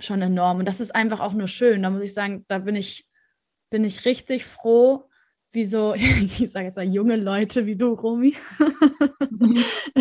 schon 0.05 0.23
enorm. 0.23 0.59
Und 0.59 0.67
das 0.67 0.81
ist 0.81 0.95
einfach 0.95 1.21
auch 1.21 1.33
nur 1.33 1.49
schön. 1.49 1.83
Da 1.83 1.91
muss 1.91 2.03
ich 2.03 2.15
sagen, 2.15 2.45
da 2.49 2.59
bin 2.59 2.77
ich, 2.77 3.07
bin 3.71 3.85
ich 3.85 4.05
richtig 4.05 4.45
froh, 4.45 5.11
wie 5.53 5.65
so, 5.65 5.95
ich 5.95 6.51
sage 6.51 6.67
jetzt 6.67 6.77
mal 6.77 6.85
junge 6.87 7.17
Leute 7.17 7.67
wie 7.67 7.77
du, 7.77 7.93
Romy, 7.95 8.35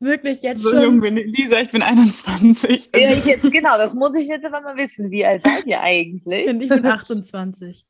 wirklich 0.00 0.42
jetzt 0.42 0.62
so 0.62 0.70
schon. 0.70 0.82
jung 0.82 1.00
bin 1.00 1.16
ich. 1.16 1.36
Lisa, 1.36 1.60
ich 1.60 1.70
bin 1.70 1.82
21. 1.82 2.90
Ja, 2.94 3.12
ich 3.12 3.24
jetzt, 3.24 3.50
genau, 3.50 3.78
das 3.78 3.94
muss 3.94 4.14
ich 4.16 4.28
jetzt 4.28 4.44
aber 4.44 4.60
mal 4.60 4.76
wissen. 4.76 5.10
Wie 5.10 5.24
alt 5.24 5.44
seid 5.44 5.66
ihr 5.66 5.80
eigentlich? 5.80 6.46
Ich 6.46 6.68
bin 6.68 6.86
28. 6.86 7.84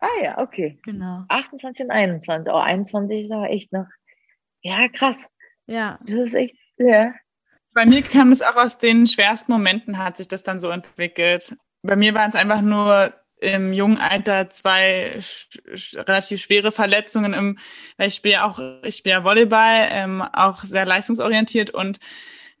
ah 0.00 0.06
ja, 0.22 0.38
okay. 0.38 0.78
Genau. 0.84 1.24
28 1.28 1.84
und 1.84 1.90
21. 1.90 2.52
Oh, 2.52 2.58
21 2.58 3.24
ist 3.24 3.32
aber 3.32 3.50
echt 3.50 3.72
noch. 3.72 3.86
Ja, 4.62 4.88
krass. 4.88 5.16
Ja. 5.66 5.98
Das 6.02 6.16
ist 6.16 6.34
echt, 6.34 6.56
ja. 6.78 7.14
Bei 7.74 7.86
mir 7.86 8.02
kam 8.02 8.32
es 8.32 8.42
auch 8.42 8.56
aus 8.56 8.78
den 8.78 9.06
schwersten 9.06 9.52
Momenten, 9.52 9.98
hat 9.98 10.16
sich 10.16 10.28
das 10.28 10.42
dann 10.42 10.60
so 10.60 10.68
entwickelt. 10.70 11.56
Bei 11.82 11.96
mir 11.96 12.14
waren 12.14 12.30
es 12.30 12.34
einfach 12.36 12.60
nur 12.60 13.12
im 13.40 13.72
jungen 13.72 13.98
Alter 13.98 14.50
zwei 14.50 15.16
sch 15.20 15.94
relativ 15.96 16.40
schwere 16.42 16.72
Verletzungen 16.72 17.34
im, 17.34 17.58
weil 17.96 18.08
ich 18.08 18.14
spiele 18.16 18.42
auch, 18.44 18.58
ich 18.82 18.96
spiele 18.96 19.16
ja 19.16 19.24
Volleyball, 19.24 19.88
ähm, 19.92 20.22
auch 20.22 20.64
sehr 20.64 20.86
leistungsorientiert 20.86 21.70
und 21.70 21.98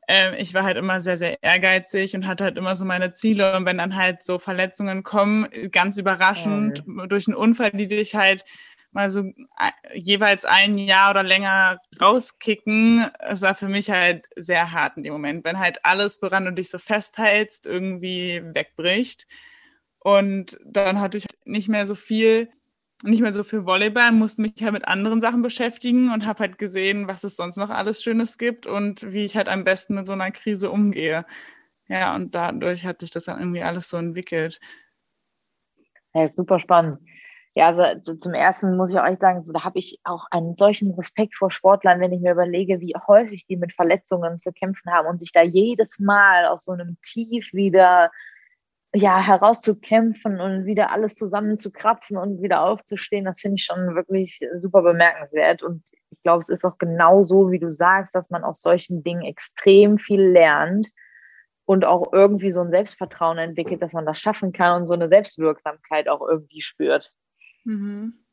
ähm, 0.06 0.34
ich 0.38 0.54
war 0.54 0.62
halt 0.62 0.76
immer 0.76 1.00
sehr, 1.00 1.16
sehr 1.18 1.42
ehrgeizig 1.42 2.14
und 2.14 2.26
hatte 2.28 2.44
halt 2.44 2.56
immer 2.58 2.76
so 2.76 2.84
meine 2.84 3.12
Ziele 3.12 3.56
und 3.56 3.66
wenn 3.66 3.78
dann 3.78 3.96
halt 3.96 4.22
so 4.22 4.38
Verletzungen 4.38 5.02
kommen, 5.02 5.48
ganz 5.72 5.96
überraschend 5.98 6.84
Oh. 6.86 7.06
durch 7.08 7.26
einen 7.26 7.36
Unfall, 7.36 7.72
die 7.72 7.88
dich 7.88 8.14
halt 8.14 8.44
mal 8.98 9.10
so 9.10 9.22
jeweils 9.94 10.44
ein 10.44 10.76
Jahr 10.76 11.10
oder 11.10 11.22
länger 11.22 11.80
rauskicken, 12.00 13.06
es 13.20 13.42
war 13.42 13.54
für 13.54 13.68
mich 13.68 13.90
halt 13.90 14.26
sehr 14.34 14.72
hart 14.72 14.96
in 14.96 15.04
dem 15.04 15.12
Moment, 15.12 15.44
wenn 15.44 15.60
halt 15.60 15.84
alles, 15.84 16.20
woran 16.20 16.44
du 16.44 16.52
dich 16.52 16.68
so 16.68 16.78
festhältst, 16.78 17.64
irgendwie 17.64 18.42
wegbricht. 18.42 19.28
Und 20.00 20.58
dann 20.64 21.00
hatte 21.00 21.18
ich 21.18 21.26
nicht 21.44 21.68
mehr 21.68 21.86
so 21.86 21.94
viel, 21.94 22.48
nicht 23.04 23.22
mehr 23.22 23.30
so 23.30 23.44
viel 23.44 23.64
Volleyball, 23.64 24.10
musste 24.10 24.42
mich 24.42 24.54
halt 24.60 24.72
mit 24.72 24.88
anderen 24.88 25.20
Sachen 25.20 25.42
beschäftigen 25.42 26.12
und 26.12 26.26
habe 26.26 26.40
halt 26.40 26.58
gesehen, 26.58 27.06
was 27.06 27.22
es 27.22 27.36
sonst 27.36 27.56
noch 27.56 27.70
alles 27.70 28.02
Schönes 28.02 28.36
gibt 28.36 28.66
und 28.66 29.12
wie 29.12 29.24
ich 29.24 29.36
halt 29.36 29.48
am 29.48 29.62
besten 29.62 29.94
mit 29.94 30.08
so 30.08 30.12
einer 30.12 30.32
Krise 30.32 30.72
umgehe. 30.72 31.24
Ja, 31.86 32.16
und 32.16 32.34
dadurch 32.34 32.84
hat 32.84 33.00
sich 33.00 33.10
das 33.10 33.24
dann 33.26 33.38
irgendwie 33.38 33.62
alles 33.62 33.88
so 33.88 33.96
entwickelt. 33.96 34.58
Ist 36.14 36.36
super 36.36 36.58
spannend. 36.58 36.98
Ja, 37.58 37.74
also 37.74 38.00
so 38.04 38.14
zum 38.14 38.34
ersten 38.34 38.76
muss 38.76 38.92
ich 38.92 38.96
echt 38.96 39.20
sagen, 39.20 39.44
da 39.52 39.64
habe 39.64 39.80
ich 39.80 39.98
auch 40.04 40.26
einen 40.30 40.54
solchen 40.54 40.92
Respekt 40.94 41.34
vor 41.34 41.50
Sportlern, 41.50 41.98
wenn 41.98 42.12
ich 42.12 42.20
mir 42.20 42.30
überlege, 42.30 42.80
wie 42.80 42.94
häufig 43.08 43.46
die 43.48 43.56
mit 43.56 43.72
Verletzungen 43.72 44.38
zu 44.38 44.52
kämpfen 44.52 44.92
haben 44.92 45.08
und 45.08 45.18
sich 45.18 45.32
da 45.32 45.42
jedes 45.42 45.98
Mal 45.98 46.46
aus 46.46 46.66
so 46.66 46.70
einem 46.70 46.98
Tief 47.02 47.52
wieder 47.52 48.12
ja, 48.94 49.20
herauszukämpfen 49.20 50.40
und 50.40 50.66
wieder 50.66 50.92
alles 50.92 51.16
zusammenzukratzen 51.16 52.16
und 52.16 52.42
wieder 52.42 52.64
aufzustehen, 52.64 53.24
das 53.24 53.40
finde 53.40 53.56
ich 53.56 53.64
schon 53.64 53.96
wirklich 53.96 54.38
super 54.58 54.82
bemerkenswert. 54.82 55.64
Und 55.64 55.82
ich 56.10 56.22
glaube, 56.22 56.42
es 56.42 56.50
ist 56.50 56.64
auch 56.64 56.78
genau 56.78 57.24
so, 57.24 57.50
wie 57.50 57.58
du 57.58 57.72
sagst, 57.72 58.14
dass 58.14 58.30
man 58.30 58.44
aus 58.44 58.62
solchen 58.62 59.02
Dingen 59.02 59.22
extrem 59.22 59.98
viel 59.98 60.22
lernt 60.22 60.90
und 61.64 61.84
auch 61.84 62.12
irgendwie 62.12 62.52
so 62.52 62.60
ein 62.60 62.70
Selbstvertrauen 62.70 63.38
entwickelt, 63.38 63.82
dass 63.82 63.94
man 63.94 64.06
das 64.06 64.20
schaffen 64.20 64.52
kann 64.52 64.82
und 64.82 64.86
so 64.86 64.94
eine 64.94 65.08
Selbstwirksamkeit 65.08 66.08
auch 66.08 66.20
irgendwie 66.20 66.60
spürt. 66.60 67.12
Mhm. 67.64 68.24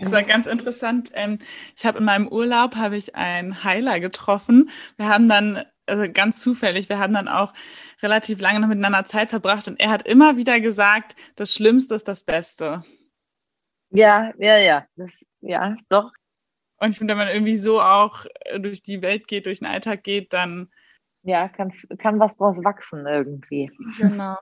Das 0.00 0.12
war 0.12 0.22
ganz 0.22 0.46
interessant. 0.46 1.10
Ähm, 1.14 1.38
ich 1.76 1.86
habe 1.86 1.98
in 1.98 2.04
meinem 2.04 2.28
Urlaub 2.28 2.76
habe 2.76 2.96
ich 2.96 3.14
einen 3.14 3.64
Heiler 3.64 4.00
getroffen. 4.00 4.70
Wir 4.96 5.08
haben 5.08 5.28
dann 5.28 5.64
also 5.86 6.10
ganz 6.12 6.40
zufällig, 6.40 6.88
wir 6.88 6.98
haben 6.98 7.14
dann 7.14 7.28
auch 7.28 7.54
relativ 8.02 8.40
lange 8.40 8.60
noch 8.60 8.68
miteinander 8.68 9.04
Zeit 9.04 9.30
verbracht 9.30 9.68
und 9.68 9.80
er 9.80 9.90
hat 9.90 10.06
immer 10.06 10.36
wieder 10.36 10.60
gesagt, 10.60 11.16
das 11.36 11.54
Schlimmste 11.54 11.94
ist 11.94 12.06
das 12.06 12.24
Beste. 12.24 12.84
Ja, 13.90 14.32
ja, 14.38 14.58
ja, 14.58 14.86
das, 14.96 15.24
ja, 15.40 15.76
doch. 15.88 16.12
Und 16.78 16.90
ich 16.90 16.98
finde, 16.98 17.12
wenn 17.12 17.24
man 17.24 17.34
irgendwie 17.34 17.56
so 17.56 17.80
auch 17.80 18.26
äh, 18.40 18.60
durch 18.60 18.82
die 18.82 19.02
Welt 19.02 19.26
geht, 19.26 19.46
durch 19.46 19.60
den 19.60 19.66
Alltag 19.66 20.04
geht, 20.04 20.32
dann 20.32 20.70
ja, 21.22 21.48
kann, 21.48 21.72
kann 21.98 22.20
was 22.20 22.36
draus 22.36 22.58
wachsen 22.62 23.06
irgendwie. 23.06 23.70
Genau. 23.98 24.36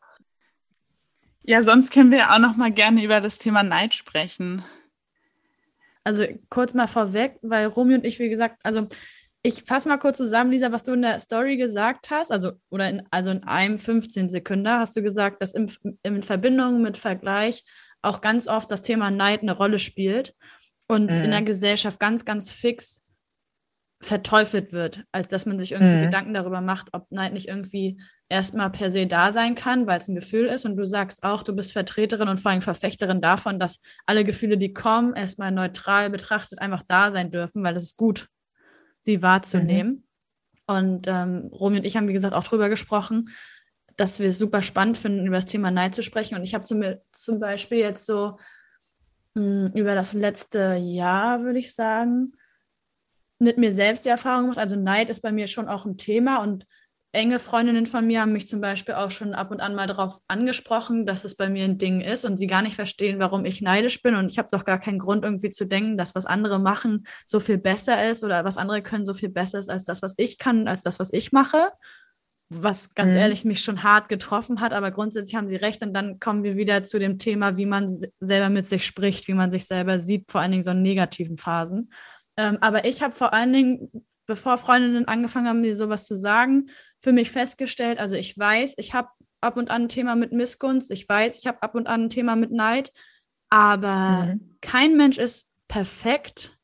Ja, 1.47 1.63
sonst 1.63 1.93
können 1.93 2.11
wir 2.11 2.33
auch 2.33 2.39
noch 2.39 2.57
mal 2.57 2.73
gerne 2.73 3.03
über 3.05 3.21
das 3.21 3.39
Thema 3.39 3.63
Neid 3.63 3.95
sprechen. 3.95 4.65
Also 6.03 6.25
kurz 6.51 6.75
mal 6.75 6.87
vorweg, 6.89 7.39
weil 7.43 7.67
Romy 7.67 7.95
und 7.95 8.05
ich, 8.05 8.19
wie 8.19 8.29
gesagt, 8.29 8.59
also 8.65 8.89
ich 9.43 9.63
fasse 9.63 9.89
mal 9.89 9.99
kurz 9.99 10.19
zusammen, 10.19 10.51
Lisa, 10.51 10.73
was 10.73 10.83
du 10.83 10.93
in 10.93 11.03
der 11.03 11.21
Story 11.21 11.57
gesagt 11.57 12.11
hast, 12.11 12.33
also 12.33 12.53
oder 12.69 12.89
in, 12.91 13.03
also 13.11 13.31
in 13.31 13.45
einem 13.45 13.79
15 13.79 14.29
Sekunden 14.29 14.69
hast 14.69 14.97
du 14.97 15.03
gesagt, 15.03 15.41
dass 15.41 15.53
in, 15.55 15.71
in 16.03 16.23
Verbindung 16.25 16.83
mit 16.83 16.99
Vergleich 16.99 17.65
auch 18.03 18.21
ganz 18.21 18.49
oft 18.49 18.71
das 18.71 18.83
Thema 18.83 19.11
Neid 19.13 19.43
eine 19.43 19.53
Rolle 19.57 19.79
spielt 19.79 20.35
und 20.89 21.11
Mhm. 21.11 21.25
in 21.25 21.31
der 21.31 21.43
Gesellschaft 21.43 22.01
ganz, 22.01 22.25
ganz 22.25 22.51
fix 22.51 23.05
verteufelt 24.01 24.73
wird, 24.73 25.05
als 25.13 25.29
dass 25.29 25.47
man 25.47 25.59
sich 25.59 25.73
irgendwie 25.73 25.97
Mhm. 25.97 26.03
Gedanken 26.03 26.35
darüber 26.35 26.61
macht, 26.61 26.89
ob 26.93 27.11
Neid 27.11 27.33
nicht 27.33 27.49
irgendwie 27.49 28.01
erstmal 28.29 28.71
per 28.71 28.91
se 28.91 29.07
da 29.07 29.31
sein 29.31 29.55
kann, 29.55 29.87
weil 29.87 29.99
es 29.99 30.09
ein 30.09 30.15
Gefühl 30.15 30.47
ist. 30.47 30.65
Und 30.65 30.77
du 30.77 30.87
sagst 30.87 31.23
auch, 31.23 31.43
du 31.43 31.55
bist 31.55 31.73
Vertreterin 31.73 32.29
und 32.29 32.41
vor 32.41 32.51
allem 32.51 32.63
Verfechterin 32.63 33.21
davon, 33.21 33.59
dass 33.59 33.81
alle 34.05 34.25
Gefühle, 34.25 34.59
die 34.59 34.73
kommen, 34.73 35.15
erstmal 35.15 35.53
neutral 35.53 36.11
betrachtet 36.11 36.59
einfach 36.59 36.83
da 36.83 37.13
sein 37.13 37.31
dürfen, 37.31 37.63
weil 37.63 37.77
es 37.77 37.85
ist 37.85 37.97
gut, 37.97 38.29
sie 39.03 39.23
wahrzunehmen. 39.23 40.07
Und 40.67 41.07
ähm, 41.07 41.51
Romy 41.53 41.79
und 41.79 41.85
ich 41.85 41.97
haben, 41.97 42.09
wie 42.09 42.13
gesagt, 42.13 42.35
auch 42.35 42.45
drüber 42.45 42.69
gesprochen, 42.69 43.31
dass 43.97 44.19
wir 44.19 44.29
es 44.29 44.39
super 44.39 44.63
spannend 44.63 44.99
finden, 44.99 45.27
über 45.27 45.37
das 45.37 45.47
Thema 45.47 45.71
Neid 45.71 45.95
zu 45.95 46.03
sprechen. 46.03 46.35
Und 46.35 46.43
ich 46.43 46.55
habe 46.55 46.65
zum, 46.65 46.83
zum 47.13 47.39
Beispiel 47.39 47.79
jetzt 47.79 48.05
so 48.05 48.39
mh, 49.35 49.71
über 49.75 49.95
das 49.95 50.13
letzte 50.13 50.75
Jahr, 50.75 51.43
würde 51.45 51.61
ich 51.61 51.75
sagen, 51.75 52.33
mit 53.39 53.59
mir 53.59 53.73
selbst 53.73 54.05
die 54.05 54.11
Erfahrung 54.11 54.43
gemacht. 54.43 54.59
Also 54.59 54.77
Neid 54.77 55.09
ist 55.11 55.21
bei 55.21 55.31
mir 55.31 55.47
schon 55.47 55.69
auch 55.69 55.87
ein 55.87 55.99
Thema 55.99 56.43
und 56.43 56.67
enge 57.17 57.39
Freundinnen 57.41 57.87
von 57.87 58.07
mir 58.07 58.21
haben 58.21 58.33
mich 58.33 58.47
zum 58.47 58.61
Beispiel 58.61 58.95
auch 58.95 59.11
schon 59.11 59.35
ab 59.35 59.51
und 59.51 59.61
an 59.61 59.75
mal 59.75 59.87
darauf 59.87 60.21
angesprochen, 60.29 61.07
dass 61.07 61.25
es 61.25 61.37
bei 61.37 61.49
mir 61.49 61.65
ein 61.65 61.79
Ding 61.79 62.01
ist 62.01 62.25
und 62.25 62.37
sie 62.37 62.47
gar 62.47 62.63
nicht 62.63 62.77
verstehen, 62.77 63.19
warum 63.19 63.45
ich 63.45 63.61
neidisch 63.63 64.03
bin. 64.03 64.15
Und 64.15 64.31
ich 64.31 64.39
habe 64.39 64.49
doch 64.53 64.65
gar 64.65 64.79
keinen 64.79 64.99
Grund 64.99 65.25
irgendwie 65.25 65.51
zu 65.51 65.65
denken, 65.65 65.97
dass 65.99 66.15
was 66.15 66.27
andere 66.27 66.59
machen 66.61 67.07
so 67.27 67.41
viel 67.41 67.59
besser 67.59 68.09
ist 68.09 68.23
oder 68.23 68.45
was 68.45 68.59
andere 68.59 68.83
können 68.83 69.07
so 69.07 69.15
viel 69.15 69.31
besser 69.31 69.59
ist 69.59 69.71
als 69.71 69.85
das, 69.87 70.03
was 70.03 70.15
ich 70.19 70.39
kann, 70.39 70.69
als 70.69 70.83
das, 70.83 70.99
was 71.01 71.13
ich 71.13 71.33
mache. 71.33 71.73
Was 72.49 72.95
ganz 72.95 73.15
Mhm. 73.15 73.21
ehrlich 73.21 73.45
mich 73.45 73.61
schon 73.65 73.83
hart 73.83 74.09
getroffen 74.09 74.61
hat, 74.61 74.73
aber 74.73 74.93
grundsätzlich 74.93 75.35
haben 75.35 75.49
sie 75.49 75.57
recht. 75.57 75.83
Und 75.83 75.93
dann 75.95 76.21
kommen 76.21 76.45
wir 76.45 76.57
wieder 76.57 76.85
zu 76.85 77.01
dem 77.01 77.19
Thema, 77.19 77.57
wie 77.57 77.67
man 77.67 77.89
se- 77.89 78.13
selber 78.21 78.51
mit 78.51 78.67
sich 78.67 78.87
spricht, 78.87 79.27
wie 79.27 79.35
man 79.35 79.51
sich 79.51 79.65
selber 79.65 79.99
sieht, 79.99 80.31
vor 80.31 80.41
allen 80.41 80.53
Dingen 80.53 80.63
so 80.63 80.71
in 80.71 80.83
negativen 80.83 81.39
Phasen. 81.39 81.91
Ähm, 82.37 82.59
aber 82.61 82.85
ich 82.85 83.03
habe 83.03 83.13
vor 83.13 83.33
allen 83.33 83.53
Dingen, 83.53 83.91
bevor 84.27 84.59
Freundinnen 84.59 85.09
angefangen 85.09 85.49
haben, 85.49 85.61
mir 85.63 85.75
sowas 85.75 86.07
zu 86.07 86.17
sagen, 86.17 86.69
für 87.07 87.13
mich 87.13 87.31
festgestellt, 87.31 88.01
also 88.01 88.17
ich 88.17 88.37
weiß, 88.37 88.75
ich 88.79 88.93
habe 88.93 89.11
ab 89.41 89.57
und 89.57 89.71
an 89.71 89.83
ein 89.83 89.89
Thema 89.89 90.17
mit 90.17 90.33
Missgunst, 90.33 90.91
ich 90.91 91.09
weiß, 91.09 91.39
ich 91.39 91.47
habe 91.47 91.63
ab 91.63 91.77
und 91.77 91.87
an 91.87 92.07
ein 92.07 92.09
Thema 92.09 92.35
mit 92.35 92.51
Neid, 92.51 92.93
aber 93.49 94.33
Mhm. 94.33 94.57
kein 94.61 94.97
Mensch 94.97 95.17
ist 95.17 95.49
perfekt. 95.69 96.59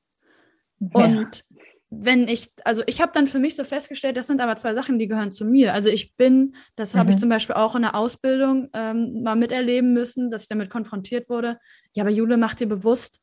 Und 0.80 1.44
wenn 1.90 2.26
ich, 2.26 2.50
also 2.64 2.82
ich 2.88 3.00
habe 3.00 3.12
dann 3.14 3.28
für 3.28 3.38
mich 3.38 3.54
so 3.54 3.62
festgestellt, 3.62 4.16
das 4.16 4.26
sind 4.26 4.40
aber 4.40 4.56
zwei 4.56 4.74
Sachen, 4.74 4.98
die 4.98 5.06
gehören 5.06 5.30
zu 5.30 5.44
mir. 5.44 5.74
Also 5.74 5.90
ich 5.90 6.16
bin, 6.16 6.56
das 6.74 6.96
habe 6.96 7.10
ich 7.10 7.14
Mhm. 7.14 7.20
zum 7.20 7.28
Beispiel 7.28 7.54
auch 7.54 7.76
in 7.76 7.82
der 7.82 7.94
Ausbildung 7.94 8.68
ähm, 8.72 9.22
mal 9.22 9.36
miterleben 9.36 9.92
müssen, 9.92 10.28
dass 10.28 10.42
ich 10.42 10.48
damit 10.48 10.70
konfrontiert 10.70 11.28
wurde. 11.28 11.60
Ja, 11.94 12.02
aber 12.02 12.10
Jule, 12.10 12.36
mach 12.36 12.54
dir 12.56 12.66
bewusst, 12.66 13.22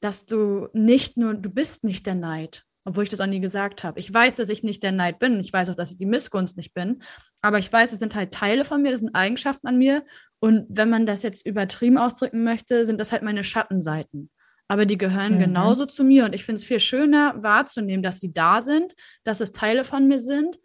dass 0.00 0.26
du 0.26 0.68
nicht 0.74 1.16
nur, 1.16 1.32
du 1.32 1.48
bist 1.48 1.82
nicht 1.82 2.04
der 2.04 2.14
Neid, 2.14 2.66
obwohl 2.88 3.04
ich 3.04 3.10
das 3.10 3.20
auch 3.20 3.26
nie 3.26 3.40
gesagt 3.40 3.84
habe. 3.84 4.00
Ich 4.00 4.12
weiß, 4.12 4.36
dass 4.36 4.48
ich 4.48 4.62
nicht 4.62 4.82
der 4.82 4.92
Neid 4.92 5.18
bin. 5.18 5.38
Ich 5.40 5.52
weiß 5.52 5.68
auch, 5.68 5.74
dass 5.74 5.90
ich 5.90 5.98
die 5.98 6.06
Missgunst 6.06 6.56
nicht 6.56 6.72
bin. 6.72 7.02
Aber 7.42 7.58
ich 7.58 7.70
weiß, 7.70 7.92
es 7.92 7.98
sind 7.98 8.14
halt 8.14 8.32
Teile 8.32 8.64
von 8.64 8.80
mir, 8.80 8.90
das 8.90 9.00
sind 9.00 9.14
Eigenschaften 9.14 9.66
an 9.68 9.76
mir. 9.76 10.04
Und 10.40 10.64
wenn 10.70 10.88
man 10.88 11.04
das 11.04 11.22
jetzt 11.22 11.46
übertrieben 11.46 11.98
ausdrücken 11.98 12.44
möchte, 12.44 12.86
sind 12.86 12.98
das 12.98 13.12
halt 13.12 13.22
meine 13.22 13.44
Schattenseiten. 13.44 14.30
Aber 14.68 14.86
die 14.86 14.96
gehören 14.96 15.34
Mhm. 15.34 15.40
genauso 15.40 15.84
zu 15.84 16.02
mir. 16.02 16.24
Und 16.24 16.34
ich 16.34 16.44
finde 16.44 16.60
es 16.60 16.66
viel 16.66 16.80
schöner 16.80 17.42
wahrzunehmen, 17.42 18.02
dass 18.02 18.20
sie 18.20 18.32
da 18.32 18.62
sind, 18.62 18.94
dass 19.22 19.40
es 19.40 19.52
Teile 19.52 19.84
von 19.84 20.08
mir 20.08 20.18
sind, 20.18 20.58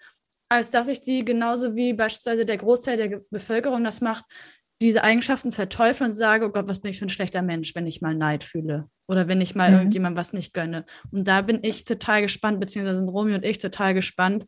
als 0.50 0.72
dass 0.72 0.88
ich 0.88 1.02
die 1.02 1.26
genauso 1.26 1.76
wie 1.76 1.94
beispielsweise 1.94 2.46
der 2.46 2.58
Großteil 2.58 2.96
der 2.98 3.22
Bevölkerung 3.32 3.84
das 3.84 4.00
macht, 4.00 4.24
diese 4.82 5.04
Eigenschaften 5.04 5.52
verteufel 5.52 6.08
und 6.08 6.14
sage, 6.14 6.46
oh 6.46 6.50
Gott, 6.50 6.70
was 6.70 6.80
bin 6.80 6.92
ich 6.92 7.00
für 7.00 7.06
ein 7.06 7.10
schlechter 7.10 7.42
Mensch, 7.42 7.76
wenn 7.76 7.88
ich 7.88 8.02
mal 8.02 8.16
Neid 8.16 8.46
fühle 8.46 8.90
oder 9.08 9.28
wenn 9.28 9.42
ich 9.42 9.56
mal 9.56 9.72
mhm. 9.72 9.78
irgendjemandem 9.78 10.20
was 10.20 10.34
nicht 10.34 10.54
gönne. 10.54 10.86
Und 11.12 11.28
da 11.28 11.42
bin 11.42 11.60
ich 11.62 11.84
total 11.84 12.22
gespannt, 12.22 12.60
beziehungsweise 12.60 13.00
sind 13.00 13.10
Romy 13.10 13.36
und 13.36 13.46
ich 13.46 13.58
total 13.58 13.94
gespannt, 13.94 14.46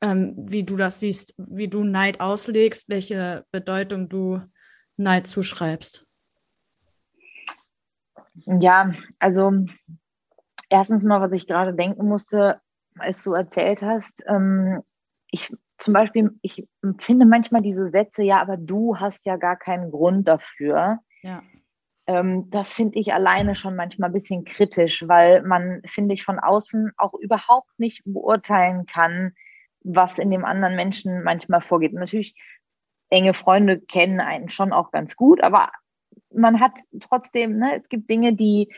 ähm, 0.00 0.34
wie 0.36 0.64
du 0.64 0.76
das 0.76 1.00
siehst, 1.00 1.34
wie 1.38 1.68
du 1.68 1.84
Neid 1.84 2.20
auslegst, 2.20 2.88
welche 2.88 3.44
Bedeutung 3.50 4.08
du 4.08 4.40
Neid 4.96 5.26
zuschreibst. 5.26 6.06
Ja, 8.44 8.92
also 9.18 9.52
erstens 10.68 11.04
mal, 11.04 11.20
was 11.20 11.32
ich 11.32 11.46
gerade 11.46 11.74
denken 11.74 12.06
musste, 12.06 12.60
als 12.98 13.22
du 13.22 13.32
erzählt 13.32 13.82
hast, 13.82 14.22
ähm, 14.26 14.82
ich 15.30 15.52
zum 15.78 15.92
Beispiel, 15.92 16.38
ich 16.42 16.66
finde 16.98 17.26
manchmal 17.26 17.60
diese 17.60 17.90
Sätze, 17.90 18.22
ja, 18.22 18.40
aber 18.40 18.56
du 18.56 18.96
hast 18.96 19.26
ja 19.26 19.36
gar 19.36 19.56
keinen 19.56 19.90
Grund 19.90 20.26
dafür. 20.26 21.00
Ja. 21.22 21.42
Ähm, 22.06 22.50
das 22.50 22.72
finde 22.72 22.98
ich 22.98 23.12
alleine 23.12 23.54
schon 23.54 23.76
manchmal 23.76 24.10
ein 24.10 24.14
bisschen 24.14 24.44
kritisch, 24.44 25.06
weil 25.08 25.42
man, 25.42 25.82
finde 25.86 26.14
ich, 26.14 26.24
von 26.24 26.38
außen 26.38 26.92
auch 26.96 27.14
überhaupt 27.14 27.70
nicht 27.78 28.02
beurteilen 28.04 28.86
kann, 28.86 29.32
was 29.80 30.18
in 30.18 30.30
dem 30.30 30.44
anderen 30.44 30.76
Menschen 30.76 31.22
manchmal 31.22 31.60
vorgeht. 31.60 31.92
Und 31.92 32.00
natürlich, 32.00 32.34
enge 33.10 33.34
Freunde 33.34 33.80
kennen 33.80 34.20
einen 34.20 34.50
schon 34.50 34.72
auch 34.72 34.90
ganz 34.90 35.16
gut, 35.16 35.40
aber 35.42 35.70
man 36.32 36.60
hat 36.60 36.72
trotzdem, 37.00 37.58
ne, 37.58 37.76
es 37.76 37.88
gibt 37.88 38.10
Dinge, 38.10 38.34
die, 38.34 38.72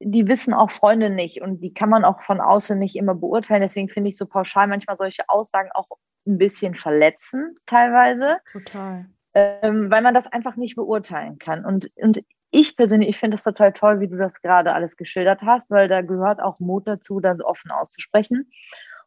die 0.00 0.28
wissen 0.28 0.54
auch 0.54 0.70
Freunde 0.70 1.10
nicht 1.10 1.42
und 1.42 1.60
die 1.60 1.74
kann 1.74 1.88
man 1.88 2.04
auch 2.04 2.22
von 2.22 2.40
außen 2.40 2.78
nicht 2.78 2.96
immer 2.96 3.14
beurteilen. 3.14 3.62
Deswegen 3.62 3.88
finde 3.88 4.10
ich 4.10 4.16
so 4.16 4.26
pauschal 4.26 4.66
manchmal 4.66 4.96
solche 4.96 5.28
Aussagen 5.28 5.70
auch 5.74 5.88
ein 6.26 6.38
bisschen 6.38 6.74
verletzend 6.74 7.58
teilweise. 7.66 8.38
Total. 8.52 9.06
Ähm, 9.32 9.90
weil 9.90 10.02
man 10.02 10.14
das 10.14 10.26
einfach 10.26 10.56
nicht 10.56 10.76
beurteilen 10.76 11.38
kann. 11.38 11.64
Und, 11.64 11.90
und 11.96 12.22
ich 12.50 12.76
persönlich, 12.76 13.10
ich 13.10 13.18
finde 13.18 13.36
das 13.36 13.44
total 13.44 13.72
toll, 13.72 14.00
wie 14.00 14.08
du 14.08 14.16
das 14.16 14.40
gerade 14.40 14.74
alles 14.74 14.96
geschildert 14.96 15.42
hast, 15.42 15.70
weil 15.70 15.88
da 15.88 16.02
gehört 16.02 16.40
auch 16.40 16.58
Mut 16.60 16.86
dazu, 16.86 17.20
das 17.20 17.40
offen 17.42 17.70
auszusprechen. 17.70 18.50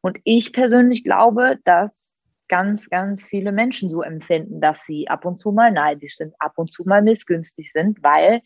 Und 0.01 0.19
ich 0.23 0.53
persönlich 0.53 1.03
glaube, 1.03 1.59
dass 1.65 2.15
ganz, 2.47 2.89
ganz 2.89 3.25
viele 3.25 3.51
Menschen 3.51 3.89
so 3.89 4.01
empfinden, 4.01 4.61
dass 4.61 4.83
sie 4.85 5.07
ab 5.07 5.25
und 5.25 5.39
zu 5.39 5.51
mal 5.51 5.71
neidisch 5.71 6.17
sind, 6.17 6.33
ab 6.39 6.53
und 6.57 6.71
zu 6.71 6.83
mal 6.85 7.01
missgünstig 7.01 7.71
sind, 7.73 8.03
weil 8.03 8.41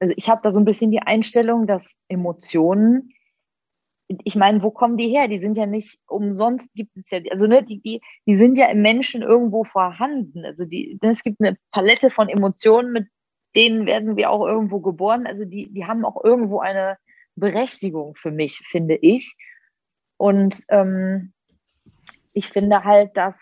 also 0.00 0.12
ich 0.16 0.28
habe 0.28 0.40
da 0.42 0.50
so 0.50 0.60
ein 0.60 0.64
bisschen 0.64 0.90
die 0.90 1.00
Einstellung, 1.00 1.66
dass 1.66 1.94
Emotionen 2.08 3.14
ich 4.24 4.36
meine, 4.36 4.62
wo 4.62 4.70
kommen 4.70 4.96
die 4.96 5.08
her? 5.08 5.28
Die 5.28 5.40
sind 5.40 5.56
ja 5.56 5.66
nicht 5.66 5.98
umsonst, 6.06 6.72
gibt 6.74 6.96
es 6.96 7.10
ja, 7.10 7.20
also 7.30 7.46
ne, 7.46 7.62
die, 7.62 7.80
die, 7.80 8.00
die 8.26 8.36
sind 8.36 8.58
ja 8.58 8.66
im 8.66 8.82
Menschen 8.82 9.22
irgendwo 9.22 9.64
vorhanden. 9.64 10.44
Also 10.44 10.64
die, 10.66 10.98
es 11.00 11.22
gibt 11.22 11.40
eine 11.40 11.56
Palette 11.70 12.10
von 12.10 12.28
Emotionen, 12.28 12.92
mit 12.92 13.08
denen 13.56 13.86
werden 13.86 14.16
wir 14.16 14.30
auch 14.30 14.46
irgendwo 14.46 14.80
geboren. 14.80 15.26
Also 15.26 15.44
die, 15.44 15.72
die 15.72 15.86
haben 15.86 16.04
auch 16.04 16.22
irgendwo 16.24 16.60
eine 16.60 16.98
Berechtigung 17.36 18.14
für 18.16 18.30
mich, 18.30 18.60
finde 18.70 18.96
ich. 18.96 19.36
Und 20.16 20.62
ähm, 20.68 21.32
ich 22.32 22.48
finde 22.48 22.84
halt, 22.84 23.16
dass, 23.16 23.34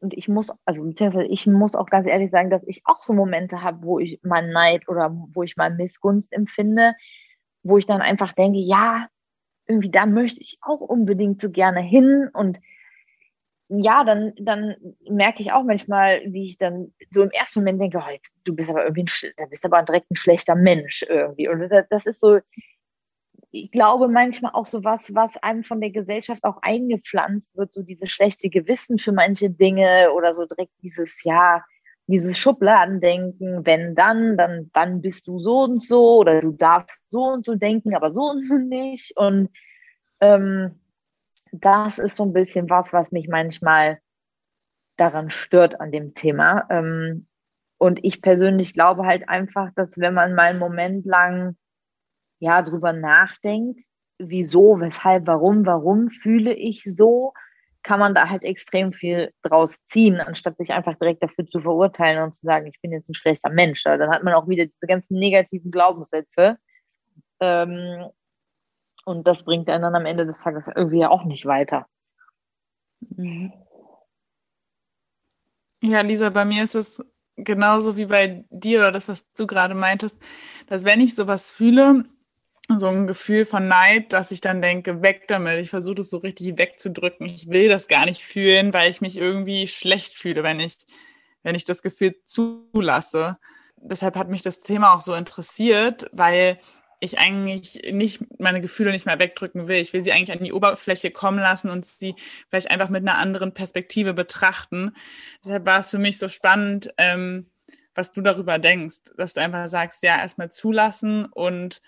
und 0.00 0.14
ich 0.14 0.28
muss, 0.28 0.50
also 0.64 0.84
beziehungsweise 0.84 1.26
ich 1.26 1.46
muss 1.46 1.74
auch 1.74 1.86
ganz 1.86 2.06
ehrlich 2.06 2.30
sagen, 2.30 2.50
dass 2.50 2.62
ich 2.66 2.82
auch 2.84 3.00
so 3.00 3.12
Momente 3.12 3.62
habe, 3.62 3.82
wo 3.82 3.98
ich 3.98 4.20
mal 4.22 4.46
Neid 4.46 4.88
oder 4.88 5.16
wo 5.32 5.42
ich 5.42 5.56
mal 5.56 5.74
Missgunst 5.74 6.32
empfinde, 6.32 6.94
wo 7.62 7.78
ich 7.78 7.86
dann 7.86 8.00
einfach 8.00 8.32
denke, 8.32 8.58
ja, 8.58 9.08
irgendwie 9.66 9.90
da 9.90 10.06
möchte 10.06 10.40
ich 10.40 10.58
auch 10.60 10.80
unbedingt 10.80 11.40
so 11.40 11.50
gerne 11.50 11.80
hin 11.80 12.28
und 12.32 12.58
ja, 13.68 14.04
dann, 14.04 14.32
dann 14.38 14.76
merke 15.08 15.40
ich 15.40 15.52
auch 15.52 15.64
manchmal, 15.64 16.20
wie 16.26 16.44
ich 16.44 16.58
dann 16.58 16.92
so 17.10 17.22
im 17.22 17.30
ersten 17.30 17.60
Moment 17.60 17.80
denke, 17.80 17.98
oh, 17.98 18.10
jetzt, 18.10 18.30
du 18.44 18.54
bist 18.54 18.70
aber 18.70 18.84
irgendwie 18.84 19.04
ein, 19.04 19.48
bist 19.48 19.64
aber 19.64 19.82
direkt 19.82 20.10
ein 20.10 20.16
schlechter 20.16 20.54
Mensch 20.54 21.04
irgendwie. 21.08 21.48
Und 21.48 21.60
das, 21.60 21.86
das 21.88 22.06
ist 22.06 22.20
so, 22.20 22.40
ich 23.50 23.70
glaube 23.70 24.08
manchmal 24.08 24.52
auch 24.52 24.66
so 24.66 24.84
was, 24.84 25.14
was 25.14 25.36
einem 25.38 25.64
von 25.64 25.80
der 25.80 25.90
Gesellschaft 25.90 26.44
auch 26.44 26.58
eingepflanzt 26.60 27.56
wird, 27.56 27.72
so 27.72 27.82
dieses 27.82 28.10
schlechte 28.10 28.50
Gewissen 28.50 28.98
für 28.98 29.12
manche 29.12 29.48
Dinge 29.48 30.12
oder 30.12 30.32
so 30.32 30.44
direkt 30.44 30.72
dieses, 30.82 31.24
ja, 31.24 31.62
dieses 32.06 32.36
Schubladendenken, 32.36 33.64
wenn 33.64 33.94
dann, 33.94 34.36
dann, 34.36 34.70
dann 34.74 35.00
bist 35.00 35.26
du 35.26 35.38
so 35.38 35.62
und 35.62 35.82
so 35.82 36.18
oder 36.18 36.40
du 36.40 36.52
darfst 36.52 37.00
so 37.08 37.22
und 37.24 37.46
so 37.46 37.54
denken, 37.54 37.94
aber 37.94 38.12
so 38.12 38.22
und 38.22 38.46
so 38.46 38.54
nicht. 38.54 39.16
Und 39.16 39.48
ähm, 40.20 40.80
das 41.60 41.98
ist 41.98 42.16
so 42.16 42.24
ein 42.24 42.32
bisschen 42.32 42.68
was, 42.68 42.92
was 42.92 43.12
mich 43.12 43.28
manchmal 43.28 44.00
daran 44.96 45.30
stört 45.30 45.80
an 45.80 45.92
dem 45.92 46.14
Thema. 46.14 46.66
Ähm, 46.70 47.26
und 47.78 48.04
ich 48.04 48.22
persönlich 48.22 48.72
glaube 48.72 49.04
halt 49.06 49.28
einfach, 49.28 49.70
dass 49.74 49.98
wenn 49.98 50.14
man 50.14 50.34
mal 50.34 50.50
einen 50.50 50.58
Moment 50.58 51.06
lang 51.06 51.56
ja 52.40 52.62
drüber 52.62 52.92
nachdenkt, 52.92 53.80
wieso, 54.18 54.80
weshalb, 54.80 55.26
warum, 55.26 55.66
warum 55.66 56.10
fühle 56.10 56.54
ich 56.54 56.82
so, 56.84 57.32
kann 57.82 58.00
man 58.00 58.14
da 58.14 58.30
halt 58.30 58.42
extrem 58.42 58.92
viel 58.92 59.32
draus 59.42 59.84
ziehen, 59.84 60.20
anstatt 60.20 60.56
sich 60.56 60.72
einfach 60.72 60.96
direkt 60.96 61.22
dafür 61.22 61.46
zu 61.46 61.60
verurteilen 61.60 62.22
und 62.22 62.32
zu 62.32 62.46
sagen, 62.46 62.66
ich 62.66 62.80
bin 62.80 62.92
jetzt 62.92 63.08
ein 63.08 63.14
schlechter 63.14 63.50
Mensch. 63.50 63.82
Dann 63.82 64.10
hat 64.10 64.22
man 64.24 64.34
auch 64.34 64.48
wieder 64.48 64.64
diese 64.64 64.86
ganzen 64.86 65.18
negativen 65.18 65.70
Glaubenssätze. 65.70 66.56
Und 69.04 69.26
das 69.26 69.44
bringt 69.44 69.68
einen 69.68 69.82
dann 69.82 69.94
am 69.94 70.06
Ende 70.06 70.26
des 70.26 70.40
Tages 70.40 70.66
irgendwie 70.74 71.04
auch 71.04 71.24
nicht 71.24 71.46
weiter. 71.46 71.86
Ja, 75.82 76.00
Lisa, 76.00 76.30
bei 76.30 76.44
mir 76.44 76.64
ist 76.64 76.74
es 76.74 77.04
genauso 77.36 77.96
wie 77.96 78.06
bei 78.06 78.44
dir 78.50 78.78
oder 78.78 78.92
das, 78.92 79.08
was 79.08 79.30
du 79.32 79.46
gerade 79.46 79.74
meintest, 79.74 80.16
dass 80.66 80.84
wenn 80.84 81.00
ich 81.00 81.14
sowas 81.14 81.52
fühle, 81.52 82.04
so 82.68 82.86
ein 82.88 83.06
Gefühl 83.06 83.44
von 83.44 83.68
Neid, 83.68 84.12
dass 84.12 84.30
ich 84.30 84.40
dann 84.40 84.62
denke, 84.62 85.02
weg 85.02 85.28
damit. 85.28 85.58
Ich 85.58 85.70
versuche 85.70 85.96
das 85.96 86.08
so 86.08 86.18
richtig 86.18 86.56
wegzudrücken. 86.56 87.26
Ich 87.26 87.50
will 87.50 87.68
das 87.68 87.88
gar 87.88 88.06
nicht 88.06 88.22
fühlen, 88.22 88.72
weil 88.72 88.90
ich 88.90 89.00
mich 89.00 89.18
irgendwie 89.18 89.66
schlecht 89.66 90.14
fühle, 90.14 90.42
wenn 90.42 90.60
ich, 90.60 90.78
wenn 91.42 91.54
ich 91.54 91.64
das 91.64 91.82
Gefühl 91.82 92.14
zulasse. 92.24 93.38
Deshalb 93.76 94.16
hat 94.16 94.30
mich 94.30 94.40
das 94.40 94.60
Thema 94.60 94.94
auch 94.94 95.02
so 95.02 95.12
interessiert, 95.12 96.06
weil 96.12 96.58
ich 97.04 97.18
eigentlich 97.18 97.92
nicht 97.92 98.40
meine 98.40 98.60
Gefühle 98.60 98.90
nicht 98.90 99.06
mehr 99.06 99.18
wegdrücken 99.18 99.68
will. 99.68 99.76
Ich 99.76 99.92
will 99.92 100.02
sie 100.02 100.12
eigentlich 100.12 100.36
an 100.36 100.44
die 100.44 100.52
Oberfläche 100.52 101.10
kommen 101.10 101.38
lassen 101.38 101.70
und 101.70 101.84
sie 101.84 102.14
vielleicht 102.48 102.70
einfach 102.70 102.88
mit 102.88 103.02
einer 103.02 103.18
anderen 103.18 103.54
Perspektive 103.54 104.14
betrachten. 104.14 104.94
Deshalb 105.44 105.66
war 105.66 105.80
es 105.80 105.90
für 105.90 105.98
mich 105.98 106.18
so 106.18 106.28
spannend, 106.28 106.92
ähm, 106.98 107.50
was 107.94 108.12
du 108.12 108.20
darüber 108.20 108.58
denkst, 108.58 109.12
dass 109.16 109.34
du 109.34 109.40
einfach 109.40 109.68
sagst, 109.68 110.02
ja, 110.02 110.18
erstmal 110.18 110.50
zulassen 110.50 111.26
und 111.26 111.80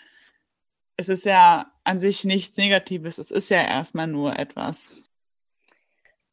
es 0.96 1.08
ist 1.08 1.24
ja 1.24 1.66
an 1.84 2.00
sich 2.00 2.24
nichts 2.24 2.56
Negatives, 2.56 3.18
es 3.18 3.30
ist 3.30 3.50
ja 3.50 3.62
erstmal 3.62 4.06
nur 4.06 4.38
etwas. 4.38 4.96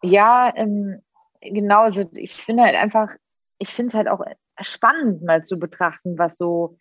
Ja, 0.01 0.53
ähm, 0.55 1.01
genau. 1.41 1.81
Also 1.81 2.09
ich 2.13 2.35
finde 2.35 2.63
halt 2.63 2.75
einfach, 2.75 3.09
ich 3.57 3.69
finde 3.69 3.89
es 3.89 3.93
halt 3.93 4.07
auch 4.07 4.23
spannend 4.61 5.23
mal 5.23 5.43
zu 5.43 5.57
betrachten, 5.57 6.17
was 6.17 6.37
so 6.37 6.77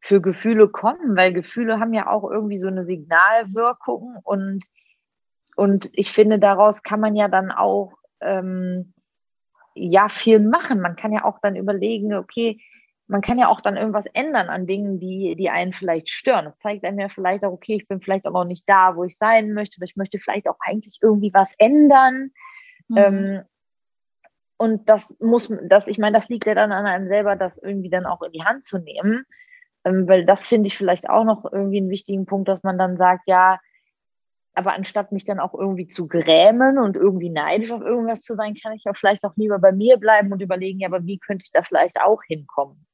für 0.00 0.20
Gefühle 0.20 0.68
kommen, 0.68 1.16
weil 1.16 1.32
Gefühle 1.32 1.80
haben 1.80 1.92
ja 1.92 2.08
auch 2.08 2.30
irgendwie 2.30 2.58
so 2.58 2.68
eine 2.68 2.84
Signalwirkung 2.84 4.18
und, 4.22 4.64
und 5.56 5.90
ich 5.92 6.12
finde, 6.12 6.38
daraus 6.38 6.82
kann 6.82 7.00
man 7.00 7.16
ja 7.16 7.28
dann 7.28 7.50
auch 7.50 7.94
ähm, 8.20 8.94
ja 9.74 10.08
viel 10.08 10.40
machen. 10.40 10.80
Man 10.80 10.96
kann 10.96 11.12
ja 11.12 11.24
auch 11.24 11.38
dann 11.40 11.56
überlegen, 11.56 12.14
okay, 12.14 12.60
man 13.08 13.22
kann 13.22 13.38
ja 13.38 13.48
auch 13.48 13.60
dann 13.60 13.76
irgendwas 13.76 14.04
ändern 14.12 14.48
an 14.48 14.66
Dingen, 14.66 15.00
die, 15.00 15.34
die 15.34 15.48
einen 15.48 15.72
vielleicht 15.72 16.10
stören. 16.10 16.44
Das 16.44 16.58
zeigt 16.58 16.84
einem 16.84 17.00
ja 17.00 17.08
vielleicht 17.08 17.42
auch, 17.42 17.52
okay, 17.52 17.76
ich 17.76 17.88
bin 17.88 18.00
vielleicht 18.00 18.26
auch 18.26 18.32
noch 18.32 18.44
nicht 18.44 18.64
da, 18.68 18.96
wo 18.96 19.04
ich 19.04 19.16
sein 19.16 19.54
möchte, 19.54 19.78
oder 19.78 19.86
ich 19.86 19.96
möchte 19.96 20.18
vielleicht 20.18 20.46
auch 20.46 20.58
eigentlich 20.60 20.98
irgendwie 21.00 21.32
was 21.32 21.54
ändern. 21.58 22.30
Mhm. 22.88 22.96
Ähm, 22.96 23.42
und 24.58 24.88
das 24.88 25.14
muss, 25.20 25.50
das, 25.62 25.86
ich 25.86 25.98
meine, 25.98 26.18
das 26.18 26.28
liegt 26.28 26.46
ja 26.46 26.54
dann 26.54 26.72
an 26.72 26.84
einem 26.84 27.06
selber, 27.06 27.34
das 27.36 27.56
irgendwie 27.58 27.90
dann 27.90 28.04
auch 28.04 28.22
in 28.22 28.32
die 28.32 28.44
Hand 28.44 28.66
zu 28.66 28.78
nehmen. 28.78 29.24
Ähm, 29.88 30.08
weil 30.08 30.24
das 30.24 30.46
finde 30.46 30.66
ich 30.66 30.76
vielleicht 30.76 31.08
auch 31.08 31.24
noch 31.24 31.50
irgendwie 31.50 31.78
einen 31.78 31.90
wichtigen 31.90 32.26
Punkt, 32.26 32.48
dass 32.48 32.62
man 32.62 32.78
dann 32.78 32.96
sagt, 32.96 33.22
ja, 33.26 33.58
aber 34.54 34.74
anstatt 34.74 35.12
mich 35.12 35.24
dann 35.24 35.38
auch 35.38 35.54
irgendwie 35.54 35.86
zu 35.86 36.08
grämen 36.08 36.78
und 36.78 36.96
irgendwie 36.96 37.30
neidisch 37.30 37.70
auf 37.70 37.80
irgendwas 37.80 38.22
zu 38.22 38.34
sein, 38.34 38.56
kann 38.60 38.72
ich 38.72 38.84
ja 38.84 38.92
vielleicht 38.92 39.24
auch 39.24 39.36
lieber 39.36 39.58
bei 39.58 39.72
mir 39.72 39.96
bleiben 39.98 40.32
und 40.32 40.42
überlegen, 40.42 40.80
ja, 40.80 40.88
aber 40.88 41.06
wie 41.06 41.18
könnte 41.18 41.44
ich 41.44 41.52
da 41.52 41.62
vielleicht 41.62 42.00
auch 42.00 42.22
hinkommen? 42.24 42.84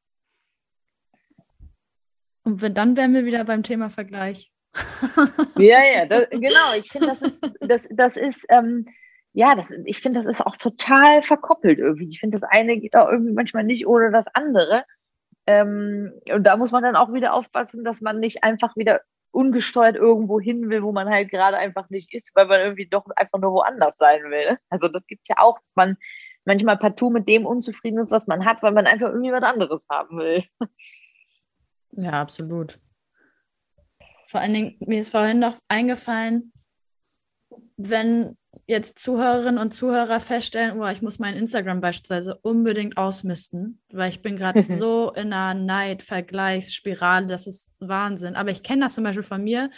Und 2.45 2.61
wenn, 2.61 2.75
dann 2.75 2.97
wären 2.97 3.15
wir 3.15 3.25
wieder 3.25 3.45
beim 3.45 3.63
Thema 3.63 3.89
Vergleich. 3.89 4.53
ja, 5.57 5.83
ja, 5.85 6.05
das, 6.05 6.29
genau. 6.31 6.75
Ich 6.77 6.91
finde, 6.91 7.07
das 7.09 7.23
ist, 7.23 7.57
das, 7.61 7.89
das 7.91 8.17
ist, 8.17 8.45
ähm, 8.51 8.87
ja, 9.33 9.55
das, 9.55 9.71
ich 9.87 10.01
finde, 10.01 10.21
das 10.21 10.27
ist 10.27 10.45
auch 10.45 10.57
total 10.57 11.23
verkoppelt 11.23 11.79
irgendwie. 11.79 12.09
Ich 12.09 12.21
finde, 12.21 12.39
das 12.39 12.49
eine 12.51 12.79
geht 12.79 12.95
auch 12.95 13.09
irgendwie 13.09 13.33
manchmal 13.33 13.65
nicht 13.65 13.87
ohne 13.87 14.11
das 14.11 14.27
andere. 14.35 14.85
Ähm, 15.47 16.13
und 16.33 16.45
da 16.45 16.57
muss 16.57 16.73
man 16.73 16.83
dann 16.83 16.97
auch 16.97 17.13
wieder 17.13 17.35
aufpassen, 17.35 17.85
dass 17.85 18.01
man 18.01 18.21
nicht 18.21 18.43
einfach 18.45 18.77
wieder 18.77 19.01
ungesteuert 19.31 19.97
irgendwo 19.97 20.41
hin 20.41 20.71
will, 20.71 20.83
wo 20.83 20.93
man 20.93 21.09
halt 21.09 21.31
gerade 21.31 21.57
einfach 21.57 21.91
nicht 21.91 22.15
ist, 22.15 22.31
weil 22.35 22.47
man 22.47 22.61
irgendwie 22.61 22.87
doch 22.87 23.05
einfach 23.17 23.39
nur 23.39 23.53
woanders 23.53 23.99
sein 23.99 24.23
will. 24.25 24.59
Also 24.71 24.89
das 24.89 25.07
gibt 25.07 25.23
es 25.23 25.29
ja 25.29 25.37
auch, 25.39 25.59
dass 25.59 25.75
man 25.75 25.97
manchmal 26.45 26.79
partout 26.79 27.11
mit 27.11 27.29
dem 27.29 27.45
unzufrieden 27.45 27.99
ist, 27.99 28.13
was 28.13 28.27
man 28.27 28.45
hat, 28.45 28.63
weil 28.63 28.73
man 28.73 28.87
einfach 28.87 29.09
irgendwie 29.09 29.33
was 29.33 29.43
anderes 29.43 29.83
haben 29.91 30.19
will. 30.19 30.45
Ja, 31.97 32.21
absolut. 32.21 32.81
Vor 34.25 34.41
allen 34.41 34.55
Dingen, 34.55 34.77
mir 34.81 34.99
ist 34.99 35.11
vorhin 35.11 35.39
noch 35.39 35.59
eingefallen, 35.69 36.53
wenn 37.77 38.37
jetzt 38.67 38.99
Zuhörerinnen 38.99 39.59
und 39.59 39.75
Zuhörer 39.75 40.21
feststellen, 40.21 40.81
oh, 40.81 40.87
ich 40.87 41.03
muss 41.03 41.19
mein 41.19 41.35
Instagram 41.35 41.81
beispielsweise 41.81 42.37
unbedingt 42.37 42.97
ausmisten, 42.97 43.81
weil 43.93 44.11
ich 44.11 44.23
bin 44.23 44.37
gerade 44.37 44.63
so 44.63 45.13
in 45.13 45.33
einer 45.33 45.61
Neid-Vergleichsspirale, 45.61 47.27
das 47.27 47.47
ist 47.47 47.73
Wahnsinn. 47.81 48.37
Aber 48.37 48.51
ich 48.51 48.63
kenne 48.63 48.83
das 48.83 48.95
zum 48.95 49.05
Beispiel 49.05 49.25
von 49.25 49.43
mir, 49.43 49.71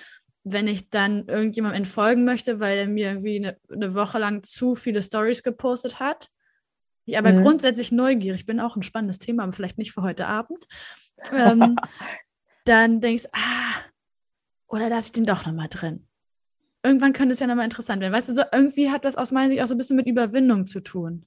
wenn 0.44 0.68
ich 0.68 0.90
dann 0.90 1.26
irgendjemandem 1.26 1.82
entfolgen 1.82 2.24
möchte, 2.24 2.60
weil 2.60 2.78
er 2.78 2.86
mir 2.86 3.08
irgendwie 3.08 3.36
eine, 3.36 3.58
eine 3.72 3.94
Woche 3.94 4.18
lang 4.18 4.42
zu 4.42 4.74
viele 4.74 5.02
Stories 5.02 5.42
gepostet 5.42 5.98
hat. 5.98 6.28
Ich 7.06 7.18
aber 7.18 7.32
mhm. 7.32 7.42
grundsätzlich 7.42 7.92
neugierig 7.92 8.46
bin, 8.46 8.60
auch 8.60 8.76
ein 8.76 8.82
spannendes 8.82 9.18
Thema, 9.18 9.44
aber 9.44 9.52
vielleicht 9.52 9.78
nicht 9.78 9.92
für 9.92 10.02
heute 10.02 10.26
Abend. 10.26 10.64
Ähm, 11.32 11.76
dann 12.64 13.00
denkst 13.00 13.24
du, 13.24 13.28
ah, 13.32 13.80
oder 14.68 14.88
lasse 14.88 15.08
ich 15.08 15.12
den 15.12 15.24
doch 15.24 15.46
nochmal 15.46 15.68
drin 15.68 16.06
irgendwann 16.86 17.12
könnte 17.12 17.32
es 17.32 17.40
ja 17.40 17.46
nochmal 17.46 17.64
interessant 17.64 18.00
werden. 18.00 18.12
Weißt 18.12 18.28
du, 18.28 18.34
so 18.34 18.42
irgendwie 18.52 18.90
hat 18.90 19.04
das 19.04 19.16
aus 19.16 19.32
meiner 19.32 19.50
Sicht 19.50 19.62
auch 19.62 19.66
so 19.66 19.74
ein 19.74 19.78
bisschen 19.78 19.96
mit 19.96 20.06
Überwindung 20.06 20.66
zu 20.66 20.80
tun. 20.80 21.26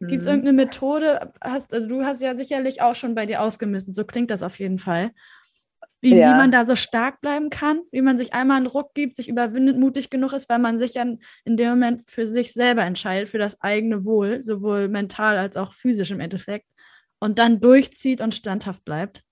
Gibt 0.00 0.20
es 0.20 0.26
hm. 0.26 0.32
irgendeine 0.32 0.56
Methode? 0.56 1.32
Hast, 1.40 1.72
also 1.72 1.88
du 1.88 2.04
hast 2.04 2.22
ja 2.22 2.34
sicherlich 2.34 2.82
auch 2.82 2.94
schon 2.94 3.14
bei 3.14 3.26
dir 3.26 3.40
ausgemistet, 3.40 3.94
so 3.94 4.04
klingt 4.04 4.30
das 4.30 4.42
auf 4.42 4.58
jeden 4.58 4.78
Fall. 4.78 5.12
Wie, 6.00 6.16
ja. 6.16 6.32
wie 6.32 6.36
man 6.36 6.50
da 6.50 6.66
so 6.66 6.74
stark 6.74 7.20
bleiben 7.20 7.48
kann, 7.48 7.82
wie 7.92 8.02
man 8.02 8.18
sich 8.18 8.34
einmal 8.34 8.56
einen 8.56 8.66
Ruck 8.66 8.92
gibt, 8.92 9.14
sich 9.14 9.28
überwindet, 9.28 9.78
mutig 9.78 10.10
genug 10.10 10.32
ist, 10.32 10.48
weil 10.48 10.58
man 10.58 10.80
sich 10.80 10.94
ja 10.94 11.04
in 11.44 11.56
dem 11.56 11.70
Moment 11.70 12.02
für 12.04 12.26
sich 12.26 12.52
selber 12.52 12.82
entscheidet, 12.82 13.28
für 13.28 13.38
das 13.38 13.60
eigene 13.60 14.04
Wohl, 14.04 14.42
sowohl 14.42 14.88
mental 14.88 15.38
als 15.38 15.56
auch 15.56 15.72
physisch 15.72 16.10
im 16.10 16.18
Endeffekt, 16.18 16.66
und 17.20 17.38
dann 17.38 17.60
durchzieht 17.60 18.20
und 18.20 18.34
standhaft 18.34 18.84
bleibt. 18.84 19.22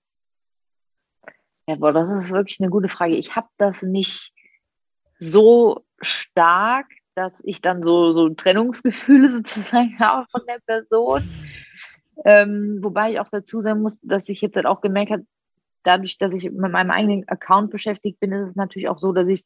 Ja, 1.67 1.75
boah, 1.75 1.91
das 1.91 2.09
ist 2.09 2.31
wirklich 2.31 2.61
eine 2.61 2.69
gute 2.69 2.87
Frage. 2.87 3.17
Ich 3.17 3.35
habe 3.35 3.49
das 3.57 3.81
nicht 3.81 4.31
so 5.21 5.85
stark, 6.01 6.87
dass 7.13 7.31
ich 7.43 7.61
dann 7.61 7.83
so, 7.83 8.11
so 8.11 8.29
Trennungsgefühle 8.29 9.29
sozusagen 9.31 9.97
habe 9.99 10.25
von 10.31 10.41
der 10.47 10.59
Person. 10.65 11.21
Ähm, 12.25 12.79
wobei 12.81 13.11
ich 13.11 13.19
auch 13.19 13.29
dazu 13.29 13.61
sagen 13.61 13.81
muss, 13.81 13.99
dass 14.01 14.27
ich 14.27 14.41
jetzt 14.41 14.55
halt 14.55 14.65
auch 14.65 14.81
gemerkt 14.81 15.11
habe, 15.11 15.25
dadurch, 15.83 16.17
dass 16.17 16.33
ich 16.33 16.43
mit 16.43 16.71
meinem 16.71 16.91
eigenen 16.91 17.27
Account 17.27 17.71
beschäftigt 17.71 18.19
bin, 18.19 18.31
ist 18.31 18.49
es 18.49 18.55
natürlich 18.55 18.89
auch 18.89 18.99
so, 18.99 19.11
dass 19.11 19.27
ich 19.27 19.45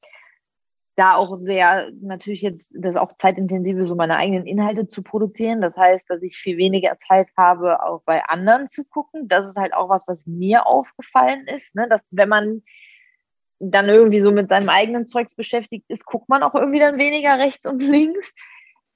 da 0.95 1.15
auch 1.15 1.35
sehr, 1.35 1.91
natürlich 2.01 2.41
jetzt, 2.41 2.71
das 2.73 2.95
auch 2.95 3.11
zeitintensiv 3.17 3.77
ist, 3.77 3.89
um 3.89 3.97
meine 3.97 4.15
eigenen 4.15 4.45
Inhalte 4.45 4.87
zu 4.87 5.03
produzieren. 5.03 5.59
Das 5.59 5.75
heißt, 5.75 6.09
dass 6.09 6.21
ich 6.21 6.37
viel 6.37 6.57
weniger 6.57 6.97
Zeit 7.05 7.27
habe, 7.35 7.83
auch 7.83 8.01
bei 8.05 8.23
anderen 8.23 8.69
zu 8.69 8.85
gucken. 8.85 9.27
Das 9.27 9.45
ist 9.45 9.57
halt 9.57 9.73
auch 9.73 9.89
was, 9.89 10.07
was 10.07 10.25
mir 10.25 10.65
aufgefallen 10.65 11.47
ist, 11.47 11.75
ne? 11.75 11.87
dass 11.89 12.01
wenn 12.11 12.29
man 12.29 12.63
dann 13.59 13.87
irgendwie 13.89 14.19
so 14.19 14.31
mit 14.31 14.49
seinem 14.49 14.69
eigenen 14.69 15.07
Zeugs 15.07 15.33
beschäftigt 15.33 15.85
ist, 15.89 16.05
guckt 16.05 16.29
man 16.29 16.43
auch 16.43 16.55
irgendwie 16.55 16.79
dann 16.79 16.97
weniger 16.97 17.37
rechts 17.37 17.65
und 17.67 17.81
links. 17.81 18.33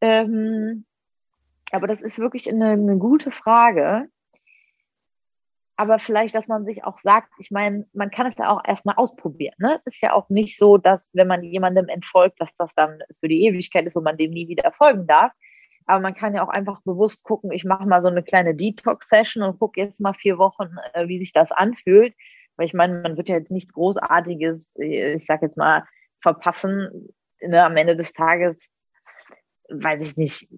Ähm, 0.01 0.85
aber 1.71 1.87
das 1.87 2.01
ist 2.01 2.19
wirklich 2.19 2.49
eine, 2.49 2.71
eine 2.71 2.97
gute 2.97 3.31
Frage. 3.31 4.07
Aber 5.75 5.97
vielleicht, 5.97 6.35
dass 6.35 6.49
man 6.49 6.65
sich 6.65 6.83
auch 6.83 6.97
sagt, 6.97 7.31
ich 7.37 7.51
meine, 7.51 7.85
man 7.93 8.11
kann 8.11 8.27
es 8.27 8.37
ja 8.37 8.49
auch 8.49 8.61
erstmal 8.67 8.95
ausprobieren. 8.95 9.55
Ne? 9.59 9.79
Es 9.85 9.93
ist 9.93 10.01
ja 10.01 10.11
auch 10.11 10.27
nicht 10.27 10.57
so, 10.57 10.77
dass 10.77 10.99
wenn 11.13 11.27
man 11.27 11.41
jemandem 11.41 11.87
entfolgt, 11.87 12.41
dass 12.41 12.53
das 12.57 12.75
dann 12.75 12.99
für 13.21 13.29
die 13.29 13.45
Ewigkeit 13.45 13.85
ist 13.85 13.95
und 13.95 14.03
man 14.03 14.17
dem 14.17 14.31
nie 14.31 14.49
wieder 14.49 14.73
folgen 14.73 15.07
darf. 15.07 15.31
Aber 15.85 16.01
man 16.01 16.15
kann 16.15 16.35
ja 16.35 16.43
auch 16.43 16.49
einfach 16.49 16.81
bewusst 16.81 17.23
gucken, 17.23 17.51
ich 17.51 17.63
mache 17.63 17.87
mal 17.87 18.01
so 18.01 18.09
eine 18.09 18.23
kleine 18.23 18.55
Detox-Session 18.55 19.41
und 19.41 19.57
gucke 19.57 19.79
jetzt 19.79 20.01
mal 20.01 20.13
vier 20.13 20.37
Wochen, 20.37 20.75
äh, 20.93 21.07
wie 21.07 21.19
sich 21.19 21.31
das 21.31 21.51
anfühlt. 21.53 22.13
Weil 22.59 22.65
ich 22.65 22.73
meine, 22.73 22.99
man 22.99 23.15
wird 23.15 23.29
ja 23.29 23.37
jetzt 23.37 23.51
nichts 23.51 23.71
Großartiges, 23.71 24.73
ich 24.75 25.25
sag 25.25 25.41
jetzt 25.41 25.57
mal, 25.57 25.85
verpassen. 26.21 27.07
Ne, 27.41 27.63
am 27.63 27.77
Ende 27.77 27.95
des 27.95 28.11
Tages, 28.11 28.69
weiß 29.69 30.05
ich 30.05 30.17
nicht, 30.17 30.49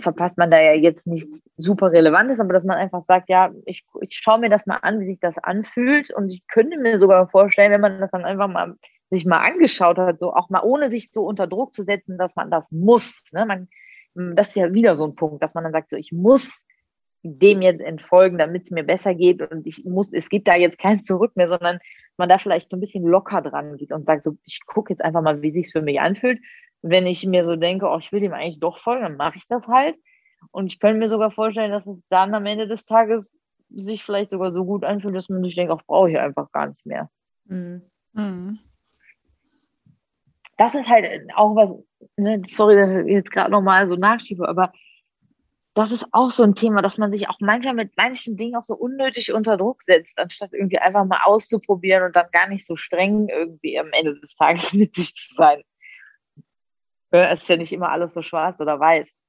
verpasst 0.00 0.38
man 0.38 0.52
da 0.52 0.60
ja 0.60 0.74
jetzt 0.74 1.04
nichts 1.04 1.40
super 1.56 1.90
Relevantes, 1.90 2.38
aber 2.38 2.52
dass 2.52 2.62
man 2.62 2.76
einfach 2.76 3.02
sagt, 3.02 3.28
ja, 3.28 3.50
ich, 3.66 3.84
ich 4.00 4.14
schaue 4.14 4.38
mir 4.38 4.50
das 4.50 4.66
mal 4.66 4.76
an, 4.82 5.00
wie 5.00 5.06
sich 5.06 5.18
das 5.18 5.36
anfühlt. 5.38 6.12
Und 6.12 6.30
ich 6.30 6.46
könnte 6.46 6.78
mir 6.78 7.00
sogar 7.00 7.28
vorstellen, 7.28 7.72
wenn 7.72 7.80
man 7.80 7.98
das 7.98 8.12
dann 8.12 8.24
einfach 8.24 8.46
mal 8.46 8.76
sich 9.10 9.26
mal 9.26 9.44
angeschaut 9.44 9.98
hat, 9.98 10.20
so 10.20 10.32
auch 10.32 10.50
mal 10.50 10.62
ohne 10.62 10.90
sich 10.90 11.10
so 11.10 11.24
unter 11.24 11.48
Druck 11.48 11.74
zu 11.74 11.82
setzen, 11.82 12.18
dass 12.18 12.36
man 12.36 12.52
das 12.52 12.70
muss. 12.70 13.24
Ne? 13.32 13.46
Man, 13.46 13.68
das 14.14 14.50
ist 14.50 14.54
ja 14.54 14.72
wieder 14.72 14.94
so 14.94 15.06
ein 15.06 15.16
Punkt, 15.16 15.42
dass 15.42 15.54
man 15.54 15.64
dann 15.64 15.72
sagt, 15.72 15.90
so 15.90 15.96
ich 15.96 16.12
muss 16.12 16.64
dem 17.22 17.62
jetzt 17.62 17.80
entfolgen, 17.80 18.38
damit 18.38 18.64
es 18.64 18.70
mir 18.70 18.84
besser 18.84 19.14
geht 19.14 19.42
und 19.50 19.66
ich 19.66 19.84
muss, 19.84 20.12
es 20.12 20.28
gibt 20.28 20.48
da 20.48 20.54
jetzt 20.54 20.78
kein 20.78 21.02
Zurück 21.02 21.36
mehr, 21.36 21.48
sondern 21.48 21.78
man 22.16 22.28
da 22.28 22.38
vielleicht 22.38 22.70
so 22.70 22.76
ein 22.76 22.80
bisschen 22.80 23.04
locker 23.04 23.42
dran 23.42 23.76
geht 23.76 23.92
und 23.92 24.06
sagt 24.06 24.22
so, 24.22 24.36
ich 24.44 24.60
gucke 24.66 24.92
jetzt 24.92 25.02
einfach 25.02 25.22
mal, 25.22 25.42
wie 25.42 25.52
sich's 25.52 25.72
für 25.72 25.82
mich 25.82 26.00
anfühlt. 26.00 26.40
Wenn 26.82 27.06
ich 27.06 27.26
mir 27.26 27.44
so 27.44 27.56
denke, 27.56 27.86
oh, 27.86 27.98
ich 27.98 28.12
will 28.12 28.20
dem 28.20 28.32
eigentlich 28.32 28.60
doch 28.60 28.78
folgen, 28.78 29.02
dann 29.02 29.16
mache 29.16 29.36
ich 29.36 29.46
das 29.48 29.66
halt. 29.66 29.96
Und 30.50 30.72
ich 30.72 30.78
könnte 30.78 30.98
mir 30.98 31.08
sogar 31.08 31.30
vorstellen, 31.30 31.72
dass 31.72 31.86
es 31.86 31.98
dann 32.08 32.34
am 32.34 32.46
Ende 32.46 32.68
des 32.68 32.84
Tages 32.84 33.38
sich 33.70 34.04
vielleicht 34.04 34.30
sogar 34.30 34.52
so 34.52 34.64
gut 34.64 34.84
anfühlt, 34.84 35.14
dass 35.14 35.28
man 35.28 35.42
sich 35.42 35.54
denkt, 35.54 35.72
auch 35.72 35.82
brauche 35.82 36.10
ich 36.10 36.18
einfach 36.18 36.50
gar 36.52 36.68
nicht 36.68 36.86
mehr. 36.86 37.10
Mhm. 37.46 37.82
Mhm. 38.12 38.58
Das 40.56 40.74
ist 40.74 40.88
halt 40.88 41.28
auch 41.36 41.54
was, 41.54 41.74
ne, 42.16 42.42
sorry, 42.46 42.76
dass 42.76 43.06
ich 43.06 43.12
jetzt 43.12 43.30
gerade 43.30 43.50
nochmal 43.50 43.86
so 43.88 43.94
nachschiebe, 43.94 44.48
aber 44.48 44.72
das 45.78 45.92
ist 45.92 46.06
auch 46.10 46.30
so 46.30 46.42
ein 46.42 46.54
Thema, 46.54 46.82
dass 46.82 46.98
man 46.98 47.12
sich 47.12 47.28
auch 47.28 47.38
manchmal 47.40 47.74
mit 47.74 47.96
manchen 47.96 48.36
Dingen 48.36 48.56
auch 48.56 48.64
so 48.64 48.74
unnötig 48.74 49.32
unter 49.32 49.56
Druck 49.56 49.82
setzt, 49.82 50.18
anstatt 50.18 50.52
irgendwie 50.52 50.78
einfach 50.78 51.04
mal 51.04 51.20
auszuprobieren 51.22 52.02
und 52.02 52.16
dann 52.16 52.26
gar 52.32 52.48
nicht 52.48 52.66
so 52.66 52.74
streng 52.74 53.28
irgendwie 53.28 53.78
am 53.78 53.90
Ende 53.92 54.18
des 54.18 54.34
Tages 54.34 54.72
mit 54.74 54.94
sich 54.96 55.14
zu 55.14 55.34
sein. 55.34 55.62
Es 57.10 57.42
ist 57.42 57.48
ja 57.48 57.56
nicht 57.56 57.72
immer 57.72 57.90
alles 57.90 58.12
so 58.12 58.22
schwarz 58.22 58.60
oder 58.60 58.80
weiß. 58.80 59.24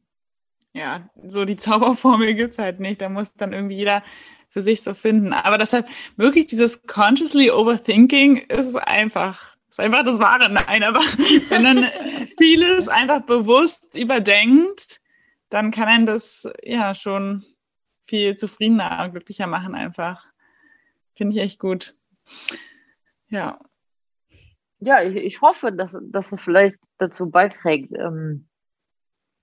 Ja, 0.74 1.10
so 1.24 1.46
die 1.46 1.56
Zauberformel 1.56 2.34
gibt 2.34 2.54
es 2.54 2.60
halt 2.60 2.80
nicht. 2.80 3.02
Da 3.02 3.10
muss 3.10 3.34
dann 3.36 3.54
irgendwie 3.54 3.76
jeder 3.76 4.04
für 4.50 4.62
sich 4.62 4.82
so 4.82 4.94
finden. 4.94 5.34
Aber 5.34 5.58
deshalb 5.58 5.88
wirklich 6.18 6.48
dieses 6.48 6.82
consciously 6.84 7.52
overthinking 7.52 8.38
ist 8.38 8.76
einfach, 8.76 9.56
ist 9.70 9.80
einfach 9.80 10.04
das 10.04 10.20
Wahre. 10.20 10.50
Nein, 10.50 10.84
aber 10.84 11.00
wenn 11.50 11.64
dann 11.64 11.86
vieles 12.40 12.88
einfach 12.88 13.22
bewusst 13.22 13.96
überdenkt, 13.96 15.00
dann 15.50 15.72
kann 15.72 15.88
einen 15.88 16.06
das 16.06 16.52
ja 16.64 16.94
schon 16.96 17.44
viel 18.06 18.36
zufriedener, 18.36 19.10
glücklicher 19.10 19.48
machen 19.48 19.76
einfach. 19.76 20.26
Finde 21.16 21.36
ich 21.36 21.42
echt 21.42 21.60
gut. 21.60 21.96
Ja. 23.28 23.60
Ja, 24.80 25.04
ich, 25.04 25.16
ich 25.16 25.42
hoffe, 25.42 25.72
dass, 25.72 25.92
dass 26.02 26.32
es 26.32 26.42
vielleicht 26.42 26.78
dazu 26.98 27.30
beiträgt. 27.30 27.92
Ähm, 27.94 28.48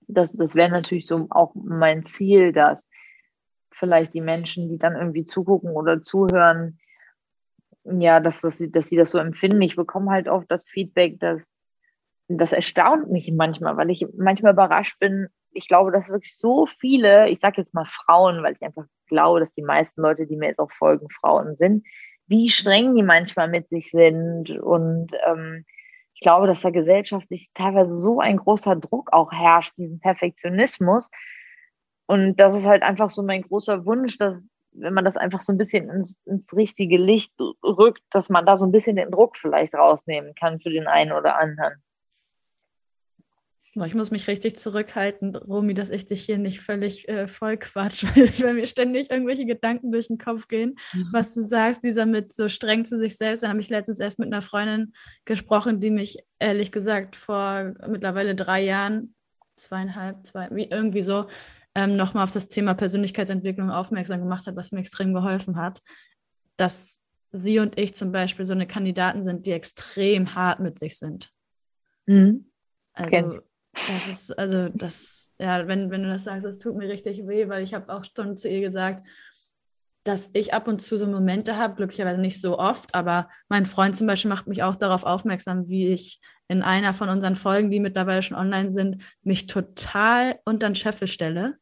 das 0.07 0.31
das 0.33 0.55
wäre 0.55 0.71
natürlich 0.71 1.05
so 1.05 1.27
auch 1.29 1.53
mein 1.55 2.05
Ziel, 2.05 2.53
dass 2.53 2.81
vielleicht 3.71 4.13
die 4.13 4.21
Menschen, 4.21 4.69
die 4.69 4.77
dann 4.77 4.95
irgendwie 4.95 5.25
zugucken 5.25 5.71
oder 5.71 6.01
zuhören, 6.01 6.79
ja, 7.83 8.19
dass, 8.19 8.41
dass, 8.41 8.57
sie, 8.57 8.71
dass 8.71 8.89
sie 8.89 8.97
das 8.97 9.11
so 9.11 9.17
empfinden. 9.17 9.61
Ich 9.61 9.75
bekomme 9.75 10.11
halt 10.11 10.27
oft 10.27 10.49
das 10.49 10.65
Feedback, 10.65 11.19
dass 11.19 11.49
das 12.27 12.51
erstaunt 12.51 13.09
mich 13.09 13.31
manchmal, 13.31 13.77
weil 13.77 13.89
ich 13.89 14.05
manchmal 14.17 14.53
überrascht 14.53 14.99
bin, 14.99 15.27
ich 15.57 15.67
glaube, 15.67 15.91
dass 15.91 16.07
wirklich 16.07 16.37
so 16.37 16.67
viele, 16.67 17.29
ich 17.29 17.39
sage 17.39 17.55
jetzt 17.57 17.73
mal 17.73 17.85
Frauen, 17.85 18.43
weil 18.43 18.53
ich 18.53 18.61
einfach 18.61 18.85
glaube, 19.07 19.39
dass 19.39 19.53
die 19.53 19.63
meisten 19.63 20.01
Leute, 20.01 20.27
die 20.27 20.37
mir 20.37 20.49
jetzt 20.49 20.59
auch 20.59 20.71
folgen, 20.71 21.07
Frauen 21.09 21.55
sind, 21.55 21.85
wie 22.27 22.49
streng 22.49 22.95
die 22.95 23.03
manchmal 23.03 23.49
mit 23.49 23.69
sich 23.69 23.89
sind. 23.89 24.51
Und 24.51 25.13
ähm, 25.25 25.65
ich 26.13 26.21
glaube, 26.21 26.45
dass 26.45 26.61
da 26.61 26.69
gesellschaftlich 26.69 27.49
teilweise 27.55 27.97
so 27.97 28.19
ein 28.19 28.37
großer 28.37 28.75
Druck 28.75 29.11
auch 29.13 29.31
herrscht, 29.31 29.73
diesen 29.77 29.99
Perfektionismus. 29.99 31.05
Und 32.05 32.37
das 32.37 32.55
ist 32.55 32.67
halt 32.67 32.83
einfach 32.83 33.09
so 33.09 33.23
mein 33.23 33.41
großer 33.41 33.85
Wunsch, 33.85 34.17
dass 34.17 34.35
wenn 34.73 34.93
man 34.93 35.05
das 35.05 35.17
einfach 35.17 35.41
so 35.41 35.51
ein 35.51 35.57
bisschen 35.57 35.89
ins, 35.89 36.15
ins 36.25 36.53
richtige 36.53 36.97
Licht 36.97 37.33
rückt, 37.63 38.03
dass 38.11 38.29
man 38.29 38.45
da 38.45 38.57
so 38.57 38.65
ein 38.65 38.71
bisschen 38.71 38.95
den 38.95 39.09
Druck 39.09 39.37
vielleicht 39.37 39.73
rausnehmen 39.73 40.35
kann 40.35 40.59
für 40.59 40.69
den 40.69 40.85
einen 40.87 41.13
oder 41.13 41.37
anderen. 41.39 41.81
Ich 43.85 43.95
muss 43.95 44.11
mich 44.11 44.27
richtig 44.27 44.57
zurückhalten, 44.57 45.35
Romy, 45.35 45.73
dass 45.73 45.89
ich 45.89 46.05
dich 46.05 46.23
hier 46.23 46.37
nicht 46.37 46.61
völlig 46.61 47.07
äh, 47.09 47.27
voll 47.27 47.57
quatsch, 47.57 48.03
weil 48.41 48.53
mir 48.53 48.67
ständig 48.67 49.11
irgendwelche 49.11 49.45
Gedanken 49.45 49.91
durch 49.91 50.07
den 50.07 50.17
Kopf 50.17 50.47
gehen. 50.47 50.75
Mhm. 50.93 51.09
Was 51.11 51.33
du 51.33 51.41
sagst, 51.41 51.83
dieser 51.83 52.05
mit 52.05 52.33
so 52.33 52.49
streng 52.49 52.85
zu 52.85 52.97
sich 52.97 53.17
selbst, 53.17 53.43
dann 53.43 53.51
habe 53.51 53.61
ich 53.61 53.69
letztens 53.69 53.99
erst 53.99 54.19
mit 54.19 54.27
einer 54.27 54.41
Freundin 54.41 54.93
gesprochen, 55.25 55.79
die 55.79 55.91
mich 55.91 56.17
ehrlich 56.39 56.71
gesagt 56.71 57.15
vor 57.15 57.73
mittlerweile 57.87 58.35
drei 58.35 58.63
Jahren, 58.63 59.15
zweieinhalb, 59.55 60.25
zwei, 60.25 60.49
wie, 60.51 60.67
irgendwie 60.69 61.01
so, 61.01 61.27
ähm, 61.75 61.95
nochmal 61.95 62.23
auf 62.23 62.31
das 62.31 62.47
Thema 62.47 62.73
Persönlichkeitsentwicklung 62.73 63.69
aufmerksam 63.69 64.19
gemacht 64.19 64.47
hat, 64.47 64.55
was 64.55 64.71
mir 64.71 64.79
extrem 64.79 65.13
geholfen 65.13 65.57
hat, 65.57 65.81
dass 66.55 67.03
sie 67.31 67.59
und 67.59 67.77
ich 67.77 67.93
zum 67.93 68.11
Beispiel 68.11 68.45
so 68.45 68.53
eine 68.53 68.67
Kandidaten 68.67 69.21
sind, 69.21 69.45
die 69.45 69.51
extrem 69.51 70.33
hart 70.33 70.59
mit 70.59 70.79
sich 70.79 70.97
sind. 70.97 71.31
Mhm. 72.07 72.49
Also 72.93 73.41
Das 73.87 74.07
ist, 74.07 74.37
also 74.37 74.69
das, 74.69 75.31
ja, 75.39 75.67
wenn, 75.67 75.91
wenn 75.91 76.03
du 76.03 76.09
das 76.09 76.23
sagst, 76.23 76.45
das 76.45 76.57
tut 76.57 76.75
mir 76.75 76.89
richtig 76.89 77.27
weh, 77.27 77.47
weil 77.47 77.63
ich 77.63 77.73
habe 77.73 77.93
auch 77.93 78.03
schon 78.03 78.35
zu 78.35 78.49
ihr 78.49 78.61
gesagt, 78.61 79.05
dass 80.03 80.29
ich 80.33 80.53
ab 80.53 80.67
und 80.67 80.81
zu 80.81 80.97
so 80.97 81.05
Momente 81.05 81.57
habe, 81.57 81.75
glücklicherweise 81.75 82.19
nicht 82.19 82.41
so 82.41 82.57
oft, 82.57 82.95
aber 82.95 83.29
mein 83.49 83.65
Freund 83.65 83.95
zum 83.95 84.07
Beispiel 84.07 84.29
macht 84.29 84.47
mich 84.47 84.63
auch 84.63 84.75
darauf 84.75 85.03
aufmerksam, 85.03 85.67
wie 85.67 85.89
ich 85.89 86.21
in 86.47 86.61
einer 86.61 86.93
von 86.93 87.09
unseren 87.09 87.35
Folgen, 87.35 87.69
die 87.69 87.79
mittlerweile 87.81 88.23
schon 88.23 88.37
online 88.37 88.71
sind, 88.71 89.03
mich 89.21 89.47
total 89.47 90.39
unter 90.45 90.69
den 90.69 90.75
Scheffel 90.75 91.07
stelle. 91.07 91.57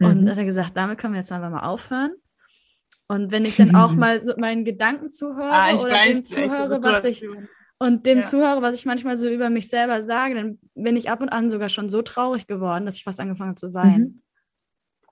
Und 0.00 0.24
mhm. 0.24 0.30
hat 0.30 0.38
er 0.38 0.44
gesagt, 0.44 0.76
damit 0.76 0.98
können 0.98 1.14
wir 1.14 1.20
jetzt 1.20 1.32
einfach 1.32 1.50
mal 1.50 1.66
aufhören. 1.66 2.12
Und 3.06 3.32
wenn 3.32 3.44
ich 3.44 3.56
dann 3.56 3.74
auch 3.74 3.92
mal 3.96 4.20
so 4.20 4.34
meinen 4.36 4.64
Gedanken 4.64 5.10
zuhöre 5.10 5.50
ah, 5.50 5.72
oder 5.72 5.90
weiß, 5.90 6.22
dem 6.22 6.24
zuhöre, 6.24 6.82
was 6.82 7.04
ich 7.04 7.24
und 7.78 8.06
dem 8.06 8.18
ja. 8.18 8.24
zuhöre, 8.24 8.62
was 8.62 8.74
ich 8.74 8.86
manchmal 8.86 9.16
so 9.16 9.28
über 9.28 9.50
mich 9.50 9.68
selber 9.68 10.02
sage, 10.02 10.34
dann 10.34 10.58
bin 10.74 10.96
ich 10.96 11.10
ab 11.10 11.20
und 11.20 11.28
an 11.28 11.48
sogar 11.48 11.68
schon 11.68 11.90
so 11.90 12.02
traurig 12.02 12.46
geworden, 12.46 12.86
dass 12.86 12.96
ich 12.96 13.04
fast 13.04 13.20
angefangen 13.20 13.50
habe 13.50 13.60
zu 13.60 13.74
weinen. 13.74 14.02
Mhm. 14.02 14.22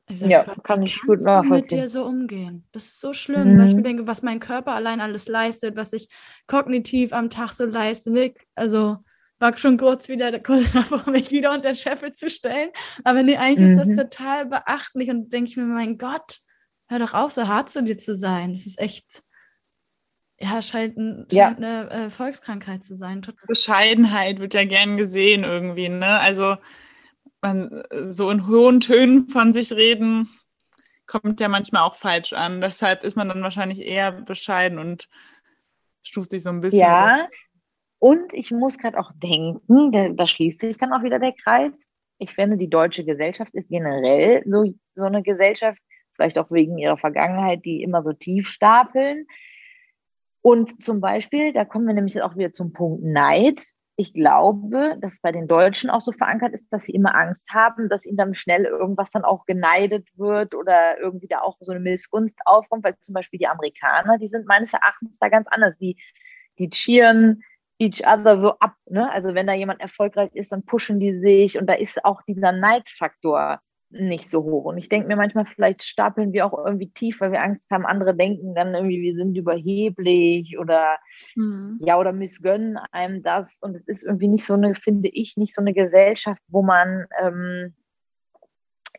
Ich 0.08 0.20
sag, 0.20 0.30
ja, 0.30 0.44
Gott, 0.44 0.62
kann 0.62 0.82
ich 0.82 1.00
gut 1.00 1.20
nachvollziehen. 1.20 1.50
mit 1.50 1.72
dir 1.72 1.88
so 1.88 2.04
umgehen? 2.04 2.64
Das 2.70 2.84
ist 2.84 3.00
so 3.00 3.12
schlimm, 3.12 3.54
mhm. 3.54 3.58
weil 3.58 3.68
ich 3.68 3.74
mir 3.74 3.82
denke, 3.82 4.06
was 4.06 4.22
mein 4.22 4.38
Körper 4.38 4.72
allein 4.72 5.00
alles 5.00 5.26
leistet, 5.26 5.76
was 5.76 5.92
ich 5.92 6.08
kognitiv 6.46 7.12
am 7.12 7.28
Tag 7.28 7.50
so 7.50 7.64
leiste. 7.64 8.12
Nick, 8.12 8.46
also 8.54 8.98
war 9.38 9.56
schon 9.58 9.76
kurz 9.76 10.08
wieder 10.08 10.38
kurz 10.42 10.72
davor, 10.72 11.02
mich 11.10 11.30
wieder 11.30 11.50
unter 11.50 11.70
den 11.70 11.74
Scheffel 11.74 12.12
zu 12.12 12.30
stellen. 12.30 12.70
Aber 13.04 13.22
nee, 13.22 13.36
eigentlich 13.36 13.70
mhm. 13.70 13.78
ist 13.78 13.88
das 13.88 13.96
mhm. 13.96 14.00
total 14.02 14.46
beachtlich 14.46 15.10
und 15.10 15.32
denke 15.32 15.50
ich 15.50 15.56
mir, 15.56 15.64
mein 15.64 15.98
Gott, 15.98 16.38
hör 16.88 17.00
doch 17.00 17.14
auf, 17.14 17.32
so 17.32 17.48
hart 17.48 17.70
zu 17.70 17.82
dir 17.82 17.98
zu 17.98 18.14
sein. 18.14 18.52
Das 18.52 18.66
ist 18.66 18.78
echt, 18.78 19.22
ja, 20.38 20.60
scheint, 20.60 20.96
ein, 20.96 21.26
ja. 21.30 21.46
scheint 21.46 21.58
eine 21.58 21.90
äh, 21.90 22.10
Volkskrankheit 22.10 22.84
zu 22.84 22.94
sein. 22.94 23.22
Bescheidenheit 23.46 24.38
wird 24.38 24.54
ja 24.54 24.64
gern 24.64 24.96
gesehen 24.96 25.44
irgendwie, 25.44 25.88
ne? 25.88 26.20
Also 26.20 26.56
man 27.40 27.82
so 28.08 28.30
in 28.30 28.46
hohen 28.46 28.80
Tönen 28.80 29.28
von 29.28 29.52
sich 29.52 29.72
reden, 29.72 30.28
kommt 31.06 31.40
ja 31.40 31.48
manchmal 31.48 31.82
auch 31.82 31.94
falsch 31.94 32.32
an. 32.32 32.60
Deshalb 32.60 33.04
ist 33.04 33.16
man 33.16 33.28
dann 33.28 33.42
wahrscheinlich 33.42 33.80
eher 33.80 34.12
bescheiden 34.12 34.78
und 34.78 35.08
stuft 36.02 36.30
sich 36.30 36.42
so 36.42 36.50
ein 36.50 36.60
bisschen. 36.60 36.80
Ja, 36.80 37.28
und 37.98 38.32
ich 38.34 38.50
muss 38.50 38.78
gerade 38.78 38.98
auch 38.98 39.12
denken, 39.16 39.92
da, 39.92 40.08
da, 40.10 40.26
schließt 40.26 40.60
sich 40.60 40.76
dann 40.76 40.92
auch 40.92 41.02
wieder 41.02 41.18
der 41.18 41.32
Kreis. 41.32 41.72
Ich 42.18 42.32
finde, 42.32 42.56
die 42.56 42.70
deutsche 42.70 43.04
Gesellschaft 43.04 43.54
ist 43.54 43.68
generell 43.68 44.42
so, 44.46 44.74
so 44.94 45.04
eine 45.04 45.22
Gesellschaft, 45.22 45.80
vielleicht 46.14 46.38
auch 46.38 46.50
wegen 46.50 46.78
ihrer 46.78 46.96
Vergangenheit, 46.96 47.64
die 47.64 47.82
immer 47.82 48.02
so 48.02 48.12
tief 48.12 48.48
stapeln. 48.48 49.26
Und 50.46 50.84
zum 50.84 51.00
Beispiel, 51.00 51.52
da 51.52 51.64
kommen 51.64 51.88
wir 51.88 51.94
nämlich 51.94 52.22
auch 52.22 52.36
wieder 52.36 52.52
zum 52.52 52.72
Punkt 52.72 53.02
Neid 53.02 53.60
ich 53.98 54.12
glaube, 54.12 54.98
dass 55.00 55.20
bei 55.22 55.32
den 55.32 55.48
Deutschen 55.48 55.88
auch 55.88 56.02
so 56.02 56.12
verankert 56.12 56.52
ist, 56.52 56.70
dass 56.70 56.84
sie 56.84 56.92
immer 56.92 57.14
Angst 57.14 57.52
haben, 57.54 57.88
dass 57.88 58.04
ihnen 58.04 58.18
dann 58.18 58.34
schnell 58.34 58.66
irgendwas 58.66 59.10
dann 59.10 59.24
auch 59.24 59.46
geneidet 59.46 60.06
wird 60.16 60.54
oder 60.54 61.00
irgendwie 61.00 61.28
da 61.28 61.40
auch 61.40 61.56
so 61.60 61.72
eine 61.72 61.80
Missgunst 61.80 62.38
aufkommt, 62.44 62.84
weil 62.84 62.94
zum 63.00 63.14
Beispiel 63.14 63.38
die 63.38 63.46
Amerikaner, 63.46 64.18
die 64.18 64.28
sind 64.28 64.46
meines 64.46 64.74
Erachtens 64.74 65.18
da 65.18 65.30
ganz 65.30 65.48
anders. 65.48 65.74
Die, 65.78 65.96
die 66.58 66.68
cheeren 66.68 67.42
each 67.78 68.06
other 68.06 68.38
so 68.38 68.58
ab. 68.58 68.74
Ne? 68.84 69.10
Also 69.10 69.34
wenn 69.34 69.46
da 69.46 69.54
jemand 69.54 69.80
erfolgreich 69.80 70.30
ist, 70.34 70.52
dann 70.52 70.66
pushen 70.66 71.00
die 71.00 71.18
sich 71.18 71.58
und 71.58 71.66
da 71.66 71.72
ist 71.72 72.04
auch 72.04 72.20
dieser 72.28 72.52
Neidfaktor 72.52 73.60
nicht 74.00 74.30
so 74.30 74.44
hoch. 74.44 74.64
Und 74.64 74.78
ich 74.78 74.88
denke 74.88 75.08
mir 75.08 75.16
manchmal, 75.16 75.46
vielleicht 75.46 75.82
stapeln 75.82 76.32
wir 76.32 76.46
auch 76.46 76.64
irgendwie 76.64 76.90
tief, 76.90 77.20
weil 77.20 77.32
wir 77.32 77.42
Angst 77.42 77.62
haben, 77.70 77.86
andere 77.86 78.14
denken 78.14 78.54
dann 78.54 78.74
irgendwie, 78.74 79.02
wir 79.02 79.14
sind 79.14 79.36
überheblich 79.36 80.58
oder 80.58 80.98
mhm. 81.34 81.78
ja, 81.80 81.98
oder 81.98 82.12
missgönnen 82.12 82.78
einem 82.92 83.22
das. 83.22 83.52
Und 83.60 83.76
es 83.76 83.86
ist 83.88 84.04
irgendwie 84.04 84.28
nicht 84.28 84.44
so 84.44 84.54
eine, 84.54 84.74
finde 84.74 85.08
ich, 85.08 85.36
nicht 85.36 85.54
so 85.54 85.60
eine 85.60 85.74
Gesellschaft, 85.74 86.42
wo 86.48 86.62
man 86.62 87.06
ähm, 87.22 87.74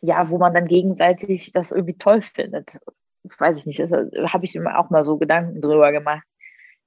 ja, 0.02 0.30
wo 0.30 0.38
man 0.38 0.54
dann 0.54 0.66
gegenseitig 0.66 1.52
das 1.52 1.70
irgendwie 1.70 1.98
toll 1.98 2.22
findet. 2.22 2.78
Das 3.24 3.40
weiß 3.40 3.58
ich 3.58 3.66
nicht, 3.66 3.80
das 3.80 3.90
habe 3.90 4.44
ich 4.44 4.54
immer 4.54 4.78
auch 4.78 4.90
mal 4.90 5.04
so 5.04 5.18
Gedanken 5.18 5.60
drüber 5.60 5.92
gemacht. 5.92 6.26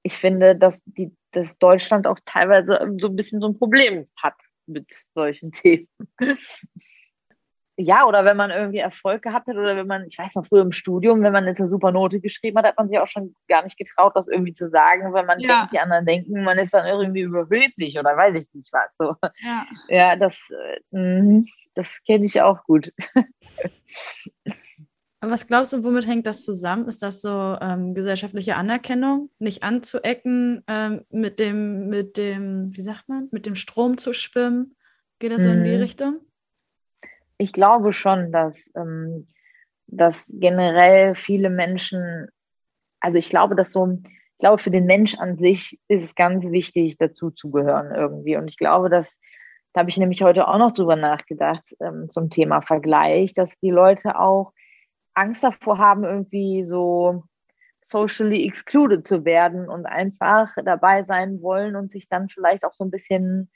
Ich 0.03 0.17
finde, 0.17 0.55
dass 0.55 0.83
die, 0.85 1.15
dass 1.31 1.57
Deutschland 1.57 2.07
auch 2.07 2.19
teilweise 2.25 2.79
so 2.97 3.07
ein 3.07 3.15
bisschen 3.15 3.39
so 3.39 3.47
ein 3.47 3.57
Problem 3.57 4.07
hat 4.15 4.35
mit 4.65 4.87
solchen 5.13 5.51
Themen 5.51 5.87
ja, 7.81 8.05
oder 8.05 8.25
wenn 8.25 8.37
man 8.37 8.51
irgendwie 8.51 8.79
Erfolg 8.79 9.21
gehabt 9.21 9.47
hat 9.47 9.55
oder 9.55 9.75
wenn 9.75 9.87
man, 9.87 10.05
ich 10.07 10.17
weiß 10.17 10.35
noch, 10.35 10.45
früher 10.45 10.61
im 10.61 10.71
Studium, 10.71 11.21
wenn 11.23 11.33
man 11.33 11.45
jetzt 11.45 11.59
eine 11.59 11.69
super 11.69 11.91
Note 11.91 12.19
geschrieben 12.19 12.57
hat, 12.57 12.65
hat 12.65 12.77
man 12.77 12.89
sich 12.89 12.99
auch 12.99 13.07
schon 13.07 13.35
gar 13.47 13.63
nicht 13.63 13.77
getraut, 13.77 14.13
das 14.15 14.27
irgendwie 14.27 14.53
zu 14.53 14.67
sagen, 14.67 15.13
weil 15.13 15.25
man 15.25 15.39
ja. 15.39 15.59
denkt, 15.59 15.73
die 15.73 15.79
anderen 15.79 16.05
denken, 16.05 16.43
man 16.43 16.57
ist 16.57 16.73
dann 16.73 16.85
irgendwie 16.85 17.21
überheblich 17.21 17.97
oder 17.97 18.15
weiß 18.15 18.39
ich 18.39 18.53
nicht 18.53 18.71
was. 18.71 18.89
So. 18.99 19.15
Ja. 19.43 19.65
ja, 19.89 20.15
das, 20.15 20.39
äh, 20.91 21.43
das 21.73 22.01
kenne 22.03 22.25
ich 22.25 22.41
auch 22.41 22.63
gut. 22.63 22.91
Aber 25.21 25.31
was 25.31 25.45
glaubst 25.45 25.71
du, 25.73 25.83
womit 25.83 26.07
hängt 26.07 26.25
das 26.25 26.43
zusammen? 26.43 26.87
Ist 26.87 27.03
das 27.03 27.21
so 27.21 27.55
ähm, 27.61 27.93
gesellschaftliche 27.93 28.55
Anerkennung, 28.55 29.29
nicht 29.37 29.61
anzuecken, 29.61 30.63
ähm, 30.67 31.05
mit 31.11 31.39
dem, 31.39 31.89
mit 31.89 32.17
dem, 32.17 32.75
wie 32.75 32.81
sagt 32.81 33.07
man, 33.07 33.29
mit 33.31 33.45
dem 33.45 33.53
Strom 33.53 33.99
zu 33.99 34.13
schwimmen? 34.13 34.75
Geht 35.19 35.31
das 35.31 35.43
so 35.43 35.49
in 35.49 35.63
die 35.63 35.75
mhm. 35.75 35.81
Richtung? 35.81 36.21
Ich 37.41 37.53
glaube 37.53 37.91
schon, 37.91 38.31
dass, 38.31 38.69
ähm, 38.75 39.27
dass 39.87 40.27
generell 40.29 41.15
viele 41.15 41.49
Menschen, 41.49 42.27
also 42.99 43.17
ich 43.17 43.29
glaube, 43.29 43.55
dass 43.55 43.71
so, 43.71 43.97
ich 44.03 44.37
glaube, 44.37 44.59
für 44.59 44.69
den 44.69 44.85
Mensch 44.85 45.15
an 45.15 45.37
sich 45.37 45.79
ist 45.87 46.03
es 46.03 46.13
ganz 46.13 46.51
wichtig, 46.51 46.97
dazu 46.99 47.31
zu 47.31 47.49
gehören 47.49 47.95
irgendwie. 47.95 48.37
Und 48.37 48.47
ich 48.47 48.57
glaube, 48.57 48.89
dass, 48.89 49.17
da 49.73 49.79
habe 49.79 49.89
ich 49.89 49.97
nämlich 49.97 50.21
heute 50.21 50.47
auch 50.47 50.59
noch 50.59 50.71
drüber 50.71 50.95
nachgedacht, 50.95 51.63
ähm, 51.79 52.09
zum 52.09 52.29
Thema 52.29 52.61
Vergleich, 52.61 53.33
dass 53.33 53.57
die 53.59 53.71
Leute 53.71 54.19
auch 54.19 54.53
Angst 55.15 55.43
davor 55.43 55.79
haben, 55.79 56.03
irgendwie 56.03 56.63
so 56.65 57.23
socially 57.83 58.45
excluded 58.45 59.05
zu 59.07 59.25
werden 59.25 59.67
und 59.67 59.87
einfach 59.87 60.53
dabei 60.63 61.03
sein 61.03 61.41
wollen 61.41 61.75
und 61.75 61.89
sich 61.89 62.07
dann 62.07 62.29
vielleicht 62.29 62.63
auch 62.65 62.73
so 62.73 62.83
ein 62.83 62.91
bisschen, 62.91 63.49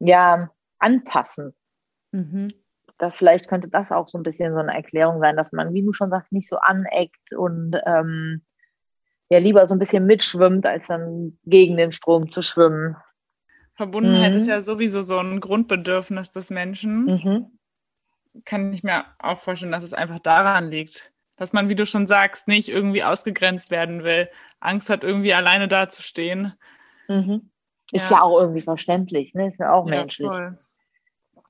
ja, 0.00 0.50
anpassen. 0.80 1.54
Mhm 2.10 2.48
da 2.98 3.10
vielleicht 3.10 3.48
könnte 3.48 3.68
das 3.68 3.92
auch 3.92 4.08
so 4.08 4.18
ein 4.18 4.24
bisschen 4.24 4.52
so 4.52 4.58
eine 4.58 4.74
Erklärung 4.74 5.20
sein, 5.20 5.36
dass 5.36 5.52
man, 5.52 5.72
wie 5.72 5.82
du 5.82 5.92
schon 5.92 6.10
sagst, 6.10 6.32
nicht 6.32 6.48
so 6.48 6.56
aneckt 6.58 7.32
und 7.32 7.76
ähm, 7.86 8.42
ja 9.30 9.38
lieber 9.38 9.66
so 9.66 9.74
ein 9.74 9.78
bisschen 9.78 10.06
mitschwimmt, 10.06 10.66
als 10.66 10.88
dann 10.88 11.38
gegen 11.44 11.76
den 11.76 11.92
Strom 11.92 12.30
zu 12.30 12.42
schwimmen. 12.42 12.96
Verbundenheit 13.74 14.32
mhm. 14.32 14.38
ist 14.38 14.48
ja 14.48 14.60
sowieso 14.60 15.02
so 15.02 15.18
ein 15.18 15.40
Grundbedürfnis 15.40 16.32
des 16.32 16.50
Menschen. 16.50 17.04
Mhm. 17.04 17.58
Kann 18.44 18.72
ich 18.72 18.82
mir 18.82 19.04
auch 19.18 19.38
vorstellen, 19.38 19.72
dass 19.72 19.84
es 19.84 19.92
einfach 19.94 20.18
daran 20.18 20.70
liegt, 20.70 21.12
dass 21.36 21.52
man, 21.52 21.68
wie 21.68 21.76
du 21.76 21.86
schon 21.86 22.08
sagst, 22.08 22.48
nicht 22.48 22.68
irgendwie 22.68 23.04
ausgegrenzt 23.04 23.70
werden 23.70 24.02
will, 24.02 24.28
Angst 24.58 24.90
hat, 24.90 25.04
irgendwie 25.04 25.32
alleine 25.32 25.68
dazustehen. 25.68 26.54
Mhm. 27.06 27.50
Ist 27.92 28.10
ja. 28.10 28.16
ja. 28.16 28.22
auch 28.22 28.40
irgendwie 28.40 28.62
verständlich, 28.62 29.34
ne? 29.34 29.46
Ist 29.46 29.60
ja 29.60 29.72
auch 29.72 29.86
ja, 29.86 30.00
menschlich. 30.00 30.28
Voll. 30.28 30.58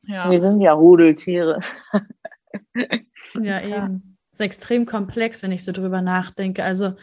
Ja. 0.09 0.31
Wir 0.31 0.41
sind 0.41 0.61
ja 0.61 0.73
Rudeltiere. 0.73 1.61
ja, 3.41 3.61
eben. 3.61 4.17
Es 4.33 4.41
ist 4.41 4.45
extrem 4.45 4.87
komplex, 4.87 5.43
wenn 5.43 5.53
ich 5.53 5.65
so 5.65 5.73
drüber 5.73 6.01
nachdenke. 6.01 6.65
Also 6.65 6.95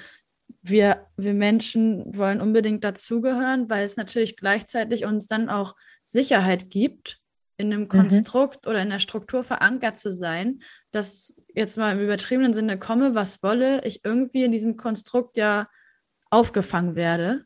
wir, 0.64 1.06
wir 1.16 1.36
Menschen 1.36 2.18
wollen 2.18 2.41
unbedingt 2.41 2.84
dazugehören, 2.84 3.70
weil 3.70 3.84
es 3.84 3.95
natürlich 3.95 4.36
gleichzeitig 4.38 5.06
uns 5.06 5.28
dann 5.28 5.49
auch 5.49 5.76
Sicherheit 6.03 6.72
gibt, 6.72 7.20
in 7.58 7.72
einem 7.72 7.84
mhm. 7.84 7.89
Konstrukt 7.89 8.66
mhm. 8.66 8.72
oder 8.72 8.82
in 8.82 8.89
der 8.89 8.99
Struktur 8.99 9.43
verankert 9.43 9.99
zu 9.99 10.12
sein, 10.12 10.62
dass 10.89 11.39
jetzt 11.53 11.78
mal 11.78 11.95
im 11.95 12.03
übertriebenen 12.03 12.56
Sinne 12.56 12.80
komme, 12.80 13.14
was 13.14 13.43
wolle, 13.43 13.86
ich 13.86 14.03
irgendwie 14.03 14.43
in 14.43 14.51
diesem 14.51 14.78
Konstrukt 14.78 15.38
ja 15.38 15.70
aufgefangen 16.32 16.95
werde 16.95 17.45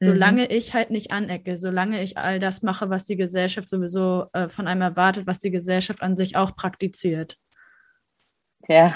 Solange 0.00 0.42
mhm. 0.42 0.50
ich 0.50 0.74
halt 0.74 0.90
nicht 0.90 1.10
anecke, 1.10 1.56
solange 1.56 2.02
ich 2.02 2.16
all 2.16 2.38
das 2.38 2.62
mache, 2.62 2.88
was 2.88 3.06
die 3.06 3.16
Gesellschaft 3.16 3.68
sowieso 3.68 4.26
äh, 4.32 4.48
von 4.48 4.68
einem 4.68 4.82
erwartet, 4.82 5.26
was 5.26 5.40
die 5.40 5.50
Gesellschaft 5.50 6.02
an 6.02 6.16
sich 6.16 6.36
auch 6.36 6.54
praktiziert. 6.54 7.36
Ja. 8.68 8.94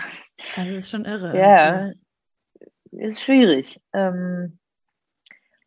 Das 0.56 0.68
ist 0.68 0.90
schon 0.90 1.04
irre. 1.04 1.36
Ja, 1.36 1.70
also. 1.70 1.98
ist 2.92 3.20
schwierig. 3.20 3.80
Ähm, 3.92 4.58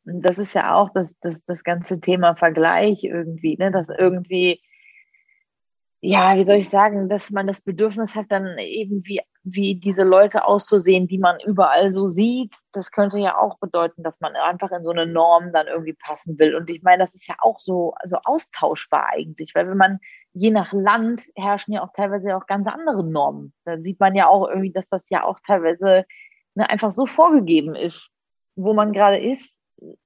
das 0.06 0.38
ist 0.38 0.54
ja 0.54 0.76
auch 0.76 0.92
das, 0.94 1.18
das, 1.20 1.44
das 1.44 1.64
ganze 1.64 2.00
Thema 2.00 2.36
Vergleich 2.36 3.04
irgendwie, 3.04 3.58
ne? 3.58 3.72
dass 3.72 3.88
irgendwie 3.90 4.62
ja, 6.06 6.38
wie 6.38 6.44
soll 6.44 6.58
ich 6.58 6.70
sagen, 6.70 7.10
dass 7.10 7.32
man 7.32 7.48
das 7.48 7.62
Bedürfnis 7.62 8.14
hat, 8.14 8.28
dann 8.30 8.58
eben 8.60 9.04
wie, 9.46 9.76
diese 9.76 10.02
Leute 10.02 10.46
auszusehen, 10.46 11.08
die 11.08 11.20
man 11.20 11.40
überall 11.40 11.92
so 11.92 12.08
sieht. 12.08 12.56
Das 12.74 12.92
könnte 12.92 13.20
ja 13.20 13.38
auch 13.38 13.60
bedeuten, 13.60 14.02
dass 14.02 14.20
man 14.20 14.36
einfach 14.36 14.72
in 14.72 14.84
so 14.84 14.90
eine 14.90 15.06
Norm 15.06 15.54
dann 15.54 15.68
irgendwie 15.68 15.94
passen 15.94 16.40
will. 16.40 16.56
Und 16.56 16.68
ich 16.70 16.82
meine, 16.82 17.04
das 17.04 17.14
ist 17.14 17.28
ja 17.28 17.36
auch 17.40 17.60
so, 17.60 17.94
so 18.04 18.18
austauschbar 18.24 19.10
eigentlich, 19.14 19.54
weil 19.54 19.70
wenn 19.70 19.78
man 19.78 20.00
je 20.34 20.50
nach 20.50 20.74
Land 20.74 21.30
herrschen 21.36 21.76
ja 21.76 21.84
auch 21.84 21.94
teilweise 21.96 22.36
auch 22.36 22.48
ganz 22.48 22.68
andere 22.68 23.04
Normen. 23.04 23.54
Da 23.66 23.80
sieht 23.80 24.00
man 24.00 24.16
ja 24.16 24.28
auch 24.28 24.50
irgendwie, 24.50 24.72
dass 24.72 24.90
das 24.90 25.08
ja 25.10 25.24
auch 25.24 25.40
teilweise 25.46 26.06
ne, 26.56 26.68
einfach 26.68 26.92
so 26.92 27.06
vorgegeben 27.06 27.76
ist, 27.76 28.10
wo 28.56 28.74
man 28.74 28.94
gerade 28.94 29.20
ist, 29.20 29.56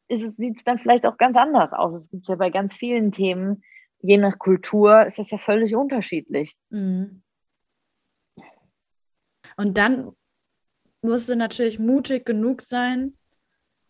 ist 0.09 0.35
sieht 0.35 0.57
es 0.57 0.63
dann 0.65 0.79
vielleicht 0.79 1.05
auch 1.05 1.17
ganz 1.17 1.37
anders 1.37 1.71
aus. 1.71 1.93
Es 1.93 2.09
gibt 2.09 2.27
ja 2.27 2.35
bei 2.35 2.49
ganz 2.49 2.75
vielen 2.75 3.13
Themen, 3.13 3.63
je 4.01 4.17
nach 4.17 4.37
Kultur 4.37 5.05
ist 5.05 5.17
das 5.17 5.31
ja 5.31 5.37
völlig 5.37 5.75
unterschiedlich. 5.75 6.57
Mhm. 6.69 7.23
Und 9.59 9.77
dann 9.77 10.11
musst 11.01 11.27
du 11.27 11.35
natürlich 11.35 11.79
mutig 11.79 12.25
genug 12.25 12.61
sein, 12.61 13.17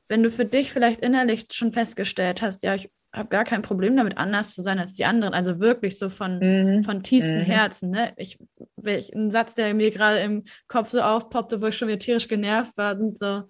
wenn 0.08 0.24
du 0.24 0.32
für 0.32 0.46
dich 0.46 0.74
vielleicht 0.74 1.02
innerlich 1.02 1.46
schon 1.52 1.72
festgestellt 1.72 2.42
hast, 2.42 2.64
ja, 2.64 2.74
ich 2.74 2.90
habe 3.14 3.30
gar 3.30 3.44
kein 3.44 3.62
Problem 3.62 3.96
damit, 3.96 4.18
anders 4.18 4.56
zu 4.56 4.64
sein 4.64 4.80
als 4.80 4.94
die 4.94 5.06
anderen. 5.06 5.36
Also 5.36 5.60
wirklich 5.60 6.00
so 6.00 6.10
von, 6.10 6.40
mhm. 6.40 6.84
von 6.84 7.04
tiefstem 7.04 7.42
mhm. 7.42 7.44
Herzen. 7.44 7.92
Ne? 7.92 8.14
Ich, 8.18 8.40
ich, 8.84 9.14
ein 9.14 9.30
Satz, 9.30 9.54
der 9.54 9.76
mir 9.76 9.92
gerade 9.92 10.22
im 10.22 10.46
Kopf 10.68 10.90
so 10.90 11.02
aufpoppte, 11.02 11.62
wo 11.62 11.68
ich 11.68 11.78
schon 11.78 11.88
wieder 11.88 12.00
tierisch 12.00 12.28
genervt 12.28 12.76
war, 12.76 12.96
sind 12.96 13.20
so 13.20 13.44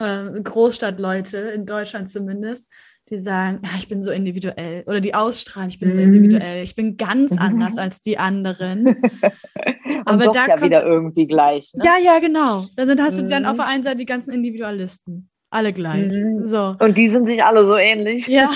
äh, 0.00 0.30
Großstadtleute, 0.42 1.38
in 1.38 1.64
Deutschland 1.64 2.10
zumindest, 2.10 2.70
die 3.10 3.18
sagen, 3.18 3.60
ja, 3.62 3.70
ich 3.76 3.88
bin 3.88 4.02
so 4.02 4.10
individuell. 4.10 4.82
Oder 4.86 5.00
die 5.00 5.14
ausstrahlen, 5.14 5.68
ich 5.68 5.78
bin 5.78 5.90
mhm. 5.90 5.92
so 5.92 6.00
individuell. 6.00 6.62
Ich 6.62 6.74
bin 6.74 6.96
ganz 6.96 7.36
anders 7.36 7.76
als 7.76 8.00
die 8.00 8.18
anderen. 8.18 8.86
Aber 10.06 10.24
da 10.32 10.46
ja 10.46 10.46
kommt, 10.48 10.62
wieder 10.62 10.84
irgendwie 10.84 11.26
gleich. 11.26 11.70
Ne? 11.74 11.84
Ja, 11.84 11.96
ja, 12.02 12.18
genau. 12.18 12.66
Da 12.76 12.86
sind, 12.86 13.00
hast 13.00 13.18
du 13.18 13.26
dann 13.26 13.44
auf 13.44 13.54
mhm. 13.54 13.58
der 13.58 13.66
einen 13.66 13.82
Seite 13.82 13.96
die 13.98 14.06
ganzen 14.06 14.32
Individualisten. 14.32 15.28
Alle 15.50 15.72
gleich. 15.72 16.12
Mhm. 16.12 16.46
So. 16.46 16.76
Und 16.80 16.96
die 16.96 17.08
sind 17.08 17.26
sich 17.26 17.44
alle 17.44 17.66
so 17.66 17.76
ähnlich. 17.76 18.26
Ja. 18.26 18.50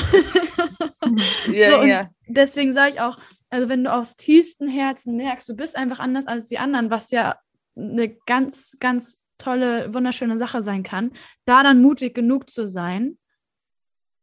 ja, 1.52 1.70
so, 1.70 1.84
ja. 1.84 2.00
deswegen 2.26 2.72
sage 2.72 2.90
ich 2.94 3.00
auch, 3.00 3.18
also 3.50 3.68
wenn 3.68 3.84
du 3.84 3.92
aus 3.92 4.16
tiefstem 4.16 4.68
Herzen 4.68 5.16
merkst, 5.16 5.48
du 5.48 5.54
bist 5.54 5.76
einfach 5.76 6.00
anders 6.00 6.26
als 6.26 6.48
die 6.48 6.58
anderen, 6.58 6.90
was 6.90 7.10
ja 7.10 7.36
eine 7.76 8.08
ganz, 8.26 8.76
ganz 8.80 9.24
tolle, 9.38 9.94
wunderschöne 9.94 10.36
Sache 10.38 10.62
sein 10.62 10.82
kann, 10.82 11.12
da 11.44 11.62
dann 11.62 11.80
mutig 11.80 12.14
genug 12.14 12.50
zu 12.50 12.66
sein, 12.66 13.18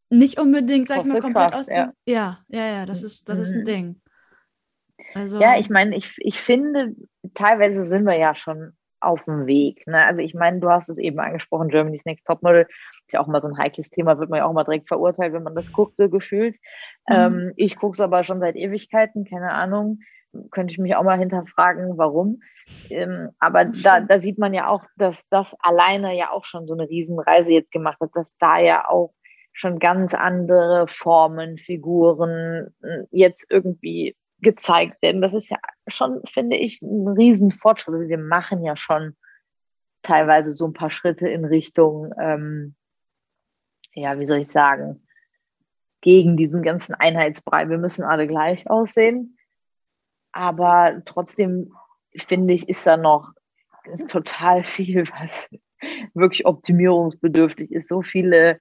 nicht 0.09 0.39
unbedingt, 0.39 0.87
sag 0.87 0.99
ich 0.99 1.05
mal, 1.05 1.19
komplett 1.19 1.51
Kraft, 1.51 1.55
aus 1.55 1.65
dem. 1.67 1.75
Ja. 1.75 1.93
ja, 2.05 2.39
ja, 2.49 2.67
ja, 2.67 2.85
das 2.85 3.03
ist, 3.03 3.29
das 3.29 3.37
mhm. 3.37 3.41
ist 3.41 3.53
ein 3.53 3.59
mhm. 3.59 3.65
Ding. 3.65 4.01
Also, 5.13 5.39
ja, 5.39 5.57
ich 5.57 5.69
meine, 5.69 5.95
ich, 5.95 6.15
ich 6.17 6.39
finde, 6.39 6.93
teilweise 7.33 7.87
sind 7.87 8.03
wir 8.03 8.17
ja 8.17 8.35
schon 8.35 8.73
auf 9.05 9.23
dem 9.25 9.45
Weg. 9.45 9.85
Ne? 9.87 10.03
Also 10.03 10.21
ich 10.21 10.33
meine, 10.33 10.59
du 10.59 10.69
hast 10.69 10.89
es 10.89 10.97
eben 10.97 11.19
angesprochen, 11.19 11.69
Germany's 11.69 12.05
Next 12.05 12.25
Topmodel 12.25 12.67
ist 13.07 13.13
ja 13.13 13.21
auch 13.21 13.27
mal 13.27 13.39
so 13.39 13.47
ein 13.47 13.57
heikles 13.57 13.89
Thema, 13.89 14.17
wird 14.17 14.29
man 14.29 14.39
ja 14.39 14.45
auch 14.45 14.53
mal 14.53 14.63
direkt 14.63 14.87
verurteilt, 14.87 15.33
wenn 15.33 15.43
man 15.43 15.55
das 15.55 15.71
guckt, 15.71 15.95
so 15.97 16.09
gefühlt. 16.09 16.55
Mhm. 17.07 17.15
Ähm, 17.15 17.53
ich 17.55 17.77
gucke 17.77 17.93
es 17.93 18.01
aber 18.01 18.23
schon 18.23 18.39
seit 18.39 18.55
Ewigkeiten, 18.55 19.25
keine 19.25 19.51
Ahnung. 19.51 19.99
Könnte 20.51 20.73
ich 20.73 20.79
mich 20.79 20.95
auch 20.95 21.03
mal 21.03 21.17
hinterfragen, 21.17 21.97
warum. 21.97 22.41
Ähm, 22.89 23.29
aber 23.39 23.65
da, 23.65 24.01
da 24.01 24.19
sieht 24.19 24.37
man 24.37 24.53
ja 24.53 24.67
auch, 24.67 24.83
dass 24.97 25.23
das 25.29 25.55
alleine 25.59 26.17
ja 26.17 26.31
auch 26.31 26.43
schon 26.43 26.67
so 26.67 26.73
eine 26.73 26.89
Riesenreise 26.89 27.51
jetzt 27.51 27.71
gemacht 27.71 27.99
hat, 28.01 28.09
dass 28.15 28.35
da 28.39 28.57
ja 28.59 28.89
auch 28.89 29.13
schon 29.55 29.79
ganz 29.79 30.13
andere 30.13 30.85
Formen, 30.87 31.57
Figuren 31.57 32.75
äh, 32.83 33.03
jetzt 33.11 33.45
irgendwie 33.49 34.15
gezeigt 34.41 35.01
werden. 35.01 35.21
Das 35.21 35.33
ist 35.33 35.49
ja 35.49 35.57
schon, 35.87 36.21
finde 36.31 36.57
ich, 36.57 36.81
ein 36.81 37.07
Riesenfortschritt. 37.07 37.95
Also 37.95 38.09
wir 38.09 38.17
machen 38.17 38.63
ja 38.63 38.75
schon 38.75 39.15
teilweise 40.01 40.51
so 40.51 40.67
ein 40.67 40.73
paar 40.73 40.91
Schritte 40.91 41.29
in 41.29 41.45
Richtung, 41.45 42.13
ähm, 42.19 42.75
ja, 43.93 44.19
wie 44.19 44.25
soll 44.25 44.39
ich 44.39 44.49
sagen, 44.49 45.07
gegen 46.01 46.35
diesen 46.35 46.61
ganzen 46.61 46.93
Einheitsbrei. 46.93 47.69
Wir 47.69 47.77
müssen 47.77 48.03
alle 48.03 48.27
gleich 48.27 48.69
aussehen. 48.69 49.37
Aber 50.33 51.01
trotzdem, 51.05 51.71
finde 52.27 52.53
ich, 52.53 52.67
ist 52.67 52.85
da 52.85 52.97
noch 52.97 53.31
total 54.09 54.65
viel, 54.65 55.07
was 55.17 55.49
wirklich 56.13 56.45
optimierungsbedürftig 56.45 57.71
ist. 57.71 57.87
So 57.87 58.01
viele 58.01 58.59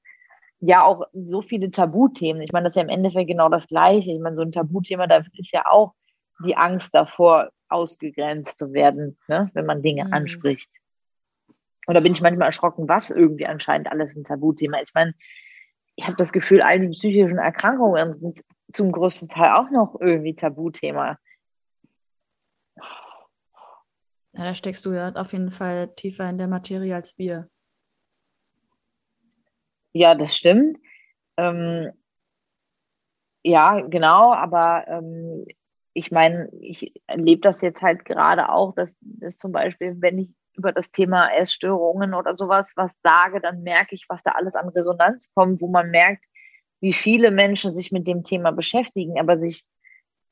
ja 0.60 0.82
auch 0.82 1.06
so 1.12 1.42
viele 1.42 1.70
Tabuthemen. 1.70 2.42
Ich 2.42 2.52
meine, 2.52 2.64
das 2.64 2.72
ist 2.72 2.76
ja 2.76 2.82
im 2.82 2.88
Endeffekt 2.88 3.28
genau 3.28 3.48
das 3.48 3.66
Gleiche. 3.66 4.12
Ich 4.12 4.20
meine, 4.20 4.36
so 4.36 4.42
ein 4.42 4.52
Tabuthema, 4.52 5.06
da 5.06 5.22
ist 5.32 5.52
ja 5.52 5.64
auch 5.66 5.94
die 6.44 6.56
Angst 6.56 6.94
davor, 6.94 7.50
ausgegrenzt 7.68 8.58
zu 8.58 8.72
werden, 8.72 9.18
ne, 9.26 9.50
wenn 9.54 9.66
man 9.66 9.82
Dinge 9.82 10.04
mhm. 10.04 10.12
anspricht. 10.12 10.70
Und 11.86 11.94
da 11.94 12.00
bin 12.00 12.12
ich 12.12 12.22
manchmal 12.22 12.48
erschrocken, 12.48 12.88
was 12.88 13.10
irgendwie 13.10 13.46
anscheinend 13.46 13.90
alles 13.90 14.14
ein 14.14 14.24
Tabuthema 14.24 14.78
ist. 14.78 14.90
Ich 14.90 14.94
meine, 14.94 15.14
ich 15.96 16.06
habe 16.06 16.16
das 16.16 16.32
Gefühl, 16.32 16.62
all 16.62 16.80
die 16.80 16.88
psychischen 16.88 17.38
Erkrankungen 17.38 18.18
sind 18.18 18.44
zum 18.72 18.90
größten 18.90 19.28
Teil 19.28 19.52
auch 19.52 19.70
noch 19.70 20.00
irgendwie 20.00 20.34
Tabuthema. 20.34 21.18
Ja, 24.32 24.42
da 24.44 24.54
steckst 24.54 24.84
du 24.84 24.92
ja 24.92 25.12
auf 25.12 25.32
jeden 25.32 25.50
Fall 25.50 25.94
tiefer 25.94 26.28
in 26.28 26.38
der 26.38 26.48
Materie 26.48 26.94
als 26.94 27.18
wir. 27.18 27.48
Ja, 29.94 30.14
das 30.14 30.36
stimmt. 30.36 30.78
Ähm, 31.36 31.92
ja, 33.44 33.80
genau, 33.80 34.32
aber 34.32 34.86
ähm, 34.88 35.46
ich 35.92 36.10
meine, 36.10 36.48
ich 36.60 36.92
erlebe 37.06 37.42
das 37.42 37.60
jetzt 37.60 37.82
halt 37.82 38.04
gerade 38.04 38.48
auch, 38.48 38.74
dass, 38.74 38.98
dass 39.00 39.36
zum 39.36 39.52
Beispiel, 39.52 39.96
wenn 40.00 40.18
ich 40.18 40.28
über 40.56 40.72
das 40.72 40.90
Thema 40.90 41.28
Essstörungen 41.32 42.14
oder 42.14 42.36
sowas 42.36 42.70
was 42.76 42.90
sage, 43.02 43.40
dann 43.40 43.62
merke 43.62 43.94
ich, 43.94 44.06
was 44.08 44.22
da 44.22 44.32
alles 44.32 44.54
an 44.56 44.68
Resonanz 44.68 45.32
kommt, 45.34 45.60
wo 45.60 45.68
man 45.68 45.90
merkt, 45.90 46.24
wie 46.80 46.92
viele 46.92 47.30
Menschen 47.30 47.76
sich 47.76 47.92
mit 47.92 48.08
dem 48.08 48.24
Thema 48.24 48.50
beschäftigen, 48.50 49.18
aber 49.20 49.38
sich, 49.38 49.64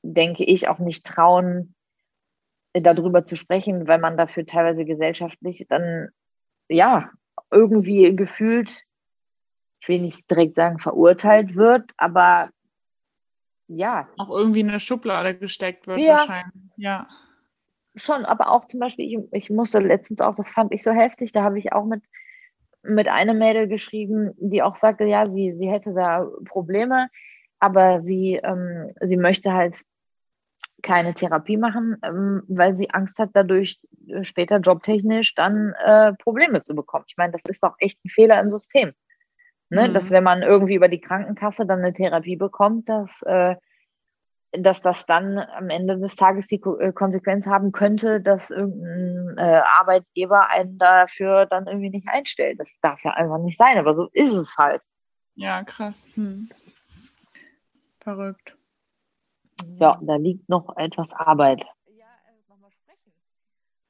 denke 0.02 0.44
ich, 0.44 0.68
auch 0.68 0.78
nicht 0.78 1.06
trauen, 1.06 1.74
darüber 2.72 3.24
zu 3.24 3.36
sprechen, 3.36 3.86
weil 3.86 3.98
man 3.98 4.16
dafür 4.16 4.46
teilweise 4.46 4.84
gesellschaftlich 4.84 5.66
dann, 5.68 6.08
ja, 6.68 7.10
irgendwie 7.50 8.14
gefühlt 8.16 8.84
ich 9.83 9.89
will 9.89 10.01
nicht 10.01 10.30
direkt 10.30 10.55
sagen, 10.55 10.78
verurteilt 10.78 11.57
wird, 11.57 11.91
aber 11.97 12.51
ja. 13.66 14.09
Auch 14.16 14.30
irgendwie 14.30 14.61
in 14.61 14.68
eine 14.68 14.78
Schublade 14.78 15.37
gesteckt 15.37 15.89
wird 15.89 15.99
ja. 15.99 16.18
wahrscheinlich. 16.18 16.70
Ja. 16.76 17.09
Schon, 17.97 18.24
aber 18.24 18.51
auch 18.51 18.68
zum 18.68 18.78
Beispiel, 18.80 19.07
ich, 19.07 19.33
ich 19.33 19.51
musste 19.51 19.80
letztens 19.80 20.20
auch, 20.20 20.37
das 20.37 20.51
fand 20.51 20.72
ich 20.72 20.83
so 20.83 20.93
heftig, 20.93 21.33
da 21.33 21.43
habe 21.43 21.59
ich 21.59 21.72
auch 21.72 21.85
mit, 21.85 22.03
mit 22.83 23.09
einer 23.09 23.35
Mädel 23.35 23.66
geschrieben, 23.66 24.33
die 24.39 24.62
auch 24.62 24.76
sagte, 24.76 25.05
ja, 25.05 25.26
sie, 25.26 25.55
sie 25.59 25.68
hätte 25.68 25.93
da 25.95 26.28
Probleme, 26.45 27.09
aber 27.59 28.03
sie, 28.03 28.41
ähm, 28.43 28.93
sie 29.01 29.16
möchte 29.16 29.53
halt 29.53 29.83
keine 30.83 31.12
Therapie 31.12 31.57
machen, 31.57 31.97
ähm, 32.05 32.43
weil 32.47 32.76
sie 32.76 32.91
Angst 32.91 33.18
hat, 33.18 33.30
dadurch 33.35 33.80
später 34.22 34.59
jobtechnisch 34.59 35.35
dann 35.35 35.74
äh, 35.85 36.12
Probleme 36.14 36.61
zu 36.61 36.74
bekommen. 36.74 37.05
Ich 37.09 37.16
meine, 37.16 37.33
das 37.33 37.43
ist 37.49 37.62
doch 37.62 37.74
echt 37.78 38.05
ein 38.05 38.11
Fehler 38.11 38.41
im 38.41 38.51
System. 38.51 38.93
Ne? 39.72 39.88
Mhm. 39.88 39.94
Dass 39.94 40.10
wenn 40.10 40.22
man 40.22 40.42
irgendwie 40.42 40.74
über 40.74 40.88
die 40.88 41.00
Krankenkasse 41.00 41.64
dann 41.64 41.78
eine 41.78 41.94
Therapie 41.94 42.36
bekommt, 42.36 42.90
dass, 42.90 43.22
äh, 43.22 43.56
dass 44.52 44.82
das 44.82 45.06
dann 45.06 45.38
am 45.38 45.70
Ende 45.70 45.98
des 45.98 46.14
Tages 46.14 46.46
die 46.46 46.60
äh, 46.78 46.92
Konsequenz 46.92 47.46
haben 47.46 47.72
könnte, 47.72 48.20
dass 48.20 48.50
irgendein 48.50 49.38
äh, 49.38 49.62
Arbeitgeber 49.78 50.50
einen 50.50 50.76
dafür 50.76 51.46
dann 51.46 51.66
irgendwie 51.66 51.88
nicht 51.88 52.06
einstellt. 52.06 52.60
Das 52.60 52.70
darf 52.82 53.02
ja 53.02 53.12
einfach 53.12 53.38
nicht 53.38 53.56
sein, 53.56 53.78
aber 53.78 53.94
so 53.94 54.10
ist 54.12 54.34
es 54.34 54.58
halt. 54.58 54.82
Ja, 55.36 55.64
krass. 55.64 56.06
Hm. 56.16 56.50
Verrückt. 58.00 58.54
Ja, 59.78 59.98
da 60.02 60.16
liegt 60.16 60.50
noch 60.50 60.76
etwas 60.76 61.10
Arbeit. 61.14 61.64
Ja, 61.86 62.04
äh, 62.04 62.50
nochmal 62.50 62.72
sprechen. 62.72 63.10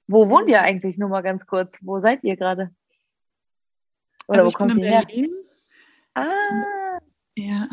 Wo 0.06 0.28
wohnt 0.28 0.48
ihr 0.48 0.62
eigentlich? 0.62 0.96
Nur 0.96 1.08
mal 1.08 1.22
ganz 1.22 1.44
kurz. 1.44 1.76
Wo 1.80 1.98
seid 1.98 2.22
ihr 2.22 2.36
gerade? 2.36 2.70
Oder 4.28 4.42
also 4.42 4.46
ich 4.46 4.54
wo 4.54 4.58
kommt 4.58 4.74
bin 4.74 4.84
in 4.84 4.90
Berlin. 4.90 5.41
Ah. 6.14 6.98
Ja. 7.34 7.68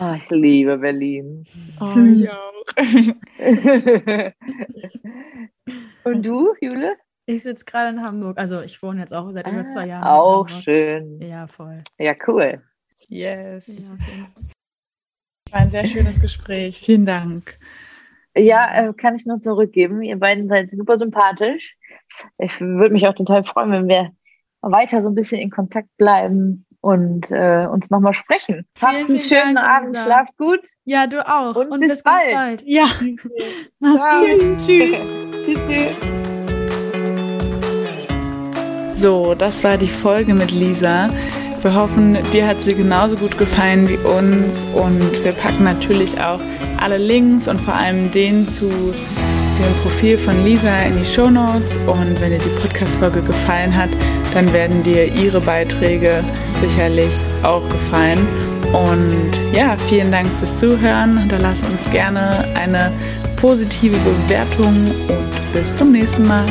Oh, 0.00 0.14
ich 0.16 0.28
liebe 0.30 0.78
Berlin. 0.78 1.44
Oh, 1.80 1.94
ich 1.96 2.28
auch. 2.28 2.64
Und 6.04 6.26
du, 6.26 6.54
Jule? 6.60 6.96
Ich 7.26 7.42
sitze 7.42 7.64
gerade 7.64 7.96
in 7.96 8.02
Hamburg. 8.02 8.38
Also 8.38 8.62
ich 8.62 8.82
wohne 8.82 9.00
jetzt 9.00 9.12
auch 9.14 9.30
seit 9.30 9.46
ah, 9.46 9.50
über 9.50 9.66
zwei 9.66 9.86
Jahren. 9.86 10.04
Auch 10.04 10.48
schön. 10.48 11.20
Ja, 11.20 11.46
voll. 11.46 11.82
Ja, 11.98 12.14
cool. 12.26 12.62
Yes. 13.08 13.66
Ja, 13.68 13.92
okay. 13.92 14.26
War 15.52 15.60
ein 15.60 15.70
sehr 15.70 15.86
schönes 15.86 16.20
Gespräch. 16.20 16.78
Vielen 16.78 17.06
Dank. 17.06 17.58
Ja, 18.36 18.88
äh, 18.88 18.92
kann 18.92 19.14
ich 19.14 19.26
nur 19.26 19.40
zurückgeben. 19.40 20.02
Ihr 20.02 20.18
beiden 20.18 20.48
seid 20.48 20.70
super 20.72 20.98
sympathisch. 20.98 21.76
Ich 22.38 22.60
würde 22.60 22.92
mich 22.92 23.06
auch 23.06 23.14
total 23.14 23.44
freuen, 23.44 23.70
wenn 23.70 23.88
wir 23.88 24.10
weiter 24.60 25.02
so 25.02 25.08
ein 25.08 25.14
bisschen 25.14 25.40
in 25.40 25.50
Kontakt 25.50 25.88
bleiben 25.96 26.65
und 26.86 27.32
äh, 27.32 27.66
uns 27.66 27.90
nochmal 27.90 28.14
sprechen. 28.14 28.64
Habt 28.80 28.94
einen 28.94 29.18
schönen 29.18 29.56
Dank, 29.56 29.68
Abend, 29.68 29.88
Lisa. 29.88 30.04
schlaft 30.04 30.36
gut. 30.36 30.60
Ja, 30.84 31.08
du 31.08 31.26
auch. 31.26 31.56
Und, 31.56 31.72
und 31.72 31.80
bis, 31.80 31.88
bis 31.88 32.02
bald. 32.04 32.32
bald. 32.32 32.62
Ja, 32.64 32.84
mach's 33.80 34.04
gut. 34.04 34.58
Tschüss. 34.58 35.16
tschüss. 35.44 35.58
tschüss. 35.66 35.90
So, 38.94 39.34
das 39.34 39.64
war 39.64 39.76
die 39.76 39.88
Folge 39.88 40.32
mit 40.32 40.52
Lisa. 40.52 41.10
Wir 41.60 41.74
hoffen, 41.74 42.18
dir 42.32 42.46
hat 42.46 42.60
sie 42.60 42.76
genauso 42.76 43.16
gut 43.16 43.36
gefallen 43.36 43.88
wie 43.88 43.96
uns 43.96 44.64
und 44.66 45.24
wir 45.24 45.32
packen 45.32 45.64
natürlich 45.64 46.20
auch 46.20 46.38
alle 46.80 46.98
Links 46.98 47.48
und 47.48 47.60
vor 47.60 47.74
allem 47.74 48.12
den 48.12 48.46
zu 48.46 48.70
dem 49.58 49.72
Profil 49.82 50.18
von 50.18 50.44
Lisa 50.44 50.82
in 50.82 50.96
die 50.98 51.04
Show 51.04 51.30
Notes 51.30 51.78
und 51.86 52.20
wenn 52.20 52.30
dir 52.30 52.38
die 52.38 52.60
Podcast-Folge 52.60 53.22
gefallen 53.22 53.74
hat, 53.74 53.90
dann 54.34 54.52
werden 54.52 54.82
dir 54.82 55.12
ihre 55.14 55.40
Beiträge 55.40 56.22
sicherlich 56.60 57.14
auch 57.42 57.66
gefallen. 57.68 58.26
Und 58.72 59.30
ja, 59.52 59.76
vielen 59.88 60.10
Dank 60.12 60.26
fürs 60.38 60.58
Zuhören. 60.58 61.18
Hinterlass 61.18 61.62
uns 61.62 61.88
gerne 61.90 62.46
eine 62.54 62.92
positive 63.36 63.96
Bewertung 63.98 64.74
und 65.08 65.52
bis 65.52 65.76
zum 65.76 65.92
nächsten 65.92 66.26
Mal. 66.26 66.46